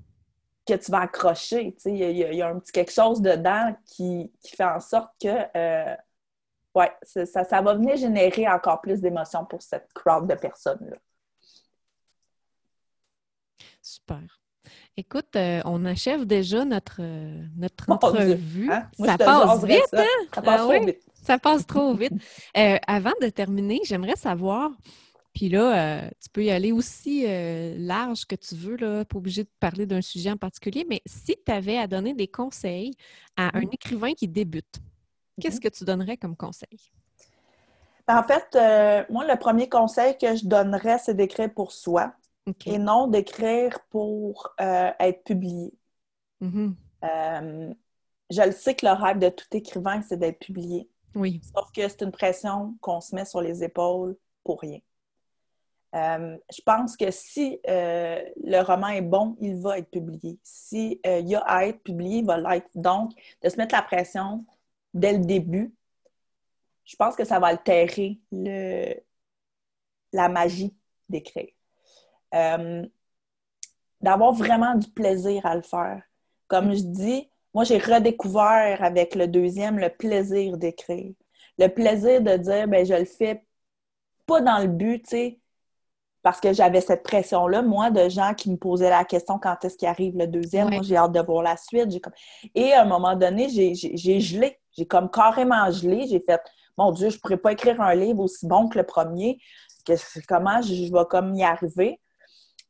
que 0.66 0.74
tu 0.74 0.92
vas 0.92 1.02
accrocher. 1.02 1.76
Il 1.86 1.98
y, 1.98 2.42
a 2.42 2.48
un 2.48 2.60
petit 2.60 2.72
quelque 2.72 2.92
chose 2.92 3.22
dedans 3.22 3.76
qui, 3.86 4.32
fait 4.46 4.64
en 4.64 4.80
sorte 4.80 5.12
que 5.22 5.58
euh, 5.58 5.96
ouais, 6.76 6.92
ça, 7.04 7.44
ça, 7.44 7.62
va 7.62 7.74
venir 7.74 7.98
générer 7.98 8.48
encore 8.48 8.82
plus 8.82 9.02
d'émotions 9.02 9.46
pour 9.46 9.62
cette 9.62 9.92
crowd 9.94 10.28
de 10.28 10.36
personnes-là. 10.36 10.98
Super. 13.82 14.40
Écoute, 15.00 15.38
euh, 15.38 15.62
on 15.64 15.86
achève 15.86 16.26
déjà 16.26 16.66
notre, 16.66 16.98
euh, 17.00 17.42
notre 17.56 17.90
entrevue. 17.90 18.70
Hein? 18.70 18.90
Ça, 19.00 19.18
passe 19.18 19.64
vite, 19.64 19.82
ça. 19.90 20.02
Hein? 20.02 20.28
ça 20.36 20.42
passe 20.42 20.60
trop 20.60 20.86
vite. 20.86 21.00
Ça 21.24 21.40
passe 21.40 21.66
trop 21.66 21.94
vite. 21.94 22.14
Euh, 22.58 22.78
avant 22.86 23.14
de 23.22 23.30
terminer, 23.30 23.80
j'aimerais 23.86 24.18
savoir, 24.18 24.72
puis 25.34 25.48
là, 25.48 26.10
tu 26.22 26.30
peux 26.34 26.44
y 26.44 26.52
aller 26.52 26.74
aussi 26.74 27.26
large 27.78 28.26
que 28.26 28.36
tu 28.36 28.56
veux, 28.56 28.76
là, 28.76 29.06
pas 29.06 29.18
obligé 29.18 29.44
de 29.44 29.50
parler 29.60 29.86
d'un 29.86 30.02
sujet 30.02 30.32
en 30.32 30.38
particulier, 30.38 30.86
mais 30.90 31.02
si 31.06 31.38
tu 31.46 31.52
avais 31.52 31.78
à 31.78 31.88
donner 31.88 32.14
des 32.14 32.28
conseils 32.28 32.92
à 33.38 33.56
un 33.56 33.62
mm-hmm. 33.62 33.74
écrivain 33.74 34.14
qui 34.14 34.28
débute, 34.28 34.80
qu'est-ce 35.40 35.58
mm-hmm. 35.58 35.62
que 35.62 35.68
tu 35.70 35.86
donnerais 35.86 36.18
comme 36.18 36.36
conseil? 36.36 36.92
Ben, 38.08 38.18
en 38.18 38.24
fait, 38.24 39.08
moi, 39.10 39.26
le 39.26 39.38
premier 39.38 39.70
conseil 39.70 40.18
que 40.18 40.36
je 40.36 40.46
donnerais, 40.46 40.98
c'est 40.98 41.14
d'écrire 41.14 41.54
pour 41.54 41.72
soi 41.72 42.14
et 42.66 42.78
non 42.78 43.08
d'écrire 43.08 43.80
pour 43.90 44.54
euh, 44.60 44.92
être 45.00 45.24
publié. 45.24 45.74
Mm-hmm. 46.42 46.74
Euh, 47.04 47.74
je 48.30 48.42
le 48.42 48.52
sais 48.52 48.76
que 48.76 48.86
le 48.86 48.94
rêve 48.94 49.20
de 49.20 49.30
tout 49.30 49.46
écrivain, 49.52 50.02
c'est 50.02 50.18
d'être 50.18 50.40
publié. 50.40 50.90
Oui. 51.16 51.42
Sauf 51.44 51.72
que 51.72 51.88
c'est 51.88 52.02
une 52.02 52.12
pression 52.12 52.76
qu'on 52.82 53.02
se 53.02 53.16
met 53.16 53.26
sur 53.26 53.42
les 53.42 53.64
épaules 53.64 54.16
pour 54.44 54.62
rien. 54.62 54.80
Euh, 55.96 56.38
je 56.56 56.62
pense 56.62 56.96
que 56.96 57.10
si 57.10 57.60
le 57.66 58.62
roman 58.62 58.90
est 58.90 59.02
bon, 59.02 59.36
il 59.40 59.60
va 59.60 59.80
être 59.80 59.90
publié. 59.90 60.38
S'il 60.44 61.00
y 61.04 61.36
a 61.36 61.40
à 61.40 61.66
être 61.66 61.82
publié, 61.82 62.20
il 62.20 62.26
va 62.26 62.38
l'être. 62.38 62.70
Donc, 62.76 63.12
de 63.42 63.50
se 63.50 63.58
mettre 63.58 63.74
la 63.74 63.82
pression 63.82 64.46
dès 64.94 65.14
le 65.14 65.26
début, 65.26 65.74
je 66.86 66.96
pense 66.96 67.16
que 67.16 67.26
ça 67.26 67.40
va 67.40 67.48
altérer 67.48 68.20
le, 68.32 68.96
la 70.14 70.30
magie 70.30 70.74
d'écrire. 71.08 71.50
Euh, 72.34 72.86
d'avoir 74.02 74.32
vraiment 74.32 74.76
du 74.76 74.90
plaisir 74.90 75.46
à 75.46 75.56
le 75.56 75.62
faire. 75.62 76.02
Comme 76.48 76.74
je 76.74 76.84
dis, 76.84 77.30
moi, 77.54 77.64
j'ai 77.64 77.78
redécouvert 77.78 78.82
avec 78.82 79.16
le 79.16 79.28
deuxième 79.28 79.78
le 79.78 79.90
plaisir 79.90 80.58
d'écrire. 80.58 81.14
Le 81.58 81.68
plaisir 81.68 82.22
de 82.22 82.38
dire, 82.38 82.68
ben 82.68 82.86
je 82.86 82.94
le 82.94 83.06
fais 83.06 83.44
pas 84.26 84.42
dans 84.42 84.60
le 84.60 84.68
but, 84.68 85.04
tu 85.04 85.10
sais, 85.10 85.40
parce 86.22 86.40
que 86.40 86.54
j'avais 86.54 86.82
cette 86.82 87.04
pression-là, 87.04 87.62
moi, 87.62 87.92
de 87.92 88.10
gens 88.10 88.34
qui 88.34 88.52
me 88.52 88.58
posaient 88.58 88.90
la 88.90 89.06
question 89.06 89.40
quand 89.40 89.64
est-ce 89.64 89.78
qu'il 89.78 89.88
arrive 89.88 90.18
le 90.18 90.28
deuxième? 90.28 90.70
Moi, 90.70 90.82
j'ai 90.84 90.98
hâte 90.98 91.14
de 91.14 91.22
voir 91.22 91.44
la 91.44 91.58
suite. 91.58 92.02
Comme... 92.02 92.14
Et 92.56 92.74
à 92.74 92.84
un 92.84 92.86
moment 92.86 93.16
donné, 93.16 93.50
j'ai 93.50 94.20
gelé. 94.20 94.60
J'ai 94.72 94.86
comme 94.86 95.10
carrément 95.10 95.72
gelé. 95.72 96.08
J'ai 96.08 96.20
fait, 96.20 96.42
mon 96.78 96.92
Dieu, 96.92 97.10
je 97.10 97.18
pourrais 97.20 97.38
pas 97.38 97.54
écrire 97.54 97.82
un 97.82 97.96
livre 97.96 98.20
aussi 98.20 98.46
bon 98.46 98.68
que 98.68 98.78
le 98.78 98.86
premier. 98.86 99.40
comment 100.28 100.62
je, 100.62 100.74
je 100.74 100.92
vais 100.94 101.06
comme 101.10 101.36
y 101.36 101.44
arriver? 101.44 102.00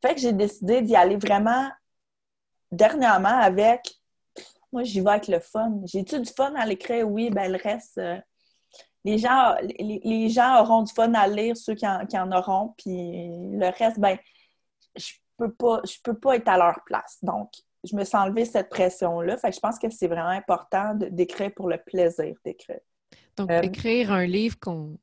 Fait 0.02 0.16
que 0.16 0.22
j'ai 0.22 0.34
décidé 0.34 0.82
d'y 0.82 0.96
aller 0.96 1.18
vraiment 1.18 1.70
dernièrement 2.72 3.38
avec 3.40 4.00
moi, 4.72 4.84
j'y 4.84 5.02
vais 5.02 5.10
avec 5.10 5.28
le 5.28 5.40
fun. 5.40 5.82
J'ai-tu 5.86 6.20
du 6.20 6.32
fun 6.32 6.54
à 6.56 6.66
l'écrire? 6.66 7.10
Oui, 7.10 7.30
ben 7.30 7.52
le 7.52 7.58
reste, 7.58 7.98
euh, 7.98 8.18
les, 9.04 9.18
gens, 9.18 9.56
les, 9.80 10.30
gens 10.30 10.62
auront 10.62 10.84
du 10.84 10.94
fun 10.94 11.14
à 11.14 11.28
lire, 11.28 11.58
ceux 11.58 11.76
qui 11.76 11.86
en, 11.88 12.32
auront, 12.32 12.74
puis 12.78 12.94
le 12.94 13.76
reste, 13.78 14.00
ben 14.00 14.18
je 14.96 15.14
peux 15.38 15.52
pas, 15.52 15.82
je 15.86 15.96
peux 16.04 16.18
pas 16.18 16.36
être 16.36 16.48
à 16.48 16.58
leur 16.58 16.80
place. 16.86 17.18
Donc, 17.24 17.52
je 17.84 17.96
me 17.96 18.04
suis 18.04 18.18
enlevé 18.18 18.46
cette 18.46 18.70
pression-là. 18.70 19.38
Fait 19.38 19.50
que 19.50 19.56
je 19.56 19.60
pense 19.60 19.80
que 19.80 19.90
c'est 19.90 20.08
vraiment 20.08 20.30
important 20.30 20.94
d'écrire 20.96 21.52
pour 21.56 21.70
le 21.70 21.78
plaisir 21.78 22.36
d'écrire. 22.46 22.82
Donc, 23.38 23.50
euh, 23.50 23.62
écrire 23.62 24.12
un 24.12 24.26
livre 24.26 24.60
qu'on 24.60 24.98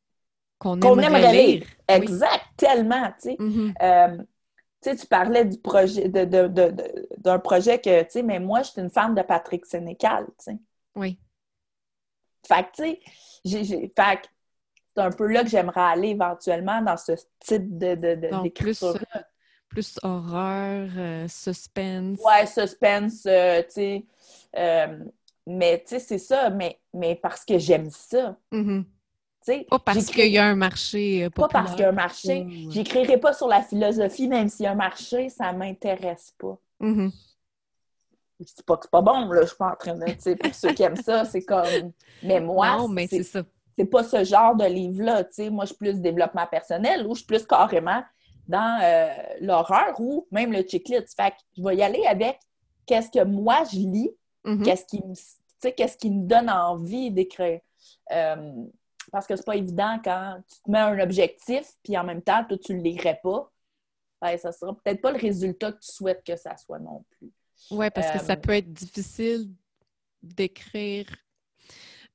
qu'on 0.59 0.81
aimerait, 0.81 1.33
lire. 1.33 1.67
Exact, 1.87 2.45
tellement, 2.57 3.09
tu 3.21 3.31
sais. 3.31 3.37
Mm-hmm. 3.39 3.75
Euh, 3.83 4.25
tu 4.95 5.07
parlais 5.07 5.45
du 5.45 5.59
projet, 5.59 6.09
d'un 6.09 7.39
projet 7.39 7.81
que, 7.81 8.03
tu 8.03 8.11
sais, 8.11 8.23
mais 8.23 8.39
moi, 8.39 8.63
je 8.63 8.71
suis 8.71 8.81
une 8.81 8.91
femme 8.91 9.15
de 9.15 9.23
Patrick 9.23 9.67
Sénécal, 9.67 10.27
tu 10.39 10.45
sais. 10.53 10.59
Oui. 10.95 11.19
Fait 12.47 12.65
que, 12.65 12.99
tu 13.45 13.51
sais, 13.51 13.93
c'est 14.95 15.03
un 15.03 15.11
peu 15.11 15.27
là 15.27 15.43
que 15.43 15.51
j'aimerais 15.51 15.81
aller 15.81 16.09
éventuellement 16.11 16.81
dans 16.81 16.97
ce 16.97 17.13
type 17.41 17.79
de, 17.79 17.95
d'écriture. 17.95 18.95
Plus, 18.95 19.07
euh, 19.15 19.21
plus, 19.69 19.99
horreur, 20.03 20.89
euh, 20.97 21.29
suspense. 21.29 22.19
Ouais, 22.25 22.47
suspense, 22.47 23.27
euh, 23.27 23.63
tu 23.63 23.71
sais. 23.71 24.07
mais, 25.47 25.81
tu 25.81 25.89
sais, 25.89 25.99
c'est 25.99 26.19
ça, 26.19 26.51
mais, 26.51 26.81
mais 26.95 27.15
parce 27.17 27.45
que 27.45 27.59
j'aime 27.59 27.91
ça. 27.91 28.37
Mm-hmm. 28.53 28.85
Pas 29.69 29.79
parce 29.79 30.07
qu'il 30.07 30.33
y 30.33 30.39
a 30.39 30.45
un 30.45 30.57
marché 30.57 31.29
Pas 31.31 31.49
parce 31.49 31.73
qu'il 31.73 31.81
y 31.81 31.85
a 31.85 31.91
un 31.91 31.93
marché. 31.93 32.47
J'écrirai 32.71 33.19
pas 33.19 33.33
sur 33.33 33.49
la 33.49 33.63
philosophie, 33.63 34.29
même 34.29 34.49
s'il 34.49 34.65
y 34.65 34.67
a 34.67 34.73
un 34.73 34.77
marché, 34.77 35.29
ça 35.29 35.53
m'intéresse 35.53 36.35
pas. 36.39 36.59
Mm-hmm. 36.81 37.13
Je 38.41 38.45
dis 38.45 38.63
pas 38.67 38.77
que 38.77 38.85
c'est 38.85 38.91
pas 38.91 39.01
bon, 39.01 39.31
là, 39.31 39.43
je 39.43 39.47
suis 39.47 39.57
pas 39.57 39.73
en 39.73 39.77
train 39.77 39.95
de, 39.95 40.35
pour 40.35 40.55
ceux 40.55 40.73
qui 40.73 40.83
aiment 40.83 40.97
ça, 40.97 41.25
c'est 41.25 41.43
comme... 41.43 41.93
Mais 42.23 42.41
moi, 42.41 42.87
mais 42.91 43.07
c'est 43.07 43.23
ça. 43.23 43.43
C'est 43.79 43.87
pas 43.87 44.05
ce 44.05 44.25
genre 44.25 44.55
de 44.55 44.65
livre-là. 44.65 45.25
Moi, 45.51 45.65
je 45.65 45.69
suis 45.69 45.77
plus 45.77 46.01
développement 46.01 46.47
personnel 46.47 47.07
ou 47.07 47.15
je 47.15 47.19
suis 47.21 47.27
plus 47.27 47.47
carrément 47.47 48.03
dans 48.49 48.79
euh, 48.83 49.09
l'horreur 49.41 49.95
ou 49.99 50.27
même 50.31 50.53
le 50.53 50.63
chiclet. 50.67 51.05
Fait 51.15 51.31
que 51.31 51.37
je 51.57 51.63
vais 51.63 51.77
y 51.77 51.83
aller 51.83 52.05
avec 52.07 52.39
qu'est-ce 52.87 53.11
que 53.11 53.25
moi, 53.25 53.65
je 53.71 53.79
lis, 53.79 54.11
mm-hmm. 54.45 54.63
qu'est-ce 54.65 54.85
qui 54.85 55.03
me... 55.03 55.71
qu'est-ce 55.71 55.97
qui 55.97 56.11
me 56.11 56.27
donne 56.27 56.51
envie 56.51 57.11
d'écrire. 57.11 57.61
Euh, 58.13 58.65
parce 59.13 59.27
que 59.27 59.37
c'est 59.37 59.47
pas 59.47 59.57
évident 59.57 59.99
quand 60.03 60.41
tu 60.49 60.63
te 60.63 60.71
mets 60.71 60.79
un 60.79 60.99
objectif, 61.01 61.73
puis 61.83 61.97
en 61.97 62.05
même 62.05 62.23
temps, 62.23 62.45
toi, 62.45 62.57
tu 62.59 62.73
ne 62.73 62.79
le 62.79 62.85
lirais 62.85 63.21
pas. 63.23 63.51
Ben, 64.21 64.39
ça 64.39 64.53
sera 64.53 64.75
peut-être 64.75 65.01
pas 65.01 65.13
le 65.13 65.19
résultat 65.19 65.73
que 65.73 65.81
tu 65.81 65.93
souhaites 65.93 66.25
que 66.25 66.37
ça 66.37 66.57
soit 66.57 66.79
non 66.79 67.05
plus. 67.11 67.33
Oui, 67.71 67.91
parce 67.91 68.11
que 68.11 68.19
ça 68.19 68.33
euh, 68.33 68.37
peut 68.37 68.53
être 68.53 68.73
difficile 68.73 69.51
d'écrire 70.23 71.07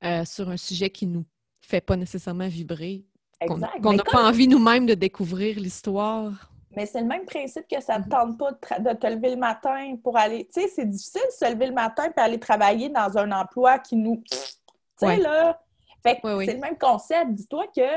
euh, 0.04 0.24
sur 0.24 0.48
un 0.48 0.56
sujet 0.56 0.90
qui 0.90 1.06
nous 1.06 1.24
fait 1.60 1.80
pas 1.80 1.96
nécessairement 1.96 2.48
vibrer. 2.48 3.04
Qu'on 3.46 3.58
n'a 3.58 4.04
pas 4.04 4.28
envie 4.28 4.46
nous-mêmes 4.46 4.86
de 4.86 4.94
découvrir 4.94 5.58
l'histoire 5.58 6.52
Mais 6.76 6.86
c'est 6.86 7.00
le 7.00 7.06
même 7.06 7.24
principe 7.24 7.66
que 7.68 7.80
ça 7.82 7.98
ne 7.98 8.04
te 8.04 8.08
tente 8.08 8.38
pas 8.38 8.52
de, 8.52 8.92
te 8.96 9.06
lever 9.08 9.30
le 9.30 9.36
matin 9.36 9.96
pour 10.02 10.16
aller. 10.16 10.48
Tu 10.52 10.60
sais, 10.60 10.68
c'est 10.68 10.88
difficile 10.88 11.22
de 11.26 11.46
se 11.46 11.52
lever 11.52 11.66
le 11.66 11.72
matin 11.72 12.04
et 12.16 12.20
aller 12.20 12.38
travailler 12.38 12.88
dans 12.88 13.18
un 13.18 13.32
emploi 13.32 13.80
qui 13.80 13.96
nous. 13.96 14.22
Tu 14.30 14.36
sais, 14.96 15.06
Ouais. 15.06 15.16
là. 15.16 15.60
Fait 16.02 16.20
que 16.20 16.44
c'est 16.44 16.54
le 16.54 16.60
même 16.60 16.78
concept. 16.78 17.32
Dis-toi 17.32 17.66
que, 17.74 17.88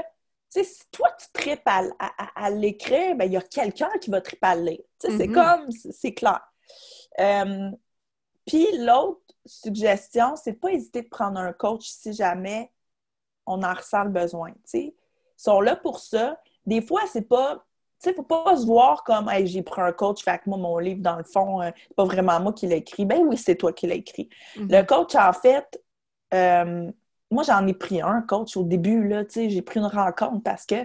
si 0.50 0.84
toi, 0.92 1.10
tu 1.20 1.26
tripes 1.34 1.62
à, 1.66 1.82
à- 2.00 2.46
à- 2.46 2.50
l'écrire, 2.50 3.16
ben, 3.16 3.26
il 3.26 3.34
y 3.34 3.38
a 3.38 3.42
quelqu'un 3.42 3.90
qui 4.00 4.10
va 4.10 4.22
triper 4.22 4.48
à 4.48 4.56
le 4.56 4.64
lire. 4.64 4.82
C'est 5.00 5.28
Mhm. 5.28 5.34
comme, 5.34 5.72
c'est 5.72 6.14
clair. 6.14 6.42
Euh, 7.20 7.72
Puis 8.46 8.68
l'autre 8.78 9.22
suggestion, 9.46 10.36
c'est 10.36 10.54
de 10.54 10.58
pas 10.58 10.72
hésiter 10.72 11.02
de 11.02 11.10
prendre 11.10 11.40
un 11.40 11.52
coach 11.54 11.88
si 11.88 12.14
jamais 12.14 12.72
on 13.46 13.64
en 13.64 13.74
ressent 13.74 14.04
le 14.04 14.10
besoin. 14.12 14.52
Ils 14.74 14.94
sont 15.38 15.62
là 15.62 15.76
pour 15.76 16.00
ça. 16.00 16.40
Des 16.66 16.82
fois, 16.82 17.02
c'est 17.12 17.28
pas. 17.28 17.64
Tu 18.02 18.10
sais, 18.10 18.16
faut 18.16 18.24
pas 18.24 18.56
se 18.58 18.66
voir 18.66 19.04
comme 19.04 19.30
Hey, 19.30 19.48
j'ai 19.48 19.64
pris 19.64 19.82
un 19.82 19.92
coach, 19.94 20.24
fait 20.24 20.38
que 20.40 20.50
moi, 20.50 20.58
mon 20.58 20.78
livre, 20.78 21.02
dans 21.02 21.16
le 21.16 21.24
fond, 21.24 21.62
euh, 21.62 21.72
c'est 21.88 21.96
pas 21.96 22.04
vraiment 22.06 22.40
moi 22.40 22.54
qui 22.54 22.68
l'ai 22.68 22.78
écrit. 22.78 23.06
Ben 23.06 23.20
oui, 23.26 23.38
c'est 23.38 23.56
toi 23.56 23.72
qui 23.74 23.88
l'as 23.88 23.96
écrit. 23.96 24.30
Le 24.56 24.82
coach, 24.84 25.16
en 25.16 25.34
fait, 25.34 25.82
euh, 26.34 26.92
moi, 27.32 27.44
j'en 27.44 27.66
ai 27.68 27.74
pris 27.74 28.02
un 28.02 28.22
coach 28.22 28.56
au 28.58 28.64
début, 28.64 29.08
là, 29.08 29.26
tu 29.26 29.32
sais, 29.32 29.50
j'ai 29.50 29.62
pris 29.62 29.80
une 29.80 29.86
rencontre 29.88 30.42
parce 30.44 30.66
que 30.66 30.76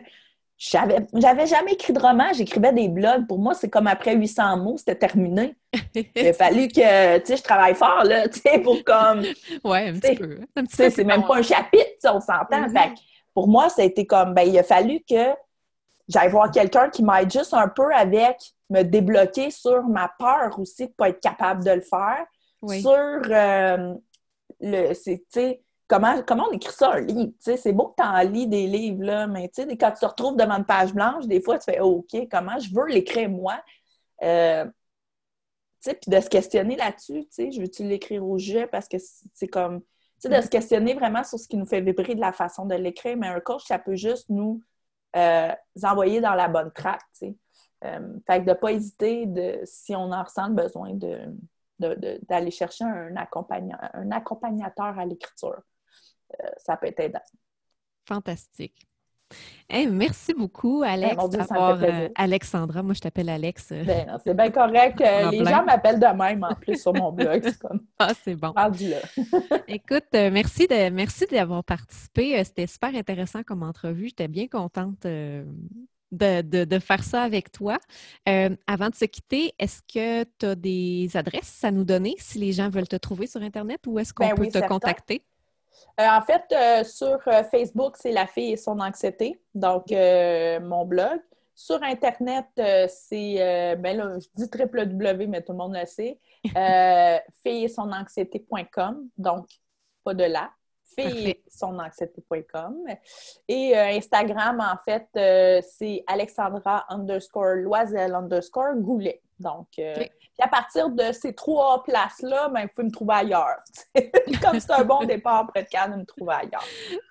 j'avais 0.57 1.07
j'avais 1.15 1.47
jamais 1.47 1.73
écrit 1.73 1.93
de 1.93 1.99
roman, 2.01 2.33
j'écrivais 2.35 2.73
des 2.73 2.89
blogs. 2.89 3.27
Pour 3.27 3.39
moi, 3.39 3.55
c'est 3.55 3.71
comme 3.71 3.87
après 3.87 4.15
800 4.15 4.59
mots, 4.59 4.77
c'était 4.77 4.95
terminé. 4.95 5.57
Il 5.95 6.27
a 6.29 6.33
fallu 6.35 6.69
que, 6.69 7.19
tu 7.19 7.27
sais, 7.27 7.37
je 7.37 7.43
travaille 7.43 7.75
fort, 7.75 8.05
là, 8.05 8.29
tu 8.31 8.41
sais, 8.41 8.59
pour 8.59 8.83
comme... 8.85 9.23
Ouais, 9.65 9.89
un 9.89 9.99
petit 9.99 10.17
peu. 10.17 10.41
Un 10.57 10.65
petit 10.65 10.77
peu 10.77 10.91
c'est 10.91 11.05
même 11.05 11.25
pas 11.27 11.37
un 11.37 11.43
chapitre, 11.43 11.85
on 12.05 12.21
s'entend. 12.21 12.67
Pour 13.33 13.49
moi, 13.49 13.69
ça 13.69 13.83
a 13.83 13.85
été 13.85 14.07
comme, 14.07 14.35
ben, 14.35 14.43
il 14.43 14.59
a 14.59 14.63
fallu 14.63 15.01
que 15.09 15.31
j'aille 16.09 16.31
voir 16.31 16.51
quelqu'un 16.51 16.91
qui 16.91 17.03
m'aide 17.03 17.31
juste 17.31 17.55
un 17.55 17.69
peu 17.69 17.95
avec 17.95 18.37
me 18.69 18.83
débloquer 18.83 19.51
sur 19.51 19.83
ma 19.85 20.11
peur 20.19 20.59
aussi 20.59 20.89
de 20.89 20.93
pas 20.93 21.09
être 21.09 21.21
capable 21.21 21.65
de 21.65 21.71
le 21.71 21.81
faire, 21.81 22.25
Oui. 22.63 22.83
sur 22.83 22.91
euh, 22.93 23.95
le, 24.61 24.95
c'est, 24.95 25.19
tu 25.19 25.25
sais, 25.31 25.63
comment, 25.91 26.23
comment 26.23 26.45
on 26.49 26.53
écrit 26.53 26.73
ça 26.73 26.93
un 26.93 27.01
livre, 27.01 27.33
c'est 27.41 27.73
beau 27.73 27.89
que 27.89 28.01
tu 28.01 28.09
en 28.09 28.21
lis 28.21 28.47
des 28.47 28.69
livres, 28.69 29.03
là, 29.03 29.27
mais 29.27 29.51
quand 29.57 29.91
tu 29.91 30.01
te 30.01 30.07
retrouves 30.07 30.37
devant 30.37 30.55
une 30.59 30.65
page 30.65 30.95
blanche, 30.95 31.27
des 31.27 31.43
fois, 31.43 31.59
tu 31.59 31.65
fais, 31.65 31.81
oh, 31.81 32.05
OK, 32.09 32.29
comment 32.31 32.59
je 32.61 32.73
veux 32.73 32.87
l'écrire 32.87 33.29
moi? 33.29 33.61
Euh, 34.23 34.65
puis 35.85 35.97
de 36.07 36.21
se 36.21 36.29
questionner 36.29 36.77
là-dessus, 36.77 37.27
je 37.37 37.61
veux-tu 37.61 37.85
l'écrire 37.85 38.25
au 38.25 38.39
jet 38.39 38.67
parce 38.69 38.87
que 38.87 38.99
c'est 39.35 39.49
comme, 39.49 39.81
tu 39.81 39.89
sais, 40.19 40.29
de 40.29 40.41
se 40.41 40.49
questionner 40.49 40.95
vraiment 40.95 41.25
sur 41.25 41.39
ce 41.39 41.49
qui 41.49 41.57
nous 41.57 41.67
fait 41.67 41.81
vibrer 41.81 42.15
de 42.15 42.21
la 42.21 42.33
façon 42.33 42.67
de 42.67 42.75
l'écrire, 42.77 43.17
mais 43.17 43.29
un 43.29 43.41
coach, 43.41 43.65
ça 43.67 43.79
peut 43.79 43.97
juste 43.97 44.29
nous 44.29 44.63
euh, 45.17 45.53
envoyer 45.83 46.21
dans 46.21 46.35
la 46.35 46.49
bonne 46.49 46.71
tu 46.75 46.83
sais. 47.15 47.37
Euh, 47.83 48.13
fait 48.27 48.41
que 48.41 48.45
de 48.45 48.51
ne 48.51 48.55
pas 48.55 48.73
hésiter, 48.73 49.27
de, 49.27 49.61
si 49.65 49.97
on 49.97 50.13
en 50.13 50.23
ressent 50.23 50.49
le 50.49 50.55
besoin, 50.55 50.93
de, 50.93 51.19
de- 51.79 51.95
de- 51.95 52.21
d'aller 52.29 52.51
chercher 52.51 52.85
un, 52.85 53.17
accompagnant, 53.17 53.79
un 53.95 54.11
accompagnateur 54.13 54.99
à 54.99 55.07
l'écriture. 55.07 55.63
Euh, 56.43 56.49
ça 56.59 56.77
peut 56.77 56.87
être 56.89 57.01
aidant. 57.01 57.21
Fantastique. 58.07 58.87
Hey, 59.69 59.87
merci 59.87 60.35
beaucoup, 60.35 60.83
Alex, 60.85 61.15
Eh, 61.25 61.29
Dieu, 61.29 61.39
fait 61.41 61.47
d'avoir, 61.49 61.81
euh, 61.85 62.09
Alexandra. 62.17 62.83
Moi, 62.83 62.95
je 62.95 63.01
t'appelle 63.01 63.29
Alex. 63.29 63.69
euh. 63.71 63.85
Ben, 63.85 64.05
non, 64.09 64.19
c'est 64.25 64.35
bien 64.35 64.51
correct. 64.51 65.01
euh, 65.07 65.31
les 65.31 65.39
plein. 65.43 65.51
gens 65.59 65.65
m'appellent 65.65 66.01
de 66.01 66.07
même 66.07 66.43
en 66.43 66.53
plus 66.57 66.83
sur 66.83 66.93
mon 66.93 67.13
blog. 67.13 67.41
C'est 67.45 67.59
comme 67.61 67.81
Ah, 68.01 68.11
c'est 68.25 68.35
bon. 68.35 68.51
rendu 68.51 68.89
là. 68.89 68.97
Écoute, 69.69 70.07
euh, 70.17 70.31
merci 70.33 70.67
de 70.67 70.91
merci 70.91 71.27
d'avoir 71.27 71.63
participé. 71.63 72.43
C'était 72.43 72.67
super 72.67 72.93
intéressant 72.97 73.45
comme 73.45 73.63
entrevue. 73.63 74.09
J'étais 74.09 74.27
bien 74.27 74.49
contente 74.49 75.03
de, 75.03 75.45
de- 76.11 76.65
de 76.65 76.79
faire 76.81 77.05
ça 77.05 77.23
avec 77.23 77.53
toi. 77.53 77.79
Avant 78.27 78.89
de 78.89 78.97
se 78.97 79.05
quitter, 79.05 79.53
est-ce 79.61 79.81
que 79.83 80.25
tu 80.41 80.47
as 80.47 80.55
des 80.57 81.09
adresses 81.15 81.63
à 81.63 81.71
nous 81.71 81.85
donner 81.85 82.17
si 82.19 82.41
les 82.41 82.51
gens 82.51 82.69
veulent 82.69 82.89
te 82.89 82.97
trouver 82.97 83.29
sur 83.29 83.43
Internet 83.43 83.79
ou 83.87 84.01
est-ce 84.01 84.13
qu'on 84.13 84.27
Ben 84.27 84.35
peut 84.35 84.43
oui, 84.43 84.49
te 84.49 84.55
certain. 84.55 84.67
contacter? 84.67 85.23
Euh, 86.01 86.07
en 86.09 86.23
fait, 86.23 86.45
euh, 86.53 86.85
sur 86.85 87.19
euh, 87.27 87.43
Facebook, 87.45 87.97
c'est 87.97 88.13
La 88.13 88.27
fille 88.27 88.53
et 88.53 88.57
son 88.57 88.81
anxiété, 88.81 89.41
donc 89.55 89.93
euh, 89.93 90.61
mon 90.61 90.85
blog. 90.85 91.21
Sur 91.55 91.83
Internet, 91.83 92.47
c'est, 92.89 93.77
ben 93.77 93.95
là, 93.99 94.19
je 94.19 94.29
dis 94.35 94.49
www, 94.51 95.27
mais 95.27 95.43
tout 95.43 95.53
le 95.53 95.59
monde 95.59 95.77
le 95.79 95.85
sait, 95.85 96.19
fille 97.43 97.65
et 97.65 97.69
son 97.69 97.93
anxiété.com, 97.93 99.09
donc 99.19 99.47
pas 100.03 100.15
de 100.15 100.25
là, 100.25 100.51
fille 100.95 101.35
Parfait. 101.35 101.41
et 103.49 103.77
euh, 103.77 103.85
Instagram, 103.97 104.61
en 104.61 104.77
fait, 104.85 105.07
euh, 105.17 105.61
c'est 105.77 106.03
Alexandra 106.07 106.85
underscore 106.89 107.57
Loisel 107.57 108.15
underscore 108.15 108.75
Goulet. 108.77 109.21
Donc, 109.39 109.69
euh, 109.79 109.95
puis 109.95 110.11
à 110.43 110.49
partir 110.49 110.91
de 110.91 111.13
ces 111.13 111.35
trois 111.35 111.83
places-là, 111.83 112.49
ben, 112.51 112.63
vous 112.63 112.69
pouvez 112.75 112.87
me 112.89 112.93
trouver 112.93 113.15
ailleurs. 113.15 113.57
Comme 114.43 114.61
c'est 114.61 114.73
un 114.73 114.85
bon 114.85 115.05
départ 115.07 115.47
près 115.47 115.63
de 115.63 115.69
Cannes, 115.69 115.97
me 115.99 116.05
trouver 116.05 116.35
ailleurs. 116.35 116.65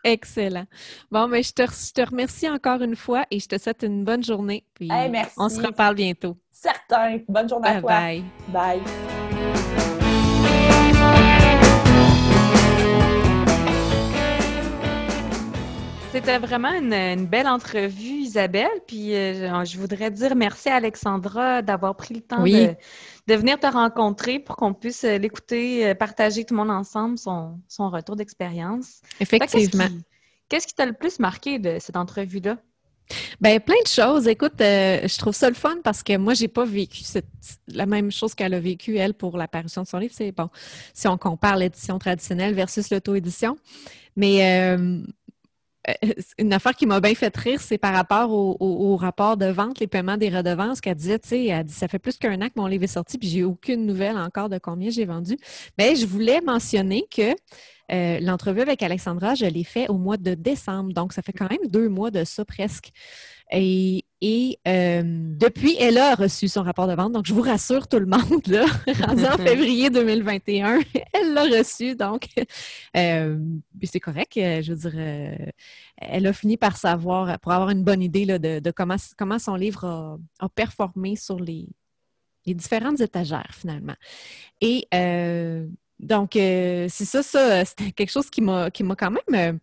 Excellent. 0.04 0.66
Bon, 1.10 1.28
mais 1.28 1.42
je 1.42 1.54
te, 1.54 1.64
je 1.64 1.92
te 1.94 2.08
remercie 2.08 2.48
encore 2.50 2.82
une 2.82 2.96
fois 2.96 3.26
et 3.32 3.40
je 3.40 3.48
te 3.48 3.58
souhaite 3.58 3.82
une 3.84 4.04
bonne 4.04 4.24
journée. 4.24 4.64
Puis 4.76 4.90
Hey, 4.92 5.10
merci. 5.10 5.34
on 5.38 5.50
se 5.50 5.60
reparle 5.62 5.96
bientôt. 5.96 6.38
Certain. 6.52 7.20
Bonne 7.28 7.50
journée 7.50 7.70
à 7.70 7.74
Bye 7.74 7.82
toi. 7.82 7.90
bye. 7.90 8.24
Bye. 8.84 9.19
C'était 16.12 16.40
vraiment 16.40 16.74
une, 16.74 16.92
une 16.94 17.28
belle 17.28 17.48
entrevue, 17.48 18.22
Isabelle. 18.22 18.68
Puis 18.88 19.14
euh, 19.16 19.64
je 19.64 19.78
voudrais 19.78 20.10
dire 20.10 20.36
merci 20.36 20.68
à 20.70 20.76
Alexandra 20.76 21.62
d'avoir 21.62 21.96
pris 21.96 22.16
le 22.16 22.22
temps 22.22 22.42
Oui. 22.42 22.54
de, 22.54 22.76
de 23.28 23.36
venir 23.36 23.60
te 23.60 23.68
rencontrer 23.68 24.40
pour 24.40 24.56
qu'on 24.56 24.74
puisse 24.74 25.04
euh, 25.04 25.18
l'écouter, 25.20 25.88
euh, 25.88 25.94
partager 25.96 26.46
tout 26.46 26.56
le 26.56 26.62
monde 26.62 26.72
ensemble 26.72 27.18
son, 27.20 27.60
son 27.68 27.90
retour 27.92 28.16
d'expérience. 28.16 29.02
Qu'est-ce 29.20 29.36
Effectivement. 29.36 29.88
qui 29.88 30.04
qu'est-ce 30.50 30.66
qui 30.66 30.74
t'a 30.74 30.88
le 30.88 30.94
plus 30.94 31.20
marqué 31.20 31.60
de 31.60 31.78
cette 31.80 31.96
entrevue-là? 31.96 32.58
Ben, 33.40 33.60
plein 33.60 33.82
de 33.84 33.88
choses. 33.88 34.28
Écoute, 34.28 34.60
euh, 34.62 35.08
je 35.08 35.18
trouve 35.20 35.34
ça 35.36 35.48
le 35.48 35.56
fun 35.56 35.78
parce 35.84 36.02
que 36.04 36.18
moi, 36.18 36.34
j'ai 36.34 36.48
pas 36.48 36.66
vécu 36.66 37.04
cette- 37.04 37.26
la 37.68 37.86
même 37.86 38.12
chose 38.12 38.34
qu'elle 38.36 38.54
a 38.56 38.60
vécu, 38.60 38.98
elle, 38.98 39.14
pour 39.14 39.38
l'apparition 39.38 39.84
de 39.84 39.88
son 39.88 39.98
livre. 40.00 40.14
C'est 40.16 40.32
bon, 40.32 40.50
si 40.94 41.08
on 41.08 41.18
compare 41.20 41.56
l'édition 41.58 41.98
traditionnelle 42.00 42.54
versus 42.56 42.90
l'auto-édition. 42.92 43.58
Mais 44.16 44.76
euh, 44.78 45.02
une 46.38 46.54
affaire 46.54 46.76
qui 46.76 46.86
m'a 46.86 47.00
bien 47.00 47.16
fait 47.16 47.36
rire, 47.36 47.62
c'est 47.62 47.78
par 47.78 47.94
rapport 47.94 48.32
au, 48.32 48.96
rapport 48.96 49.38
de 49.38 49.46
vente, 49.46 49.80
les 49.80 49.88
paiements 49.88 50.18
des 50.18 50.30
redevances, 50.30 50.82
qu'elle 50.82 50.96
disait, 50.96 51.20
tu 51.20 51.30
sais, 51.30 51.46
elle 51.46 51.64
dit, 51.64 51.74
ça 51.74 51.88
fait 51.88 52.00
plus 52.00 52.18
qu'un 52.18 52.42
an 52.42 52.48
que 52.48 52.54
mon 52.58 52.68
livre 52.68 52.84
est 52.84 52.88
sorti, 52.88 53.18
puis 53.18 53.30
j'ai 53.30 53.44
aucune 53.44 53.86
nouvelle 53.86 54.18
encore 54.18 54.50
de 54.50 54.58
combien 54.58 54.90
j'ai 54.90 55.06
vendu. 55.06 55.38
Mais 55.78 55.96
je 55.96 56.06
voulais 56.06 56.42
mentionner 56.42 57.06
que 57.10 57.34
euh, 57.92 58.20
l'entrevue 58.20 58.62
avec 58.62 58.84
Alexandra, 58.84 59.36
je 59.36 59.46
l'ai 59.46 59.64
fait 59.64 59.88
au 59.90 59.98
mois 59.98 60.18
de 60.18 60.34
décembre, 60.34 60.94
donc 60.94 61.14
ça 61.14 61.22
fait 61.22 61.34
quand 61.34 61.50
même 61.50 61.68
deux 61.70 61.90
mois 61.90 62.12
de 62.12 62.24
ça 62.24 62.46
presque. 62.46 62.92
Et, 63.52 64.06
et, 64.22 64.60
euh, 64.68 65.02
depuis, 65.06 65.76
elle 65.80 65.98
a 65.98 66.14
reçu 66.16 66.48
son 66.48 66.64
rapport 66.64 66.88
de 66.88 66.94
vente. 66.94 67.14
Donc, 67.14 67.26
je 67.26 67.34
vous 67.34 67.42
rassure 67.42 67.88
tout 67.88 68.00
le 68.00 68.06
monde, 68.06 68.46
là, 68.48 68.66
rendu 69.08 69.26
en 69.26 69.38
février 69.46 69.90
2021, 69.90 70.80
elle 71.14 71.34
l'a 71.34 71.44
reçu. 71.44 71.96
Donc, 71.96 72.28
euh, 72.98 73.40
c'est 73.84 74.00
correct. 74.00 74.36
euh, 74.38 74.62
Je 74.62 74.74
veux 74.74 74.90
dire, 74.90 75.00
euh, 75.00 75.36
elle 75.98 76.28
a 76.28 76.34
fini 76.34 76.58
par 76.58 76.76
savoir, 76.78 77.40
pour 77.40 77.52
avoir 77.54 77.70
une 77.70 77.84
bonne 77.84 78.02
idée 78.02 78.26
là, 78.26 78.40
de, 78.40 78.60
de 78.60 78.72
comment, 78.72 78.98
comment 79.18 79.40
son 79.40 79.56
livre 79.56 79.86
a, 79.86 80.18
a 80.40 80.50
performé 80.50 81.16
sur 81.16 81.40
les, 81.40 81.68
les 82.46 82.54
différentes 82.54 83.00
étagères, 83.02 83.52
finalement. 83.54 83.96
Et 84.62 84.88
euh, 84.94 85.66
donc, 86.00 86.36
euh, 86.36 86.88
c'est 86.90 87.06
ça, 87.06 87.24
ça, 87.24 87.64
c'était 87.66 87.92
quelque 87.92 88.12
chose 88.12 88.30
qui 88.30 88.42
m'a 88.42 88.72
qui 88.72 88.84
m'a 88.84 88.96
quand 88.96 89.12
même 89.12 89.56
euh, 89.56 89.58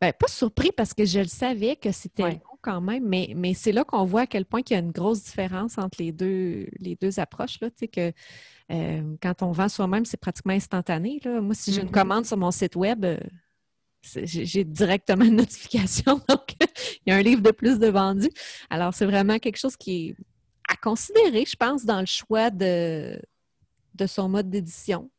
ben, 0.00 0.12
pas 0.12 0.28
surpris 0.28 0.72
parce 0.74 0.94
que 0.94 1.04
je 1.04 1.20
le 1.20 1.26
savais 1.26 1.76
que 1.76 1.92
c'était 1.92 2.22
Ouais. 2.24 2.40
Quand 2.60 2.80
même, 2.80 3.04
mais, 3.06 3.32
mais 3.36 3.54
c'est 3.54 3.72
là 3.72 3.84
qu'on 3.84 4.04
voit 4.04 4.22
à 4.22 4.26
quel 4.26 4.44
point 4.44 4.60
il 4.68 4.72
y 4.72 4.76
a 4.76 4.80
une 4.80 4.92
grosse 4.92 5.22
différence 5.24 5.78
entre 5.78 6.00
les 6.02 6.12
deux, 6.12 6.66
les 6.78 6.96
deux 6.96 7.18
approches. 7.20 7.58
Là, 7.60 7.68
que 7.70 8.12
euh, 8.72 9.16
quand 9.22 9.42
on 9.42 9.52
vend 9.52 9.68
soi-même, 9.68 10.04
c'est 10.04 10.16
pratiquement 10.20 10.52
instantané. 10.52 11.20
Là. 11.24 11.40
Moi, 11.40 11.54
si 11.54 11.72
j'ai 11.72 11.80
une 11.80 11.86
Mhm. 11.86 11.92
commande 11.92 12.26
sur 12.26 12.36
mon 12.36 12.50
site 12.50 12.76
web, 12.76 13.04
euh, 13.04 13.18
j'ai 14.02 14.64
directement 14.64 15.24
une 15.24 15.36
notification. 15.44 16.20
Donc, 16.28 16.54
il 17.06 17.10
y 17.10 17.12
a 17.12 17.16
un 17.16 17.22
livre 17.22 17.42
de 17.42 17.50
plus 17.50 17.78
de 17.78 17.88
vendu. 17.88 18.28
Alors, 18.70 18.94
c'est 18.94 19.06
vraiment 19.06 19.38
quelque 19.38 19.58
chose 19.58 19.76
qui 19.76 20.08
est 20.08 20.16
à 20.68 20.76
considérer, 20.76 21.44
je 21.44 21.56
pense, 21.56 21.84
dans 21.84 22.00
le 22.00 22.06
choix 22.06 22.50
de, 22.50 23.20
de 23.94 24.06
son 24.06 24.28
mode 24.28 24.48
d'édition. 24.48 25.10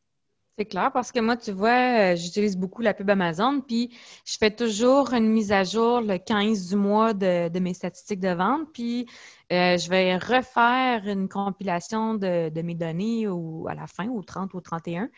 C'est 0.58 0.66
clair 0.66 0.92
parce 0.92 1.12
que 1.12 1.18
moi, 1.20 1.36
tu 1.38 1.50
vois, 1.50 2.12
euh, 2.12 2.16
j'utilise 2.16 2.58
beaucoup 2.58 2.82
la 2.82 2.92
pub 2.92 3.08
Amazon, 3.08 3.62
puis 3.62 3.96
je 4.26 4.36
fais 4.38 4.54
toujours 4.54 5.14
une 5.14 5.28
mise 5.30 5.50
à 5.50 5.64
jour 5.64 6.02
le 6.02 6.18
15 6.18 6.68
du 6.68 6.76
mois 6.76 7.14
de, 7.14 7.48
de 7.48 7.58
mes 7.58 7.72
statistiques 7.72 8.20
de 8.20 8.28
vente, 8.34 8.70
puis 8.74 9.06
euh, 9.50 9.78
je 9.78 9.88
vais 9.88 10.14
refaire 10.16 11.08
une 11.08 11.28
compilation 11.28 12.14
de, 12.14 12.50
de 12.50 12.62
mes 12.62 12.74
données 12.74 13.26
au, 13.28 13.66
à 13.66 13.74
la 13.74 13.86
fin, 13.86 14.08
au 14.10 14.22
30 14.22 14.52
ou 14.52 14.58
au 14.58 14.60
31. 14.60 15.08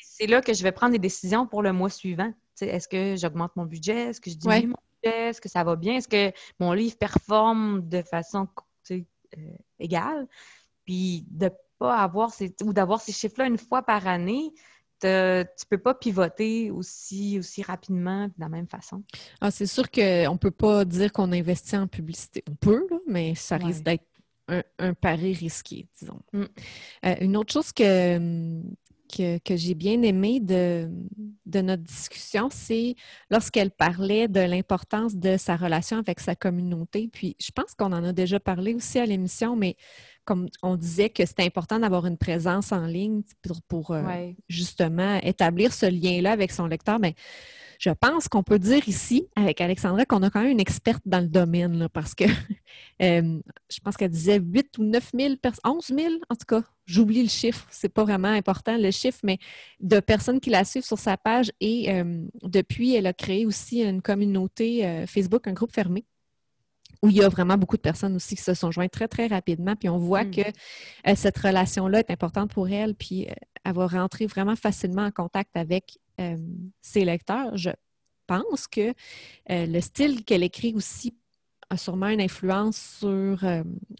C'est 0.00 0.26
là 0.28 0.40
que 0.40 0.54
je 0.54 0.62
vais 0.62 0.72
prendre 0.72 0.92
des 0.92 1.00
décisions 1.00 1.46
pour 1.48 1.62
le 1.62 1.72
mois 1.72 1.90
suivant. 1.90 2.32
Est-ce 2.60 2.86
que 2.86 3.16
j'augmente 3.16 3.56
mon 3.56 3.64
budget? 3.64 4.10
Est-ce 4.10 4.20
que 4.20 4.30
je 4.30 4.36
diminue 4.36 4.68
Ouais. 4.68 4.68
mon 4.68 4.76
budget? 5.02 5.30
Est-ce 5.30 5.40
que 5.40 5.48
ça 5.48 5.64
va 5.64 5.74
bien? 5.74 5.96
Est-ce 5.96 6.06
que 6.08 6.32
mon 6.60 6.72
livre 6.72 6.96
performe 6.96 7.88
de 7.88 8.02
façon 8.02 8.46
égale? 9.78 10.28
Puis 10.84 11.26
de 11.30 11.50
pas 11.84 11.98
avoir 11.98 12.32
ces, 12.32 12.54
ou 12.62 12.72
d'avoir 12.72 13.00
ces 13.00 13.12
chiffres-là 13.12 13.46
une 13.46 13.58
fois 13.58 13.82
par 13.82 14.06
année, 14.06 14.52
tu 15.00 15.08
tu 15.58 15.66
peux 15.68 15.78
pas 15.78 15.94
pivoter 15.94 16.70
aussi, 16.70 17.38
aussi 17.38 17.62
rapidement 17.62 18.26
de 18.26 18.34
la 18.38 18.48
même 18.48 18.68
façon. 18.68 19.02
Ah, 19.40 19.50
c'est 19.50 19.66
sûr 19.66 19.90
qu'on 19.90 20.32
ne 20.32 20.38
peut 20.38 20.50
pas 20.50 20.84
dire 20.84 21.12
qu'on 21.12 21.30
investit 21.32 21.76
en 21.76 21.86
publicité. 21.86 22.42
On 22.50 22.54
peut, 22.54 22.86
mais 23.06 23.34
ça 23.34 23.56
risque 23.56 23.82
d'être 23.82 24.04
un, 24.48 24.94
pari 24.94 25.34
risqué, 25.34 25.86
disons. 25.98 26.20
Mm. 26.32 26.44
Euh, 27.06 27.14
une 27.20 27.36
autre 27.36 27.52
chose 27.52 27.72
que, 27.72 28.62
que, 29.08 29.56
j'ai 29.56 29.74
bien 29.74 30.02
aimé 30.02 30.40
de, 30.40 30.88
de, 31.46 31.60
notre 31.60 31.82
discussion, 31.82 32.48
c'est 32.50 32.94
lorsqu'elle 33.30 33.70
parlait 33.70 34.28
de 34.28 34.40
l'importance 34.40 35.16
de 35.16 35.36
sa 35.36 35.56
relation 35.56 35.98
avec 35.98 36.20
sa 36.20 36.34
communauté. 36.34 37.08
Puis 37.12 37.36
je 37.40 37.50
pense 37.52 37.74
qu'on 37.74 37.92
en 37.92 38.04
a 38.04 38.12
déjà 38.12 38.40
parlé 38.40 38.74
aussi 38.74 38.98
à 38.98 39.06
l'émission, 39.06 39.56
mais 39.56 39.76
comme 40.24 40.48
on 40.62 40.76
disait 40.76 41.10
que 41.10 41.24
c'était 41.26 41.44
important 41.44 41.78
d'avoir 41.78 42.06
une 42.06 42.16
présence 42.16 42.72
en 42.72 42.86
ligne 42.86 43.22
pour, 43.68 43.90
euh, 43.90 44.02
justement 44.48 45.16
établir 45.22 45.72
ce 45.72 45.86
lien-là 45.86 46.32
avec 46.32 46.52
son 46.52 46.66
lecteur, 46.66 46.98
mais 46.98 47.14
je 47.78 47.90
pense 47.90 48.28
qu'on 48.28 48.42
peut 48.42 48.58
dire 48.58 48.88
ici, 48.88 49.26
avec 49.36 49.60
Alexandra, 49.60 50.06
qu'on 50.06 50.22
a 50.22 50.30
quand 50.30 50.42
même 50.42 50.52
une 50.52 50.60
experte 50.60 51.02
dans 51.04 51.20
le 51.20 51.26
domaine, 51.26 51.88
parce 51.92 52.14
que 52.14 52.24
euh, 53.02 53.40
je 53.70 53.80
pense 53.82 53.96
qu'elle 53.96 54.10
disait 54.10 54.38
8 54.38 54.78
ou 54.78 54.84
9 54.84 55.10
000 55.18 55.36
personnes, 55.36 55.72
11 55.72 55.86
000 55.86 56.14
en 56.30 56.34
tout 56.36 56.46
cas, 56.46 56.62
j'oublie 56.86 57.22
le 57.22 57.28
chiffre, 57.28 57.66
c'est 57.70 57.88
pas 57.88 58.04
vraiment 58.04 58.28
important 58.28 58.78
le 58.78 58.90
chiffre, 58.90 59.18
mais 59.22 59.38
de 59.80 60.00
personnes 60.00 60.40
qui 60.40 60.50
la 60.50 60.64
suivent 60.64 60.84
sur 60.84 60.98
sa 60.98 61.16
page. 61.16 61.52
Et 61.60 61.92
euh, 61.92 62.22
depuis, 62.42 62.94
elle 62.94 63.06
a 63.06 63.12
créé 63.12 63.44
aussi 63.44 63.82
une 63.82 64.02
communauté 64.02 65.04
Facebook, 65.06 65.46
un 65.46 65.52
groupe 65.52 65.72
fermé 65.72 66.04
où 67.04 67.10
il 67.10 67.16
y 67.16 67.22
a 67.22 67.28
vraiment 67.28 67.58
beaucoup 67.58 67.76
de 67.76 67.82
personnes 67.82 68.16
aussi 68.16 68.34
qui 68.34 68.42
se 68.42 68.54
sont 68.54 68.70
jointes 68.70 68.90
très, 68.90 69.08
très 69.08 69.26
rapidement. 69.26 69.76
Puis 69.76 69.90
on 69.90 69.98
voit 69.98 70.24
hmm. 70.24 70.30
que 70.30 70.40
euh, 70.40 71.14
cette 71.14 71.36
relation-là 71.36 71.98
est 71.98 72.10
importante 72.10 72.50
pour 72.50 72.66
elle, 72.70 72.94
puis 72.94 73.26
euh, 73.28 73.34
elle 73.62 73.74
va 73.74 73.86
rentrer 73.86 74.26
vraiment 74.26 74.56
facilement 74.56 75.04
en 75.04 75.10
contact 75.10 75.54
avec 75.54 75.98
euh, 76.18 76.38
ses 76.80 77.04
lecteurs. 77.04 77.58
Je 77.58 77.70
pense 78.26 78.66
que 78.66 78.94
le 79.50 79.80
style 79.80 80.24
qu'elle 80.24 80.42
écrit 80.42 80.72
aussi 80.74 81.14
a 81.68 81.76
sûrement 81.76 82.08
une 82.08 82.22
influence 82.22 82.78
sur, 83.00 83.44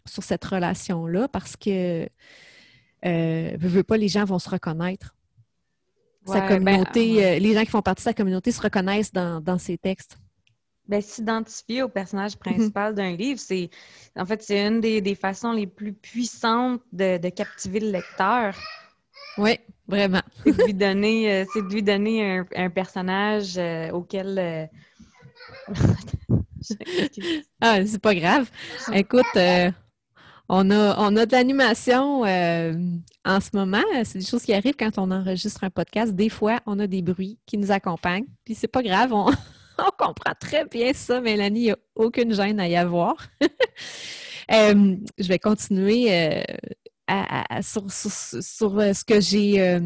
sur 0.07 0.23
cette 0.23 0.43
relation-là 0.43 1.27
parce 1.27 1.55
que, 1.55 2.09
ne 3.03 3.67
veut 3.67 3.83
pas, 3.83 3.97
les 3.97 4.07
gens 4.07 4.25
vont 4.25 4.39
se 4.39 4.49
reconnaître. 4.49 5.15
sa 6.25 6.41
ben, 6.41 6.47
communauté, 6.47 7.39
les 7.39 7.53
gens 7.53 7.63
qui 7.63 7.69
font 7.69 7.83
partie 7.83 8.01
de 8.01 8.05
sa 8.05 8.13
communauté 8.15 8.51
se 8.51 8.61
reconnaissent 8.61 9.13
dans, 9.13 9.41
dans 9.41 9.59
ses 9.59 9.77
textes. 9.77 10.17
Ben, 10.87 11.01
s'identifier 11.01 11.81
au 11.81 11.89
personnage 11.89 12.33
mhm. 12.33 12.39
principal 12.39 12.93
d'un 12.93 13.15
livre, 13.15 13.39
c'est 13.39 13.71
en 14.15 14.25
fait 14.25 14.43
c'est 14.43 14.63
une 14.63 14.81
des, 14.81 15.15
façons 15.15 15.51
les 15.51 15.65
plus 15.65 15.93
puissantes 15.93 16.81
de, 16.93 17.17
captiver 17.29 17.79
le 17.79 17.89
lecteur. 17.89 18.55
Oui, 19.39 19.57
vraiment. 19.87 20.21
c'est 20.43 20.55
de 20.55 20.63
lui 20.63 20.73
donner, 20.75 21.31
euh, 21.31 21.45
c'est 21.51 21.63
de 21.63 21.73
lui 21.73 21.81
donner 21.81 22.43
un, 22.55 22.69
personnage 22.69 23.57
euh, 23.57 23.89
auquel. 23.91 24.37
Euh, 24.37 24.65
ah, 27.61 27.83
c'est 27.85 28.01
pas 28.01 28.13
grave. 28.13 28.49
Écoute, 28.93 29.25
on 30.47 30.69
a, 30.69 30.95
on 30.99 31.15
a 31.15 31.25
de 31.25 31.31
l'animation 31.31 32.21
en 32.21 33.39
ce 33.41 33.49
moment. 33.53 33.81
C'est 34.03 34.19
des 34.19 34.25
choses 34.25 34.43
qui 34.43 34.53
arrivent 34.53 34.75
quand 34.77 34.99
on 34.99 35.09
enregistre 35.09 35.63
un 35.63 35.71
podcast. 35.71 36.13
Des 36.13 36.29
fois, 36.29 36.59
on 36.67 36.77
a 36.77 36.85
des 36.85 37.01
bruits 37.01 37.39
qui 37.47 37.57
nous 37.57 37.71
accompagnent. 37.71 38.27
Puis 38.43 38.53
c'est 38.53 38.67
pas 38.67 38.83
grave, 38.83 39.11
on, 39.11 39.31
on 40.05 40.09
comprend 40.09 40.33
très 40.39 40.65
bien 40.65 40.93
ça, 40.93 41.21
Mélanie. 41.21 41.59
Il 41.59 41.63
n'y 41.63 41.71
a 41.71 41.77
aucune 41.95 42.33
gêne 42.33 42.59
à 42.59 42.67
y 42.67 42.75
avoir. 42.75 43.15
Euh, 44.51 44.95
je 45.17 45.27
vais 45.27 45.39
continuer 45.39 46.13
euh, 46.13 46.43
sur, 47.63 47.85
euh, 47.87 48.93
ce 48.93 49.03
que 49.03 49.19
j'ai 49.19 49.79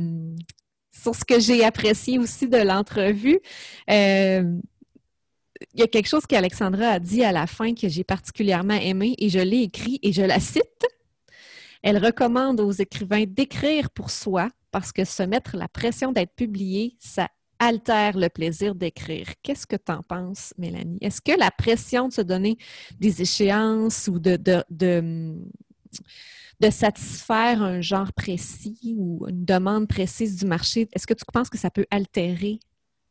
sur 0.92 1.16
ce 1.16 1.24
que 1.24 1.40
j'ai 1.40 1.64
apprécié 1.64 2.20
aussi 2.20 2.50
de 2.50 2.58
l'entrevue. 2.58 3.40
il 3.88 4.60
y 5.76 5.82
a 5.82 5.88
quelque 5.88 6.10
chose 6.10 6.26
qu'Alexandra 6.26 6.90
a 6.90 7.00
dit 7.00 7.24
à 7.24 7.32
la 7.32 7.48
fin 7.48 7.74
que 7.74 7.88
j'ai 7.88 8.04
particulièrement 8.04 8.74
aimé 8.74 9.16
et 9.18 9.30
je 9.30 9.40
l'ai 9.40 9.62
écrit 9.62 9.98
et 10.04 10.12
je 10.12 10.24
la 10.24 10.42
cite. 10.42 10.86
Elle 11.82 12.04
recommande 12.04 12.60
aux 12.60 12.74
écrivains 12.74 13.24
d'écrire 13.26 13.90
pour 13.92 14.10
soi 14.10 14.50
parce 14.72 14.92
que 14.92 15.06
se 15.06 15.24
mettre 15.24 15.56
la 15.56 15.70
pression 15.70 16.12
d'être 16.12 16.36
publié, 16.36 16.98
ça 17.00 17.30
altère 17.60 18.18
le 18.18 18.30
plaisir 18.30 18.74
d'écrire. 18.74 19.28
Qu'est-ce 19.44 19.68
que 19.68 19.76
tu 19.76 19.92
en 19.92 20.02
penses, 20.02 20.54
Mélanie? 20.58 20.98
Est-ce 21.02 21.22
que 21.22 21.38
la 21.38 21.52
pression 21.52 22.08
de 22.08 22.14
se 22.14 22.22
donner 22.22 22.58
des 23.00 23.22
échéances 23.22 24.10
ou 24.12 24.20
de, 24.20 24.38
de, 24.38 24.64
de, 24.70 26.70
satisfaire 26.70 27.62
un 27.62 27.82
genre 27.82 28.14
précis 28.14 28.96
ou 28.98 29.28
une 29.28 29.46
demande 29.46 29.88
précise 29.88 30.38
du 30.38 30.46
marché, 30.46 30.88
est-ce 30.94 31.06
que 31.06 31.14
tu 31.14 31.26
penses 31.32 31.50
que 31.50 31.58
ça 31.58 31.70
peut 31.70 31.86
altérer 31.92 32.60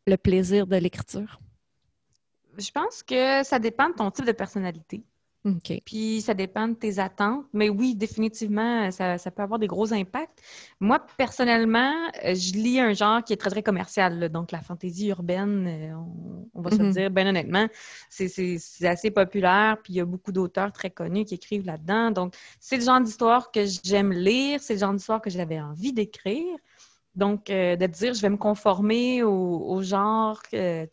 le 0.06 0.16
plaisir 0.16 0.66
de 0.66 0.76
l'écriture? 0.76 1.38
Je 2.56 2.70
pense 2.72 3.02
que 3.02 3.44
ça 3.44 3.58
dépend 3.58 3.90
de 3.90 3.94
ton 3.94 4.10
type 4.10 4.24
de 4.24 4.32
personnalité. 4.32 5.04
Puis 5.84 6.20
ça 6.20 6.34
dépend 6.34 6.68
de 6.68 6.74
tes 6.74 6.98
attentes. 6.98 7.46
Mais 7.52 7.68
oui, 7.68 7.94
définitivement, 7.94 8.90
ça, 8.90 9.18
peut 9.30 9.42
avoir 9.42 9.58
des 9.58 9.66
gros 9.66 9.92
impacts. 9.92 10.42
Moi, 10.80 10.98
personnellement, 11.16 11.92
euh, 12.24 12.34
je 12.34 12.52
lis 12.54 12.80
un 12.80 12.92
genre 12.92 13.22
qui 13.22 13.32
est 13.32 13.36
très, 13.36 13.50
très 13.50 13.62
commercial. 13.62 14.28
Donc, 14.30 14.52
la 14.52 14.60
fantaisie 14.60 15.08
urbaine, 15.08 15.66
euh, 15.66 15.94
on, 16.54 16.60
va 16.60 16.70
se 16.70 16.76
mm-hmm. 16.76 16.92
dire, 16.92 17.10
bien 17.10 17.28
honnêtement, 17.28 17.68
c'est 18.10 18.60
assez 18.82 19.10
populaire. 19.10 19.78
Puis 19.82 19.94
il 19.94 19.96
y 19.96 20.00
a 20.00 20.04
beaucoup 20.04 20.32
d'auteurs 20.32 20.72
très 20.72 20.90
connus 20.90 21.24
qui 21.24 21.34
écrivent 21.34 21.66
là-dedans. 21.66 22.10
Donc, 22.10 22.34
c'est 22.60 22.76
le 22.76 22.82
genre 22.82 23.00
d'histoire 23.00 23.50
que 23.50 23.60
j'aime 23.84 24.12
lire. 24.12 24.60
C'est 24.60 24.74
le 24.74 24.80
genre 24.80 24.94
d'histoire 24.94 25.20
que 25.20 25.30
j'avais 25.30 25.60
envie 25.60 25.92
d'écrire. 25.92 26.56
Donc, 27.14 27.50
euh, 27.50 27.74
de 27.74 27.86
dire, 27.86 28.14
je 28.14 28.22
vais 28.22 28.30
me 28.30 28.36
conformer 28.36 29.22
au, 29.22 29.82
genre, 29.82 30.40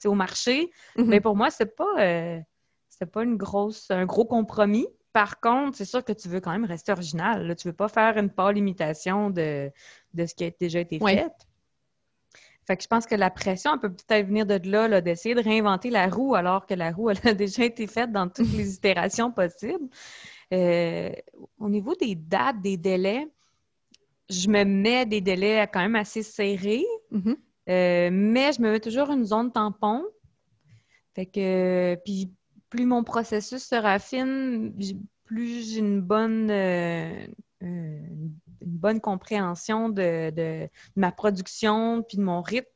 au 0.06 0.14
marché. 0.14 0.72
Mais 0.96 1.04
mm-hmm. 1.04 1.10
ben, 1.10 1.22
pour 1.22 1.36
moi, 1.36 1.50
c'est 1.50 1.76
pas 1.76 2.43
c'est 2.98 3.12
pas 3.12 3.24
une 3.24 3.36
grosse, 3.36 3.91
un 3.91 4.06
gros 4.06 4.26
compromis. 4.26 4.88
Par 5.12 5.39
contre, 5.39 5.78
c'est 5.78 5.86
sûr 5.86 6.04
que 6.04 6.14
tu 6.14 6.28
veux 6.28 6.39
quand 6.39 6.52
même 6.52 6.66
rester 6.66 6.91
original. 6.91 7.48
Tu 7.50 7.56
Tu 7.56 7.68
veux 7.68 7.74
pas 7.74 7.88
faire 7.88 8.18
une 8.18 8.30
pâle 8.30 8.58
imitation 8.58 9.30
de, 9.30 9.72
ce 10.18 10.34
qui 10.34 10.46
a 10.46 10.52
déjà 10.60 10.80
été 10.80 11.00
fait. 11.00 11.32
Fait 12.68 12.78
que 12.78 12.84
je 12.84 12.88
pense 12.88 13.06
que 13.06 13.16
la 13.16 13.30
pression 13.30 13.78
peut 13.78 13.91
peut-être 13.91 14.26
venir 14.26 14.46
de 14.46 14.60
là, 14.68 15.00
d'essayer 15.00 15.36
de 15.36 15.41
réinventer 15.41 15.91
la 15.91 16.08
roue 16.08 16.34
alors 16.34 16.66
que 16.66 16.74
la 16.74 16.91
roue 16.91 17.10
elle 17.12 17.20
a 17.24 17.34
déjà 17.34 17.64
été 17.64 17.86
faite 17.86 18.12
dans 18.12 18.28
toutes 18.28 18.52
les 18.54 18.74
itérations 18.76 19.32
possibles. 19.32 19.88
Euh, 20.52 21.12
au 21.60 21.70
niveau 21.70 21.96
des 21.96 22.16
dates, 22.16 22.62
des 22.62 22.78
délais, 22.78 23.28
je 24.30 24.50
me 24.50 24.64
mets 24.64 25.06
des 25.06 25.22
délais 25.22 25.68
quand 25.72 25.82
même 25.82 25.96
assez 25.96 26.24
serrés, 26.24 26.86
mm-hmm. 27.12 27.36
euh, 27.70 28.10
mais 28.12 28.52
je 28.54 28.62
me 28.62 28.72
mets 28.72 28.80
toujours 28.80 29.12
une 29.12 29.26
zone 29.26 29.52
tampon. 29.52 30.04
Fait 31.14 31.28
que, 31.28 31.96
puis 32.04 32.32
plus 32.70 32.86
mon 32.86 33.03
processus 33.03 33.63
se 33.63 33.76
raffine, 33.76 34.74
plus 35.26 35.74
j'ai 35.74 35.80
une 35.80 36.01
bonne, 36.01 36.49
euh, 36.49 37.28
euh, 37.63 37.99
une 38.61 38.78
bonne 38.78 39.01
compréhension 39.01 39.89
de, 39.89 40.70
ma 40.95 41.11
production 41.11 42.03
puis 42.03 42.18
de 42.18 42.24
mon 42.24 42.41
rythme. 42.41 42.68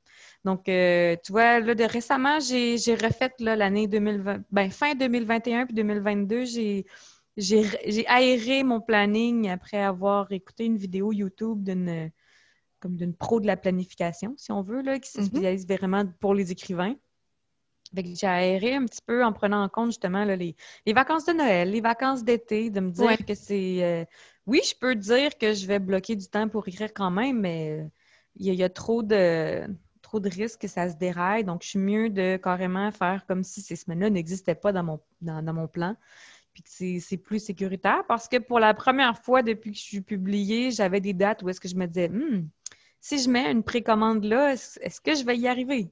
Donc, 0.45 0.69
euh, 0.69 1.15
tu 1.23 1.31
vois, 1.31 1.59
là, 1.59 1.75
de 1.75 1.83
récemment, 1.83 2.39
j'ai 2.39 2.75
refait 2.95 3.31
l'année 3.39 3.87
2020, 3.87 4.43
ben, 4.51 4.71
fin 4.71 4.95
2021 4.95 5.65
puis 5.65 5.75
2022, 5.75 6.45
j'ai 6.45 6.85
j'ai 7.37 8.05
aéré 8.07 8.63
mon 8.63 8.81
planning 8.81 9.49
après 9.49 9.81
avoir 9.81 10.29
écouté 10.33 10.65
une 10.65 10.75
vidéo 10.75 11.13
YouTube 11.13 11.63
d'une 11.63 12.11
comme 12.81 12.95
d'une 12.95 13.13
pro 13.13 13.39
de 13.39 13.47
la 13.47 13.57
planification, 13.57 14.33
si 14.37 14.51
on 14.51 14.61
veut, 14.61 14.81
là, 14.81 14.99
qui 14.99 15.09
se 15.09 15.19
mm-hmm. 15.19 15.25
spécialise 15.25 15.67
vraiment 15.67 16.05
pour 16.19 16.33
les 16.33 16.51
écrivains 16.51 16.95
j'ai 17.95 18.27
aéré 18.27 18.75
un 18.75 18.85
petit 18.85 19.01
peu 19.05 19.23
en 19.23 19.33
prenant 19.33 19.63
en 19.63 19.69
compte 19.69 19.87
justement 19.87 20.23
les, 20.23 20.55
vacances 20.93 21.25
de 21.25 21.33
Noël, 21.33 21.71
les 21.71 21.81
vacances 21.81 22.23
d'été, 22.23 22.69
de 22.69 22.79
me 22.79 22.91
dire 22.91 23.25
que 23.25 23.33
c'est. 23.33 23.83
Euh, 23.83 24.05
oui, 24.45 24.61
je 24.67 24.75
peux 24.75 24.95
dire 24.95 25.37
que 25.37 25.53
je 25.53 25.67
vais 25.67 25.79
bloquer 25.79 26.15
du 26.15 26.27
temps 26.27 26.49
pour 26.49 26.67
écrire 26.67 26.93
quand 26.93 27.11
même, 27.11 27.39
mais 27.39 27.87
il 28.35 28.53
y, 28.53 28.63
a 28.63 28.69
trop 28.69 29.03
de 29.03 29.63
trop 30.01 30.19
de 30.19 30.29
risques 30.29 30.61
que 30.61 30.67
ça 30.67 30.89
se 30.89 30.95
déraille. 30.95 31.43
Donc, 31.43 31.61
je 31.63 31.69
suis 31.69 31.79
mieux 31.79 32.09
de 32.09 32.37
carrément 32.37 32.91
faire 32.91 33.25
comme 33.27 33.43
si 33.43 33.61
ces 33.61 33.75
semaines-là 33.75 34.09
n'existaient 34.09 34.55
pas 34.55 34.71
dans 34.71 34.83
mon, 34.83 34.99
dans, 35.21 35.53
mon 35.53 35.67
plan. 35.67 35.95
Puis 36.53 36.63
que 36.63 36.99
c'est 36.99 37.17
plus 37.17 37.39
sécuritaire 37.39 38.03
parce 38.07 38.27
que 38.27 38.37
pour 38.37 38.59
la 38.59 38.73
première 38.73 39.19
fois 39.21 39.43
depuis 39.43 39.71
que 39.71 39.77
je 39.77 39.83
suis 39.83 40.01
publiée, 40.01 40.71
j'avais 40.71 40.99
des 40.99 41.13
dates 41.13 41.43
où 41.43 41.49
est-ce 41.49 41.61
que 41.61 41.67
je 41.67 41.75
me 41.75 41.85
disais, 41.85 42.09
hmm, 42.09 42.47
si 43.01 43.19
je 43.19 43.29
mets 43.29 43.51
une 43.51 43.63
précommande 43.63 44.23
là, 44.23 44.53
est-ce 44.53 44.99
que 44.99 45.13
je 45.13 45.23
vais 45.23 45.37
y 45.37 45.47
arriver? 45.47 45.91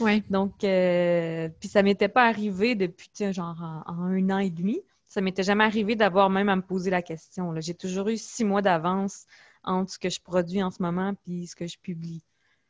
Oui. 0.00 0.22
Donc, 0.30 0.64
euh, 0.64 1.48
puis 1.60 1.68
ça 1.68 1.82
m'était 1.82 2.08
pas 2.08 2.26
arrivé 2.26 2.74
depuis, 2.74 3.10
genre 3.32 3.60
en, 3.86 4.02
un 4.02 4.30
an 4.30 4.38
et 4.38 4.50
demi. 4.50 4.80
Ça 5.08 5.20
m'était 5.20 5.42
jamais 5.42 5.64
arrivé 5.64 5.96
d'avoir 5.96 6.30
même 6.30 6.48
à 6.48 6.56
me 6.56 6.62
poser 6.62 6.90
la 6.90 7.02
question. 7.02 7.52
J'ai 7.60 7.74
toujours 7.74 8.08
eu 8.08 8.16
six 8.16 8.44
mois 8.44 8.62
d'avance 8.62 9.26
entre 9.64 9.92
ce 9.92 9.98
que 9.98 10.08
je 10.08 10.20
produis 10.20 10.62
en 10.62 10.70
ce 10.70 10.82
moment 10.82 11.14
et 11.26 11.46
ce 11.46 11.56
que 11.56 11.66
je 11.66 11.78
publie. 11.78 12.22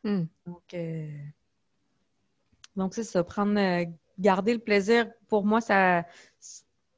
Hmm. 0.04 0.24
Donc, 0.46 0.74
euh, 0.74 1.08
donc 2.76 2.94
c'est 2.94 3.04
ça. 3.04 3.22
Prendre, 3.22 3.58
euh, 3.58 3.84
garder 4.18 4.54
le 4.54 4.60
plaisir, 4.60 5.10
pour 5.28 5.44
moi, 5.44 5.60
ça, 5.60 6.06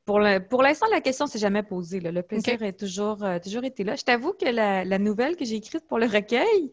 pour 0.04 0.18
l'instant, 0.20 0.86
la 0.90 1.00
question 1.00 1.26
s'est 1.26 1.38
jamais 1.38 1.62
posée. 1.62 2.00
Le 2.00 2.22
plaisir 2.22 2.62
est 2.62 2.78
toujours, 2.78 3.22
euh, 3.22 3.38
toujours 3.38 3.64
été 3.64 3.84
là. 3.84 3.94
Je 3.96 4.02
t'avoue 4.02 4.32
que 4.32 4.46
la, 4.46 4.98
nouvelle 4.98 5.36
que 5.36 5.44
j'ai 5.44 5.56
écrite 5.56 5.86
pour 5.86 5.98
le 5.98 6.06
recueil, 6.06 6.70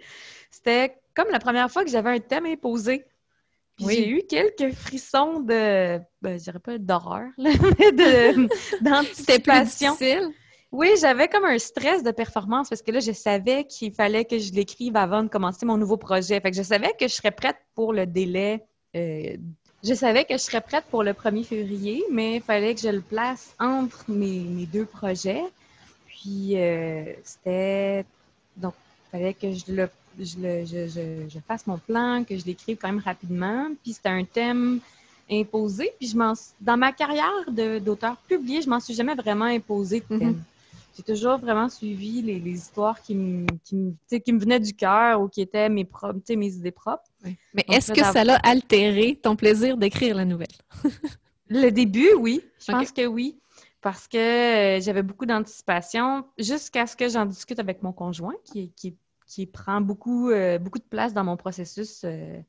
c'était 0.50 0.96
comme 1.14 1.28
la 1.32 1.40
première 1.40 1.70
fois 1.70 1.84
que 1.84 1.92
j'avais 1.92 2.10
un 2.10 2.20
thème 2.20 2.46
imposé. 2.46 3.06
Oui. 3.82 3.94
J'ai 3.96 4.10
eu 4.10 4.24
quelques 4.28 4.74
frissons 4.74 5.40
de, 5.40 6.00
ben, 6.22 6.38
je 6.38 6.44
dirais 6.44 6.60
pas 6.60 6.78
d'horreur, 6.78 7.30
mais 7.38 7.56
d'anticipation. 8.82 9.96
Oui, 10.72 10.90
j'avais 11.00 11.28
comme 11.28 11.46
un 11.46 11.58
stress 11.58 12.04
de 12.04 12.12
performance 12.12 12.70
parce 12.70 12.84
que 12.84 12.92
là, 12.92 13.00
je 13.00 13.12
savais 13.12 13.64
qu'il 13.64 13.92
fallait 13.94 14.26
que 14.26 14.38
je 14.38 14.54
l'écrive 14.54 14.98
avant 14.98 15.24
de 15.24 15.30
commencer 15.30 15.66
mon 15.66 15.78
nouveau 15.78 15.98
projet. 15.98 16.40
Fait 16.42 16.52
que 16.52 16.58
je 16.58 16.62
savais 16.62 16.94
que 17.00 17.08
je 17.08 17.14
serais 17.14 17.32
prête 17.32 17.58
pour 17.74 17.92
le 17.92 18.06
délai. 18.06 18.64
Euh, 18.96 19.38
je 19.84 19.94
savais 19.94 20.26
que 20.26 20.34
je 20.34 20.40
serais 20.40 20.62
prête 20.62 20.86
pour 20.90 21.04
le 21.04 21.14
1er 21.14 21.44
février, 21.44 22.04
mais 22.12 22.38
il 22.38 22.42
fallait 22.42 22.76
que 22.76 22.82
je 22.82 22.90
le 22.90 23.02
place 23.02 23.54
entre 23.60 24.06
mes, 24.10 24.66
deux 24.72 24.86
projets. 24.86 25.44
Puis 26.08 26.58
euh, 26.58 27.06
c'était. 27.24 28.06
Donc, 28.58 28.74
il 29.08 29.12
fallait 29.12 29.34
que 29.34 29.52
je 29.54 29.72
le, 29.72 29.90
je, 30.20 31.40
fasse 31.48 31.66
mon 31.66 31.78
plan, 31.78 32.24
que 32.28 32.38
je 32.38 32.46
l'écrive 32.46 32.78
quand 32.78 32.90
même 32.90 33.04
rapidement. 33.04 33.70
Puis 33.84 33.94
c'était 33.94 34.10
un 34.10 34.26
thème 34.26 34.80
imposé. 35.32 35.94
Puis 35.98 36.10
je 36.10 36.18
m'en, 36.18 36.34
dans 36.60 36.78
ma 36.78 36.92
carrière 36.92 37.46
d'auteur 37.82 38.18
publié, 38.28 38.62
je 38.62 38.70
m'en 38.70 38.80
suis 38.80 38.94
jamais 38.94 39.16
vraiment 39.16 39.46
imposé 39.46 40.02
de 40.02 40.18
thème. 40.18 40.32
Mm-hmm 40.34 40.59
j'ai 40.96 41.04
toujours 41.04 41.38
vraiment 41.38 41.70
suivi 41.70 42.22
les, 42.22 42.40
histoires 42.52 43.02
qui 43.02 43.16
me, 43.16 43.46
qui, 43.64 43.76
me, 43.76 44.40
venaient 44.40 44.60
du 44.60 44.74
cœur 44.74 45.22
ou 45.22 45.28
qui 45.28 45.42
étaient 45.42 45.70
mes, 45.70 45.86
propres, 45.86 46.20
mes 46.36 46.54
idées 46.54 46.72
propres. 46.72 47.10
Mais 47.54 47.66
est-ce 47.70 47.92
que 47.92 48.04
ça 48.04 48.24
l'a 48.24 48.36
altéré 48.38 49.16
ton 49.16 49.36
plaisir 49.36 49.78
d'écrire 49.78 50.16
la 50.16 50.26
nouvelle? 50.26 50.48
le 51.50 51.70
début, 51.70 52.14
oui. 52.14 52.42
Je 52.60 52.72
pense 52.72 52.92
que 52.92 53.06
oui. 53.06 53.40
Parce 53.82 54.08
que 54.08 54.18
euh, 54.78 54.82
j'avais 54.82 55.04
beaucoup 55.04 55.26
d'anticipation 55.26 56.26
jusqu'à 56.38 56.86
ce 56.86 56.98
que 56.98 57.08
j'en 57.08 57.26
discute 57.26 57.60
avec 57.60 57.82
mon 57.82 57.94
conjoint 57.94 58.36
qui, 58.44 58.74
qui, 59.26 59.46
prend 59.46 59.80
beaucoup, 59.80 60.30
euh, 60.32 60.60
beaucoup 60.60 60.80
de 60.80 60.84
place 60.84 61.14
dans 61.14 61.24
mon 61.24 61.38
processus. 61.38 62.04
Euh, 62.04 62.42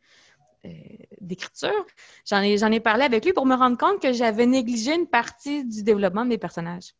d'écriture. 1.23 1.87
J'en 2.27 2.43
ai, 2.43 2.59
j'en 2.59 2.71
ai 2.71 2.81
parlé 2.81 3.05
avec 3.05 3.25
lui 3.25 3.33
pour 3.33 3.47
me 3.47 3.55
rendre 3.55 3.79
compte 3.79 3.99
que 3.99 4.13
j'avais 4.13 4.45
négligé 4.45 4.95
une 4.95 5.07
partie 5.07 5.65
du 5.65 5.83
développement 5.83 6.23
de 6.23 6.29
mes 6.29 6.37
personnages. 6.37 6.93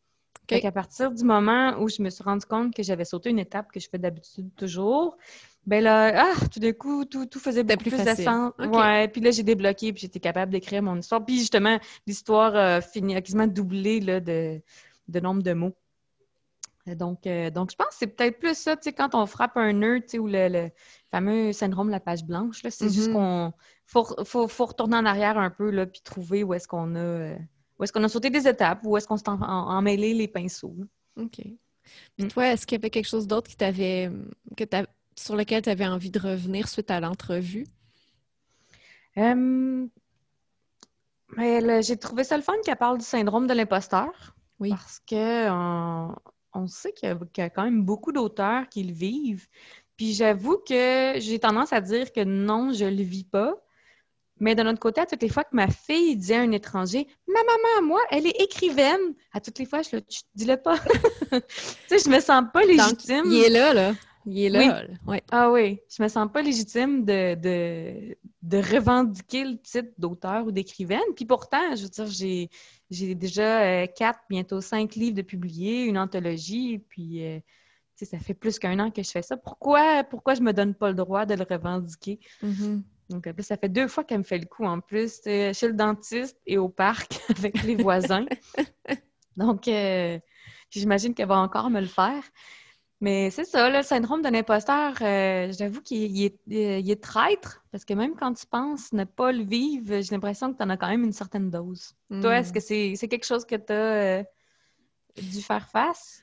Okay. 0.43 0.65
À 0.65 0.71
partir 0.71 1.11
du 1.11 1.23
moment 1.23 1.79
où 1.79 1.87
je 1.87 2.01
me 2.01 2.09
suis 2.09 2.23
rendu 2.23 2.45
compte 2.45 2.73
que 2.73 2.83
j'avais 2.83 3.05
sauté 3.05 3.29
une 3.29 3.39
étape 3.39 3.71
que 3.71 3.79
je 3.79 3.87
fais 3.89 3.97
d'habitude 3.97 4.49
toujours, 4.55 5.17
ben 5.65 5.83
là, 5.83 6.25
ah, 6.25 6.47
tout 6.51 6.59
d'un 6.59 6.73
coup, 6.73 7.05
tout, 7.05 7.25
tout 7.25 7.39
faisait 7.39 7.63
beaucoup 7.63 7.83
plus, 7.83 8.03
de 8.03 8.21
sens. 8.21 8.51
Ouais, 8.59 9.07
puis 9.07 9.21
là, 9.21 9.31
j'ai 9.31 9.43
débloqué, 9.43 9.93
puis 9.93 10.01
j'étais 10.01 10.19
capable 10.19 10.51
d'écrire 10.51 10.81
mon 10.81 10.97
histoire. 10.97 11.23
Puis 11.23 11.39
justement, 11.39 11.79
l'histoire 12.07 12.55
a 12.55 12.81
fini, 12.81 13.15
a 13.15 13.21
quasiment 13.21 13.47
doublé 13.47 13.99
là, 13.99 14.19
de, 14.19 14.61
de 15.07 15.19
nombre 15.19 15.43
de 15.43 15.53
mots. 15.53 15.75
Donc, 16.87 17.27
euh, 17.27 17.51
donc, 17.51 17.71
je 17.71 17.75
pense 17.75 17.89
que 17.89 17.95
c'est 17.99 18.07
peut-être 18.07 18.39
plus 18.39 18.57
ça, 18.57 18.75
tu 18.75 18.83
sais, 18.83 18.93
quand 18.93 19.13
on 19.13 19.27
frappe 19.27 19.55
un 19.55 19.71
nœud, 19.71 20.01
tu 20.01 20.09
sais, 20.09 20.19
ou 20.19 20.27
le, 20.27 20.69
fameux 21.11 21.53
syndrome 21.53 21.87
de 21.87 21.91
la 21.91 21.99
page 21.99 22.23
blanche, 22.23 22.63
là, 22.63 22.71
c'est 22.71 22.91
juste 22.91 23.09
mm-hmm. 23.09 23.13
qu'on 23.13 23.53
faut, 23.85 24.23
faut, 24.23 24.47
faut, 24.47 24.65
retourner 24.65 24.97
en 24.97 25.05
arrière 25.05 25.37
un 25.37 25.51
peu, 25.51 25.69
là, 25.69 25.85
puis 25.85 26.01
trouver 26.01 26.43
où 26.43 26.53
est-ce 26.53 26.67
qu'on 26.67 26.95
a... 26.95 26.99
Euh, 26.99 27.37
ou 27.81 27.83
est-ce 27.83 27.91
qu'on 27.91 28.03
a 28.03 28.09
sauté 28.09 28.29
des 28.29 28.47
étapes? 28.47 28.81
Ou 28.83 28.95
est-ce 28.95 29.07
qu'on 29.07 29.17
s'est 29.17 29.27
emmêlé 29.27 30.13
les 30.13 30.27
pinceaux? 30.27 30.75
OK. 31.17 31.41
Puis 32.15 32.19
mm. 32.19 32.27
toi, 32.27 32.49
est-ce 32.49 32.67
qu'il 32.67 32.77
y 32.77 32.79
avait 32.79 32.91
quelque 32.91 33.07
chose 33.07 33.25
d'autre 33.25 33.49
qui 33.49 33.57
t'avait 33.57 34.11
que 34.55 34.65
sur 35.17 35.35
lequel 35.35 35.63
tu 35.63 35.69
avais 35.69 35.87
envie 35.87 36.11
de 36.11 36.19
revenir 36.19 36.67
suite 36.67 36.91
à 36.91 36.99
l'entrevue? 36.99 37.65
j'ai 39.15 39.87
trouvé 41.97 42.23
ça 42.23 42.37
le 42.37 42.43
fun 42.43 42.53
qu'elle 42.63 42.75
parle 42.75 42.99
du 42.99 43.03
syndrome 43.03 43.47
de 43.47 43.55
l'imposteur. 43.55 44.35
Oui. 44.59 44.69
Parce 44.69 44.99
que 44.99 45.49
on, 46.53 46.67
sait 46.67 46.93
qu'il 46.93 47.17
y, 47.37 47.41
a 47.41 47.49
quand 47.49 47.63
même 47.63 47.83
beaucoup 47.83 48.11
d'auteurs 48.11 48.69
qui 48.69 48.83
le 48.83 48.93
vivent. 48.93 49.47
Puis 49.97 50.13
j'avoue 50.13 50.59
que 50.59 51.13
j'ai 51.17 51.39
tendance 51.39 51.73
à 51.73 51.81
dire 51.81 52.13
que 52.13 52.23
non, 52.23 52.73
je 52.73 52.85
le 52.85 53.01
vis 53.01 53.23
pas. 53.23 53.55
Mais 54.41 54.55
de 54.55 54.63
notre 54.63 54.79
côté, 54.79 54.99
à 54.99 55.05
toutes 55.05 55.21
les 55.21 55.29
fois 55.29 55.43
que 55.43 55.55
ma 55.55 55.67
fille 55.67 56.17
dit 56.17 56.33
à 56.33 56.41
un 56.41 56.51
étranger 56.51 57.07
Ma 57.27 57.39
maman, 57.43 57.87
moi, 57.87 58.01
elle 58.09 58.25
est 58.25 58.41
écrivaine, 58.41 59.13
à 59.33 59.39
toutes 59.39 59.59
les 59.59 59.65
fois, 59.65 59.81
je 59.83 59.95
le 59.95 60.01
dis-le 60.35 60.57
pas. 60.57 60.77
tu 61.31 61.39
sais, 61.87 61.99
je 62.03 62.09
me 62.09 62.19
sens 62.19 62.43
pas 62.51 62.63
légitime. 62.63 63.25
il 63.27 63.43
est 63.45 63.49
là, 63.49 63.73
là. 63.73 63.93
Il 64.25 64.39
est 64.39 64.49
là. 64.49 64.83
Oui. 65.07 65.17
Ah 65.31 65.51
oui, 65.51 65.79
je 65.89 66.03
me 66.03 66.07
sens 66.07 66.27
pas 66.31 66.41
légitime 66.41 67.05
de, 67.05 67.35
de, 67.35 68.17
de 68.41 68.57
revendiquer 68.57 69.45
le 69.45 69.57
titre 69.61 69.89
d'auteur 69.97 70.45
ou 70.45 70.51
d'écrivaine. 70.51 70.99
Puis 71.15 71.25
pourtant, 71.25 71.75
je 71.75 71.83
veux 71.83 71.89
dire, 71.89 72.07
j'ai, 72.07 72.49
j'ai 72.89 73.15
déjà 73.15 73.61
euh, 73.61 73.87
quatre, 73.87 74.19
bientôt 74.29 74.59
cinq 74.59 74.95
livres 74.95 75.15
de 75.15 75.21
publiés, 75.21 75.85
une 75.85 75.97
anthologie, 75.97 76.83
puis 76.89 77.25
euh, 77.25 77.39
sais, 78.05 78.17
ça 78.17 78.23
fait 78.23 78.33
plus 78.33 78.59
qu'un 78.59 78.79
an 78.79 78.91
que 78.91 79.03
je 79.03 79.09
fais 79.09 79.21
ça. 79.21 79.37
Pourquoi, 79.37 80.03
pourquoi 80.03 80.33
je 80.33 80.41
me 80.41 80.53
donne 80.53 80.73
pas 80.73 80.89
le 80.89 80.95
droit 80.95 81.25
de 81.25 81.35
le 81.35 81.45
revendiquer? 81.49 82.19
Mm-hmm. 82.43 82.81
Donc, 83.11 83.29
ça 83.39 83.57
fait 83.57 83.69
deux 83.69 83.87
fois 83.87 84.03
qu'elle 84.03 84.19
me 84.19 84.23
fait 84.23 84.39
le 84.39 84.45
coup 84.45 84.65
en 84.65 84.79
plus, 84.79 85.21
chez 85.23 85.67
le 85.67 85.73
dentiste 85.73 86.37
et 86.47 86.57
au 86.57 86.69
parc 86.69 87.19
avec 87.37 87.61
les 87.63 87.75
voisins. 87.75 88.25
Donc, 89.37 89.67
euh, 89.67 90.19
j'imagine 90.69 91.13
qu'elle 91.13 91.27
va 91.27 91.37
encore 91.37 91.69
me 91.69 91.79
le 91.79 91.87
faire. 91.87 92.23
Mais 92.99 93.31
c'est 93.31 93.45
ça, 93.45 93.69
le 93.71 93.81
syndrome 93.81 94.21
d'un 94.21 94.35
imposteur, 94.35 94.93
euh, 95.01 95.51
j'avoue 95.57 95.81
qu'il 95.81 96.23
est, 96.23 97.01
traître, 97.01 97.63
parce 97.71 97.83
que 97.83 97.95
même 97.95 98.15
quand 98.15 98.31
tu 98.33 98.45
penses 98.45 98.93
ne 98.93 99.05
pas 99.05 99.31
le 99.31 99.43
vivre, 99.43 100.01
j'ai 100.01 100.11
l'impression 100.13 100.53
que 100.53 100.57
tu 100.57 100.63
en 100.63 100.69
as 100.69 100.77
quand 100.77 100.87
même 100.87 101.03
une 101.03 101.11
certaine 101.11 101.49
dose. 101.49 101.95
Toi, 102.21 102.37
est-ce 102.37 102.51
hmm. 102.51 102.53
que 102.53 102.59
c'est 102.97 103.07
quelque 103.07 103.25
chose 103.25 103.43
que 103.43 103.55
tu 103.55 103.73
as 103.73 104.19
euh, 104.19 104.23
dû 105.17 105.41
faire 105.41 105.67
face? 105.67 106.21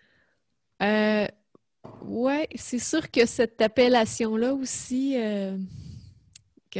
oui, 2.02 2.46
c'est 2.54 2.78
sûr 2.78 3.10
que 3.10 3.26
cette 3.26 3.60
appellation-là 3.60 4.54
aussi 4.54 5.16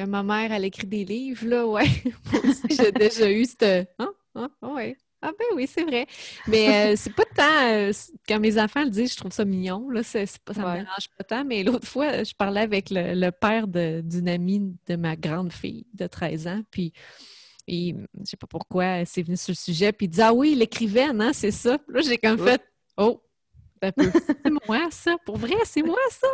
que 0.05 0.11
ma 0.11 0.22
mère, 0.22 0.53
elle 0.53 0.64
écrit 0.64 0.86
des 0.86 1.05
livres, 1.05 1.46
là, 1.46 1.66
ouais. 1.66 1.86
j'ai 2.70 2.92
déjà 2.92 3.30
eu 3.30 3.44
cette... 3.44 3.90
Hein? 3.99 4.12
Hein? 4.34 4.51
Ouais. 4.62 4.96
Ah 5.20 5.32
ben 5.36 5.46
oui, 5.57 5.66
c'est 5.66 5.82
vrai. 5.82 6.07
Mais 6.46 6.92
euh, 6.92 6.96
c'est 6.96 7.12
pas 7.12 7.24
tant... 7.34 7.72
Euh, 7.72 7.92
quand 8.28 8.38
mes 8.38 8.61
enfants 8.61 8.84
le 8.84 8.90
disent, 8.90 9.12
je 9.12 9.16
trouve 9.16 9.32
ça 9.32 9.44
mignon, 9.44 9.90
là, 9.90 10.03
pas, 10.03 10.55
ça 10.55 10.61
me 10.61 10.74
dérange 10.74 11.09
pas 11.16 11.24
tant. 11.24 11.44
Mais 11.44 11.64
l'autre 11.64 11.86
fois, 11.86 12.22
je 12.22 12.34
parlais 12.34 12.61
avec 12.61 12.88
le, 12.90 13.30
père 13.30 13.66
d'une 13.66 14.28
amie 14.28 14.76
de 14.86 14.96
ma 14.96 15.16
grande 15.16 15.53
fille 15.53 15.86
de 15.94 16.07
13 16.07 16.46
ans, 16.46 16.62
puis... 16.70 16.92
Et 17.70 17.94
je 18.18 18.24
sais 18.24 18.38
pas 18.38 18.46
pourquoi 18.46 19.05
c'est 19.05 19.22
venu 19.22 19.36
sur 19.36 19.51
le 19.51 19.57
sujet, 19.57 19.92
puis 19.92 20.07
il 20.07 20.09
dit 20.09 20.22
Ah 20.22 20.32
oui, 20.32 20.55
l'écrivaine, 20.55 21.20
hein, 21.20 21.34
c'est 21.34 21.51
ça. 21.51 21.76
là, 21.88 22.01
j'ai 22.01 22.16
comme 22.16 22.38
fait 22.38 22.62
Oh, 22.96 23.22
c'est 23.82 24.66
moi 24.66 24.88
ça? 24.90 25.16
Pour 25.26 25.36
vrai, 25.36 25.55
c'est 25.64 25.82
moi 25.82 25.99
ça. 26.11 26.28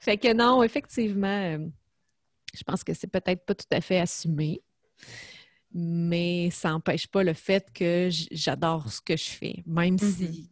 Fait 0.00 0.18
que 0.18 0.34
non, 0.34 0.62
effectivement, 0.62 1.26
euh, 1.26 1.58
je 2.56 2.64
pense 2.64 2.82
que 2.84 2.94
c'est 2.94 3.06
peut-être 3.06 3.44
pas 3.44 3.54
tout 3.54 3.66
à 3.70 3.80
fait 3.80 3.98
assumé, 3.98 4.62
mais 5.72 6.50
ça 6.50 6.70
n'empêche 6.70 7.06
pas 7.06 7.22
le 7.22 7.34
fait 7.34 7.66
que 7.72 8.08
j'adore 8.30 8.90
ce 8.90 9.00
que 9.00 9.16
je 9.16 9.28
fais, 9.28 9.62
même 9.66 9.98
si 9.98 10.06
mm-hmm. 10.06 10.48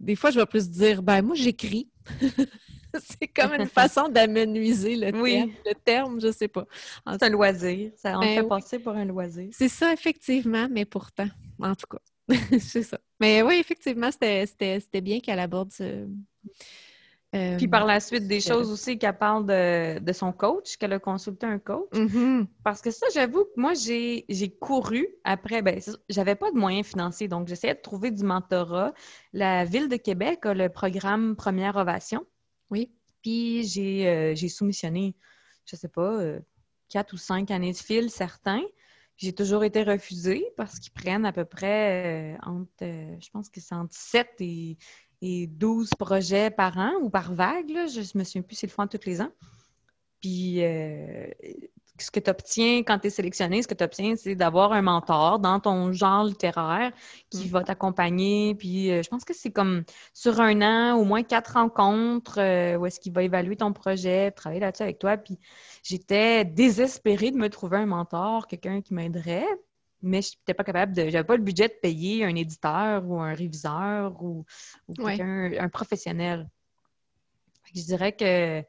des 0.00 0.16
fois 0.16 0.30
je 0.30 0.40
vais 0.40 0.46
plus 0.46 0.68
dire 0.68 1.02
ben 1.02 1.22
moi 1.22 1.34
j'écris. 1.34 1.88
c'est 2.98 3.28
comme 3.28 3.52
une 3.54 3.68
façon 3.68 4.08
d'amenuiser 4.08 4.96
le, 4.96 5.12
terme, 5.12 5.50
le 5.64 5.74
terme, 5.74 6.20
je 6.20 6.32
sais 6.32 6.48
pas. 6.48 6.66
C'est 7.12 7.22
un 7.22 7.28
loisir, 7.28 7.92
ça 7.96 8.16
en 8.16 8.20
ben 8.20 8.42
fait 8.42 8.48
passer 8.48 8.78
pour 8.78 8.92
un 8.92 9.04
loisir. 9.04 9.48
C'est 9.52 9.68
ça 9.68 9.92
effectivement, 9.92 10.66
mais 10.70 10.84
pourtant, 10.84 11.28
en 11.60 11.74
tout 11.74 11.86
cas, 11.86 12.00
c'est 12.58 12.82
ça. 12.82 12.98
Mais 13.20 13.42
oui, 13.42 13.56
effectivement, 13.60 14.10
c'était 14.10 15.00
bien 15.00 15.20
qu'elle 15.20 15.38
aborde 15.38 15.72
ce 15.72 16.08
puis 17.32 17.68
par 17.68 17.86
la 17.86 18.00
suite, 18.00 18.26
des 18.26 18.40
choses 18.40 18.70
aussi 18.70 18.98
qu'elle 18.98 19.16
parle 19.16 19.46
de, 19.46 20.12
son 20.12 20.32
coach, 20.32 20.76
qu'elle 20.76 20.92
a 20.92 20.98
consulté 20.98 21.46
un 21.46 21.58
coach. 21.58 21.90
Mm-hmm. 21.92 22.46
Parce 22.64 22.80
que 22.80 22.90
ça, 22.90 23.06
j'avoue 23.14 23.44
que 23.44 23.60
moi, 23.60 23.72
j'ai 23.74 24.56
couru 24.60 25.06
après, 25.24 25.62
ben, 25.62 25.80
j'avais 26.08 26.34
pas 26.34 26.50
de 26.50 26.56
moyens 26.56 26.86
financiers, 26.86 27.28
donc 27.28 27.48
j'essayais 27.48 27.74
de 27.74 27.80
trouver 27.80 28.10
du 28.10 28.24
mentorat. 28.24 28.92
La 29.32 29.64
Ville 29.64 29.88
de 29.88 29.96
Québec 29.96 30.44
a 30.46 30.54
le 30.54 30.68
programme 30.68 31.36
Première 31.36 31.76
Ovation. 31.76 32.26
Oui. 32.70 32.90
Puis 33.22 33.64
j'ai 33.64 34.08
euh, 34.08 34.48
soumissionné, 34.48 35.14
je 35.66 35.76
sais 35.76 35.88
pas, 35.88 36.20
euh, 36.20 36.40
quatre 36.88 37.12
ou 37.12 37.16
cinq 37.16 37.50
années 37.50 37.72
de 37.72 37.76
fil, 37.76 38.10
certains. 38.10 38.62
J'ai 39.16 39.34
toujours 39.34 39.64
été 39.64 39.82
refusée 39.82 40.46
parce 40.56 40.78
qu'ils 40.78 40.92
prennent 40.92 41.26
à 41.26 41.32
peu 41.32 41.44
près 41.44 42.34
euh, 42.34 42.38
entre, 42.42 42.70
je 42.80 43.30
pense 43.30 43.50
que 43.50 43.60
c'est 43.60 43.74
entre 43.74 43.94
7 43.94 44.28
et 44.40 44.78
et 45.22 45.46
12 45.46 45.90
projets 45.98 46.50
par 46.50 46.78
an 46.78 46.92
ou 47.02 47.10
par 47.10 47.32
vague. 47.34 47.68
Je 47.68 48.00
ne 48.00 48.18
me 48.18 48.24
souviens 48.24 48.42
plus 48.42 48.56
si 48.56 48.66
le 48.66 48.72
font 48.72 48.86
tous 48.86 49.04
les 49.06 49.20
ans. 49.20 49.32
Puis, 50.20 50.62
euh, 50.62 51.26
ce 51.98 52.10
que 52.10 52.20
tu 52.20 52.30
obtiens 52.30 52.78
quand 52.78 52.98
tu 52.98 53.08
es 53.08 53.10
sélectionné, 53.10 53.62
ce 53.62 53.68
que 53.68 53.74
tu 53.74 53.84
obtiens, 53.84 54.16
c'est 54.16 54.34
d'avoir 54.34 54.72
un 54.72 54.82
mentor 54.82 55.38
dans 55.38 55.60
ton 55.60 55.92
genre 55.92 56.24
littéraire 56.24 56.92
qui 57.30 57.46
mm. 57.46 57.50
va 57.50 57.64
t'accompagner. 57.64 58.54
Puis, 58.54 58.90
euh, 58.90 59.02
je 59.02 59.08
pense 59.08 59.24
que 59.24 59.34
c'est 59.34 59.50
comme 59.50 59.84
sur 60.14 60.40
un 60.40 60.62
an, 60.62 60.96
au 60.98 61.04
moins 61.04 61.22
quatre 61.22 61.54
rencontres 61.54 62.38
euh, 62.38 62.76
où 62.76 62.86
est-ce 62.86 63.00
qu'il 63.00 63.12
va 63.12 63.22
évaluer 63.22 63.56
ton 63.56 63.72
projet, 63.72 64.30
travailler 64.30 64.60
là-dessus 64.60 64.82
avec 64.82 64.98
toi. 64.98 65.16
Puis, 65.16 65.38
j'étais 65.82 66.44
désespérée 66.44 67.30
de 67.30 67.36
me 67.36 67.48
trouver 67.48 67.78
un 67.78 67.86
mentor, 67.86 68.46
quelqu'un 68.46 68.80
qui 68.80 68.94
m'aiderait. 68.94 69.46
Mais 70.02 70.22
je 70.22 70.32
n'étais 70.38 70.54
pas 70.54 70.64
capable 70.64 70.94
de. 70.94 71.08
J'avais 71.08 71.24
pas 71.24 71.36
le 71.36 71.42
budget 71.42 71.68
de 71.68 71.74
payer 71.80 72.24
un 72.24 72.34
éditeur 72.34 73.06
ou 73.06 73.20
un 73.20 73.34
réviseur 73.34 74.22
ou, 74.22 74.44
quelqu'un, 74.96 75.52
un 75.58 75.68
professionnel. 75.68 76.48
Je 77.74 77.82
dirais 77.82 78.12
que 78.12 78.64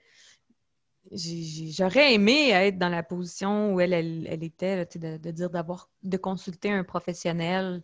j'aurais 1.11 2.13
aimé 2.13 2.49
être 2.49 2.77
dans 2.77 2.89
la 2.89 3.03
position 3.03 3.73
où 3.73 3.79
elle, 3.79 3.93
elle, 3.93 4.43
était, 4.43 4.85
de, 4.85 5.31
dire 5.31 5.49
d'avoir 5.49 5.89
de 6.03 6.17
consulter 6.17 6.71
un 6.71 6.83
professionnel 6.83 7.83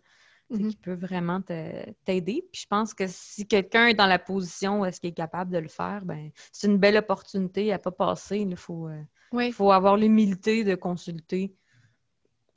mm-hmm. 0.50 0.68
qui 0.68 0.76
peut 0.76 0.94
vraiment 0.94 1.40
t'aider. 1.40 2.46
Puis 2.52 2.62
je 2.62 2.66
pense 2.66 2.94
que 2.94 3.04
si 3.06 3.46
quelqu'un 3.46 3.88
est 3.88 3.94
dans 3.94 4.06
la 4.06 4.18
position 4.18 4.80
où 4.80 4.84
est-ce 4.84 5.00
qu'il 5.00 5.10
est 5.10 5.14
capable 5.14 5.52
de 5.52 5.58
le 5.58 5.68
faire, 5.68 6.04
ben 6.04 6.30
c'est 6.52 6.68
une 6.68 6.78
belle 6.78 6.96
opportunité 6.96 7.72
à 7.72 7.78
pas 7.78 7.92
passer. 7.92 8.38
Il 8.38 8.56
faut, 8.56 8.88
euh, 8.88 9.50
faut 9.52 9.72
avoir 9.72 9.96
l'humilité 9.96 10.64
de 10.64 10.74
consulter. 10.74 11.54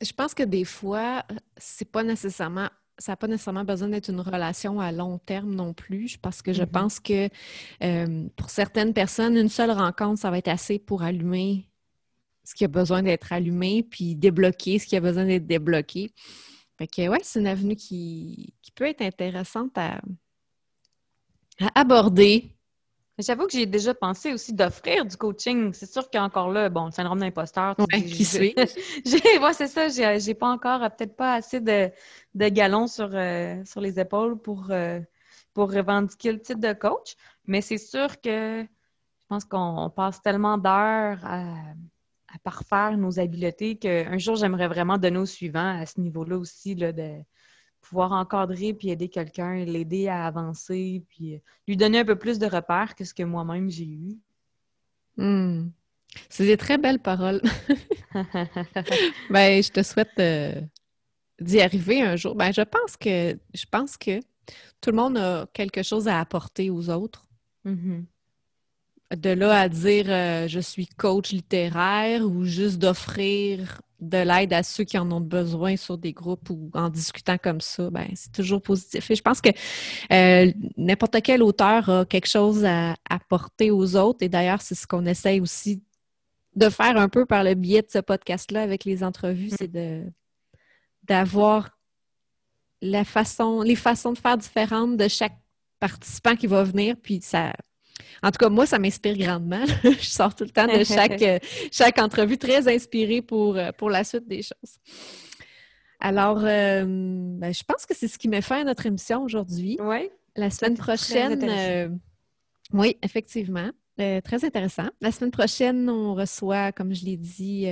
Je 0.02 0.12
pense 0.14 0.34
que 0.34 0.44
des 0.44 0.66
fois, 0.66 1.24
c'est 1.58 1.90
pas 1.90 2.04
nécessairement 2.04 2.70
ça 3.02 3.14
n'a 3.14 3.16
pas 3.16 3.28
nécessairement 3.28 3.64
besoin 3.64 3.90
d'être 3.90 4.10
une 4.10 4.22
relation 4.22 4.80
à 4.80 4.92
long 4.92 5.18
terme 5.18 5.56
non 5.56 5.74
plus, 5.74 6.18
parce 6.18 6.42
que 6.42 6.54
je 6.54 6.62
mm-hmm. 6.62 6.68
pense 6.68 7.00
que 7.00 7.30
euh, 7.84 8.28
pour 8.36 8.50
certaines 8.50 8.94
personnes, 8.94 9.38
une 9.38 9.50
seule 9.50 9.72
rencontre, 9.72 10.22
ça 10.22 10.30
va 10.30 10.38
être 10.38 10.48
assez 10.48 10.78
pour 10.78 11.02
allumer 11.02 11.68
ce 12.44 12.54
qui 12.54 12.64
a 12.64 12.68
besoin 12.68 13.02
d'être 13.02 13.34
allumé, 13.34 13.84
puis 13.84 14.16
débloquer 14.16 14.80
ce 14.80 14.86
qui 14.86 14.96
a 14.96 15.00
besoin 15.00 15.26
d'être 15.26 15.48
débloqué. 15.48 16.12
Fait 16.78 16.88
que, 16.88 17.08
ouais, 17.08 17.20
c'est 17.24 17.40
une 17.40 17.48
avenue 17.48 17.76
qui, 17.76 18.54
peut 18.76 18.86
être 18.86 19.02
intéressante 19.02 19.78
à 19.78 20.00
aborder 21.76 22.56
J'avoue 23.22 23.46
que 23.46 23.54
j'ai 23.54 23.66
déjà 23.66 23.94
pensé 23.94 24.34
aussi 24.34 24.54
d'offrir 24.54 25.06
du 25.06 25.18
coaching. 25.18 25.74
C'est 25.74 25.92
sûr 25.92 26.10
qu'encore 26.10 26.50
là, 26.50 26.70
bon, 26.70 26.86
le 26.86 26.92
syndrome 26.92 27.20
d'imposteur. 27.20 27.76
Ouais, 27.80 28.04
qui. 28.04 28.54
Moi, 29.40 29.54
c'est 29.54 29.68
ça. 29.68 30.18
J'ai 30.18 30.34
pas 30.34 30.50
encore, 30.50 30.84
euh, 30.84 30.90
peut-être 30.90 31.16
pas 31.16 31.34
assez 31.34 31.60
de, 31.60 31.92
galons 32.36 32.88
sur, 32.88 33.10
euh, 33.14 33.64
sur 33.66 33.82
les 33.82 34.00
épaules 34.00 34.40
pour, 34.40 34.68
euh, 34.72 35.00
pour 35.54 35.72
revendiquer 35.72 36.32
le 36.32 36.40
titre 36.40 36.60
de 36.60 36.74
coach. 36.74 37.16
Mais 37.46 37.62
c'est 37.62 37.78
sûr 37.78 38.20
que 38.22 38.64
je 38.64 39.26
pense 39.28 39.46
qu'on 39.46 39.92
passe 39.96 40.22
tellement 40.22 40.58
d'heures 40.58 41.24
à, 41.24 41.54
à, 42.28 42.40
parfaire 42.44 42.98
nos 42.98 43.20
habiletés 43.20 43.78
qu'un 43.78 44.18
jour, 44.18 44.36
j'aimerais 44.36 44.68
vraiment 44.68 44.98
donner 44.98 45.20
au 45.20 45.26
suivant 45.26 45.80
à 45.80 45.86
ce 45.86 46.00
niveau-là 46.00 46.38
aussi, 46.38 46.76
là, 46.76 46.92
de 46.92 47.22
pouvoir 47.82 48.12
encadrer 48.12 48.74
puis 48.74 48.90
aider 48.90 49.10
quelqu'un, 49.10 49.66
l'aider 49.66 50.08
à 50.08 50.26
avancer, 50.26 51.04
puis 51.10 51.36
euh, 51.36 51.40
lui 51.68 51.78
donner 51.78 52.00
un 52.00 52.06
peu 52.06 52.18
plus 52.18 52.40
de 52.40 52.46
repères 52.46 52.96
que 52.96 53.04
ce 53.04 53.14
que 53.14 53.24
moi-même 53.24 53.70
j'ai 53.70 53.86
eu. 53.86 54.18
Hmm. 55.18 55.70
C'est 56.30 56.46
des 56.46 56.58
très 56.58 56.78
belles 56.78 57.00
paroles. 57.00 57.42
ben, 59.30 59.64
je 59.64 59.72
te 59.72 59.84
souhaite 59.84 60.20
euh, 60.20 60.62
d'y 61.40 61.62
arriver 61.62 62.02
un 62.02 62.16
jour. 62.16 62.36
Ben, 62.36 62.52
je 62.52 62.62
pense 62.62 62.98
que 62.98 63.38
je 63.54 63.66
pense 63.70 63.98
que 63.98 64.20
tout 64.82 64.92
le 64.92 64.98
monde 64.98 65.18
a 65.18 65.48
quelque 65.54 65.84
chose 65.84 66.08
à 66.08 66.20
apporter 66.20 66.70
aux 66.70 66.90
autres. 66.90 67.26
Mm-hmm. 67.66 68.06
De 69.18 69.30
là 69.30 69.60
à 69.60 69.70
dire 69.70 70.06
euh, 70.08 70.48
je 70.48 70.60
suis 70.60 70.88
coach 70.88 71.32
littéraire 71.32 72.26
ou 72.26 72.46
juste 72.46 72.80
d'offrir 72.80 73.82
de 74.02 74.18
l'aide 74.18 74.52
à 74.52 74.64
ceux 74.64 74.84
qui 74.84 74.98
en 74.98 75.10
ont 75.12 75.22
besoin 75.22 75.78
sur 75.78 75.98
des 75.98 76.12
groupes 76.12 76.50
ou 76.50 76.70
en 76.74 76.90
discutant 76.90 77.38
comme 77.38 77.62
ça, 77.62 77.90
ben, 77.92 78.08
c'est 78.16 78.32
toujours 78.32 78.62
positif. 78.62 79.10
Et 79.12 79.16
je 79.16 79.22
pense 79.22 79.42
que 79.42 79.50
euh, 80.12 80.52
n'importe 80.76 81.22
quel 81.22 81.44
auteur 81.44 81.88
a 81.90 82.06
quelque 82.06 82.28
chose 82.28 82.66
à 82.66 82.96
apporter 83.10 83.70
aux 83.70 83.96
autres. 83.96 84.24
Et 84.24 84.30
d'ailleurs, 84.30 84.62
c'est 84.62 84.76
ce 84.76 84.88
qu'on 84.88 85.06
essaye 85.06 85.40
aussi 85.40 85.84
de 86.56 86.70
faire 86.70 86.98
un 86.98 87.10
peu 87.10 87.26
par 87.26 87.44
le 87.44 87.54
biais 87.54 87.84
de 87.84 87.90
ce 87.90 88.00
podcast-là 88.00 88.64
avec 88.64 88.84
les 88.84 89.04
entrevues, 89.04 89.52
c'est 89.58 89.72
d'avoir 91.04 91.70
la 92.82 93.06
façon, 93.06 93.62
les 93.62 93.76
façons 93.76 94.12
de 94.14 94.18
faire 94.18 94.38
différentes 94.38 94.98
de 94.98 95.08
chaque 95.08 95.38
participant 95.80 96.36
qui 96.36 96.48
va 96.48 96.64
venir, 96.64 96.96
puis 97.02 97.22
ça, 97.22 97.54
en 98.24 98.30
tout 98.30 98.38
cas, 98.38 98.50
moi, 98.50 98.66
ça 98.66 98.78
m'inspire 98.78 99.18
grandement. 99.18 99.66
je 99.84 100.06
sors 100.06 100.36
tout 100.36 100.44
le 100.44 100.52
temps 100.52 100.68
de 100.68 100.84
chaque, 100.84 101.22
euh, 101.22 101.40
chaque 101.72 102.00
entrevue 102.00 102.38
très 102.38 102.74
inspirée 102.74 103.22
pour, 103.22 103.58
euh, 103.58 103.72
pour 103.72 103.90
la 103.90 104.04
suite 104.04 104.28
des 104.28 104.44
choses. 104.44 104.78
Alors, 106.00 106.40
euh, 106.44 106.84
ben, 106.86 107.54
je 107.54 107.64
pense 107.64 107.86
que 107.86 107.96
c'est 107.96 108.08
ce 108.08 108.18
qui 108.18 108.28
met 108.28 108.42
fin 108.42 108.62
à 108.62 108.64
notre 108.64 108.86
émission 108.86 109.24
aujourd'hui. 109.24 109.78
Oui. 109.82 110.10
La 110.36 110.50
semaine 110.50 110.78
prochaine, 110.78 112.00
oui, 112.74 112.96
effectivement. 113.04 113.70
très 113.98 114.46
intéressant. 114.46 114.88
La 115.02 115.12
semaine 115.12 115.32
prochaine, 115.32 115.90
on 115.90 116.16
reçoit, 116.16 116.72
comme 116.72 116.94
je 116.94 117.04
l'ai 117.04 117.18
dit, 117.18 117.66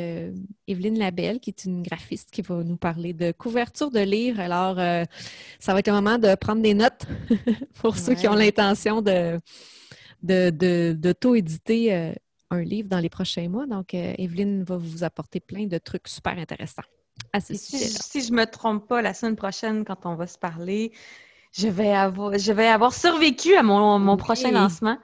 Evelyne 0.67 0.99
Labelle, 0.99 1.39
qui 1.39 1.51
est 1.51 1.63
une 1.63 1.81
graphiste 1.81 2.31
qui 2.31 2.41
va 2.41 2.61
nous 2.65 2.75
parler 2.75 3.13
de 3.13 3.31
couverture 3.31 3.91
de 3.91 4.01
livres. 4.01 4.41
Alors, 4.41 4.75
ça 5.57 5.71
va 5.71 5.79
être 5.79 5.87
le 5.87 5.93
moment 5.93 6.17
de 6.17 6.35
prendre 6.35 6.61
des 6.61 6.73
notes 6.73 7.07
pour 7.81 7.95
ceux 7.95 8.13
qui 8.13 8.27
ont 8.27 8.35
l'intention 8.35 9.01
de, 9.01 9.39
de, 10.23 10.93
d'auto-éditer 10.93 11.93
euh, 11.93 12.13
un 12.49 12.61
livre 12.61 12.89
dans 12.89 12.99
les 12.99 13.09
prochains 13.09 13.47
mois. 13.49 13.65
Donc, 13.65 13.93
euh, 13.93 14.13
Evelyne 14.17 14.63
va 14.63 14.77
vous 14.77 15.03
apporter 15.03 15.39
plein 15.39 15.65
de 15.65 15.77
trucs 15.77 16.07
super 16.07 16.37
intéressants 16.37 16.83
à 17.33 17.41
ce 17.41 17.53
sujet-là. 17.53 17.99
Si, 18.01 18.21
je 18.21 18.31
ne 18.31 18.37
me 18.37 18.45
trompe 18.45 18.87
pas, 18.87 19.01
la 19.01 19.13
semaine 19.13 19.35
prochaine, 19.35 19.85
quand 19.85 20.05
on 20.05 20.15
va 20.15 20.27
se 20.27 20.37
parler, 20.37 20.91
je 21.51 21.67
vais 21.67 21.91
avoir, 21.91 22.37
je 22.37 22.51
vais 22.51 22.67
avoir 22.67 22.93
survécu 22.93 23.55
à 23.55 23.63
mon, 23.63 23.99
mon 23.99 24.17
prochain 24.17 24.51
lancement. 24.51 24.97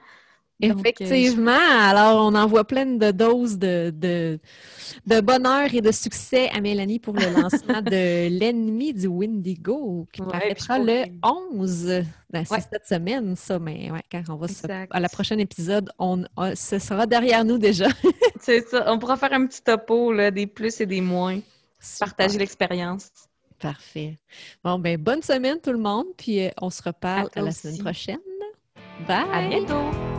Euh, 0.64 0.72
Effectivement. 0.72 1.52
Alors, 1.80 2.26
on 2.26 2.34
envoie 2.34 2.64
plein 2.64 2.86
de 2.86 3.10
doses 3.10 3.58
de, 3.58 3.90
de, 3.90 5.20
bonheur 5.20 5.74
et 5.74 5.82
de 5.82 5.92
succès 5.92 6.48
à 6.48 6.60
Mélanie 6.60 6.98
pour 6.98 7.14
le 7.14 7.26
lancement 7.40 7.82
de 7.82 8.28
L'ennemi 8.38 8.94
du 8.94 9.06
Windigo 9.06 10.06
qui 10.12 10.22
paraîtra 10.22 10.78
le 10.78 11.04
11. 11.22 12.04
Ben, 12.30 12.44
c'est 12.44 12.60
cette 12.72 12.86
semaine, 12.86 13.36
ça, 13.36 13.58
mais 13.58 13.90
ouais, 13.90 14.02
quand 14.10 14.22
on 14.30 14.36
va 14.36 14.46
à 14.90 15.00
la 15.00 15.08
prochaine 15.08 15.40
épisode, 15.40 15.90
on, 15.98 16.24
ce 16.54 16.78
sera 16.78 17.06
derrière 17.06 17.44
nous 17.44 17.58
déjà. 17.58 17.88
c'est 18.40 18.66
ça. 18.66 18.90
On 18.90 18.98
pourra 18.98 19.16
faire 19.16 19.32
un 19.32 19.46
petit 19.46 19.62
topo 19.62 20.12
là, 20.12 20.30
des 20.30 20.46
plus 20.46 20.80
et 20.80 20.86
des 20.86 21.00
moins. 21.00 21.38
Partager 22.00 22.38
l'expérience. 22.38 23.10
Parfait. 23.58 24.16
Bon, 24.64 24.78
ben 24.78 25.00
bonne 25.00 25.22
semaine 25.22 25.58
tout 25.62 25.72
le 25.72 25.78
monde, 25.78 26.06
puis 26.16 26.44
euh, 26.44 26.50
on 26.60 26.70
se 26.70 26.82
reparle 26.82 27.28
à, 27.34 27.40
la 27.40 27.52
semaine 27.52 27.78
prochaine. 27.78 28.18
Bye! 29.06 29.24
À 29.32 29.48
bientôt! 29.48 30.15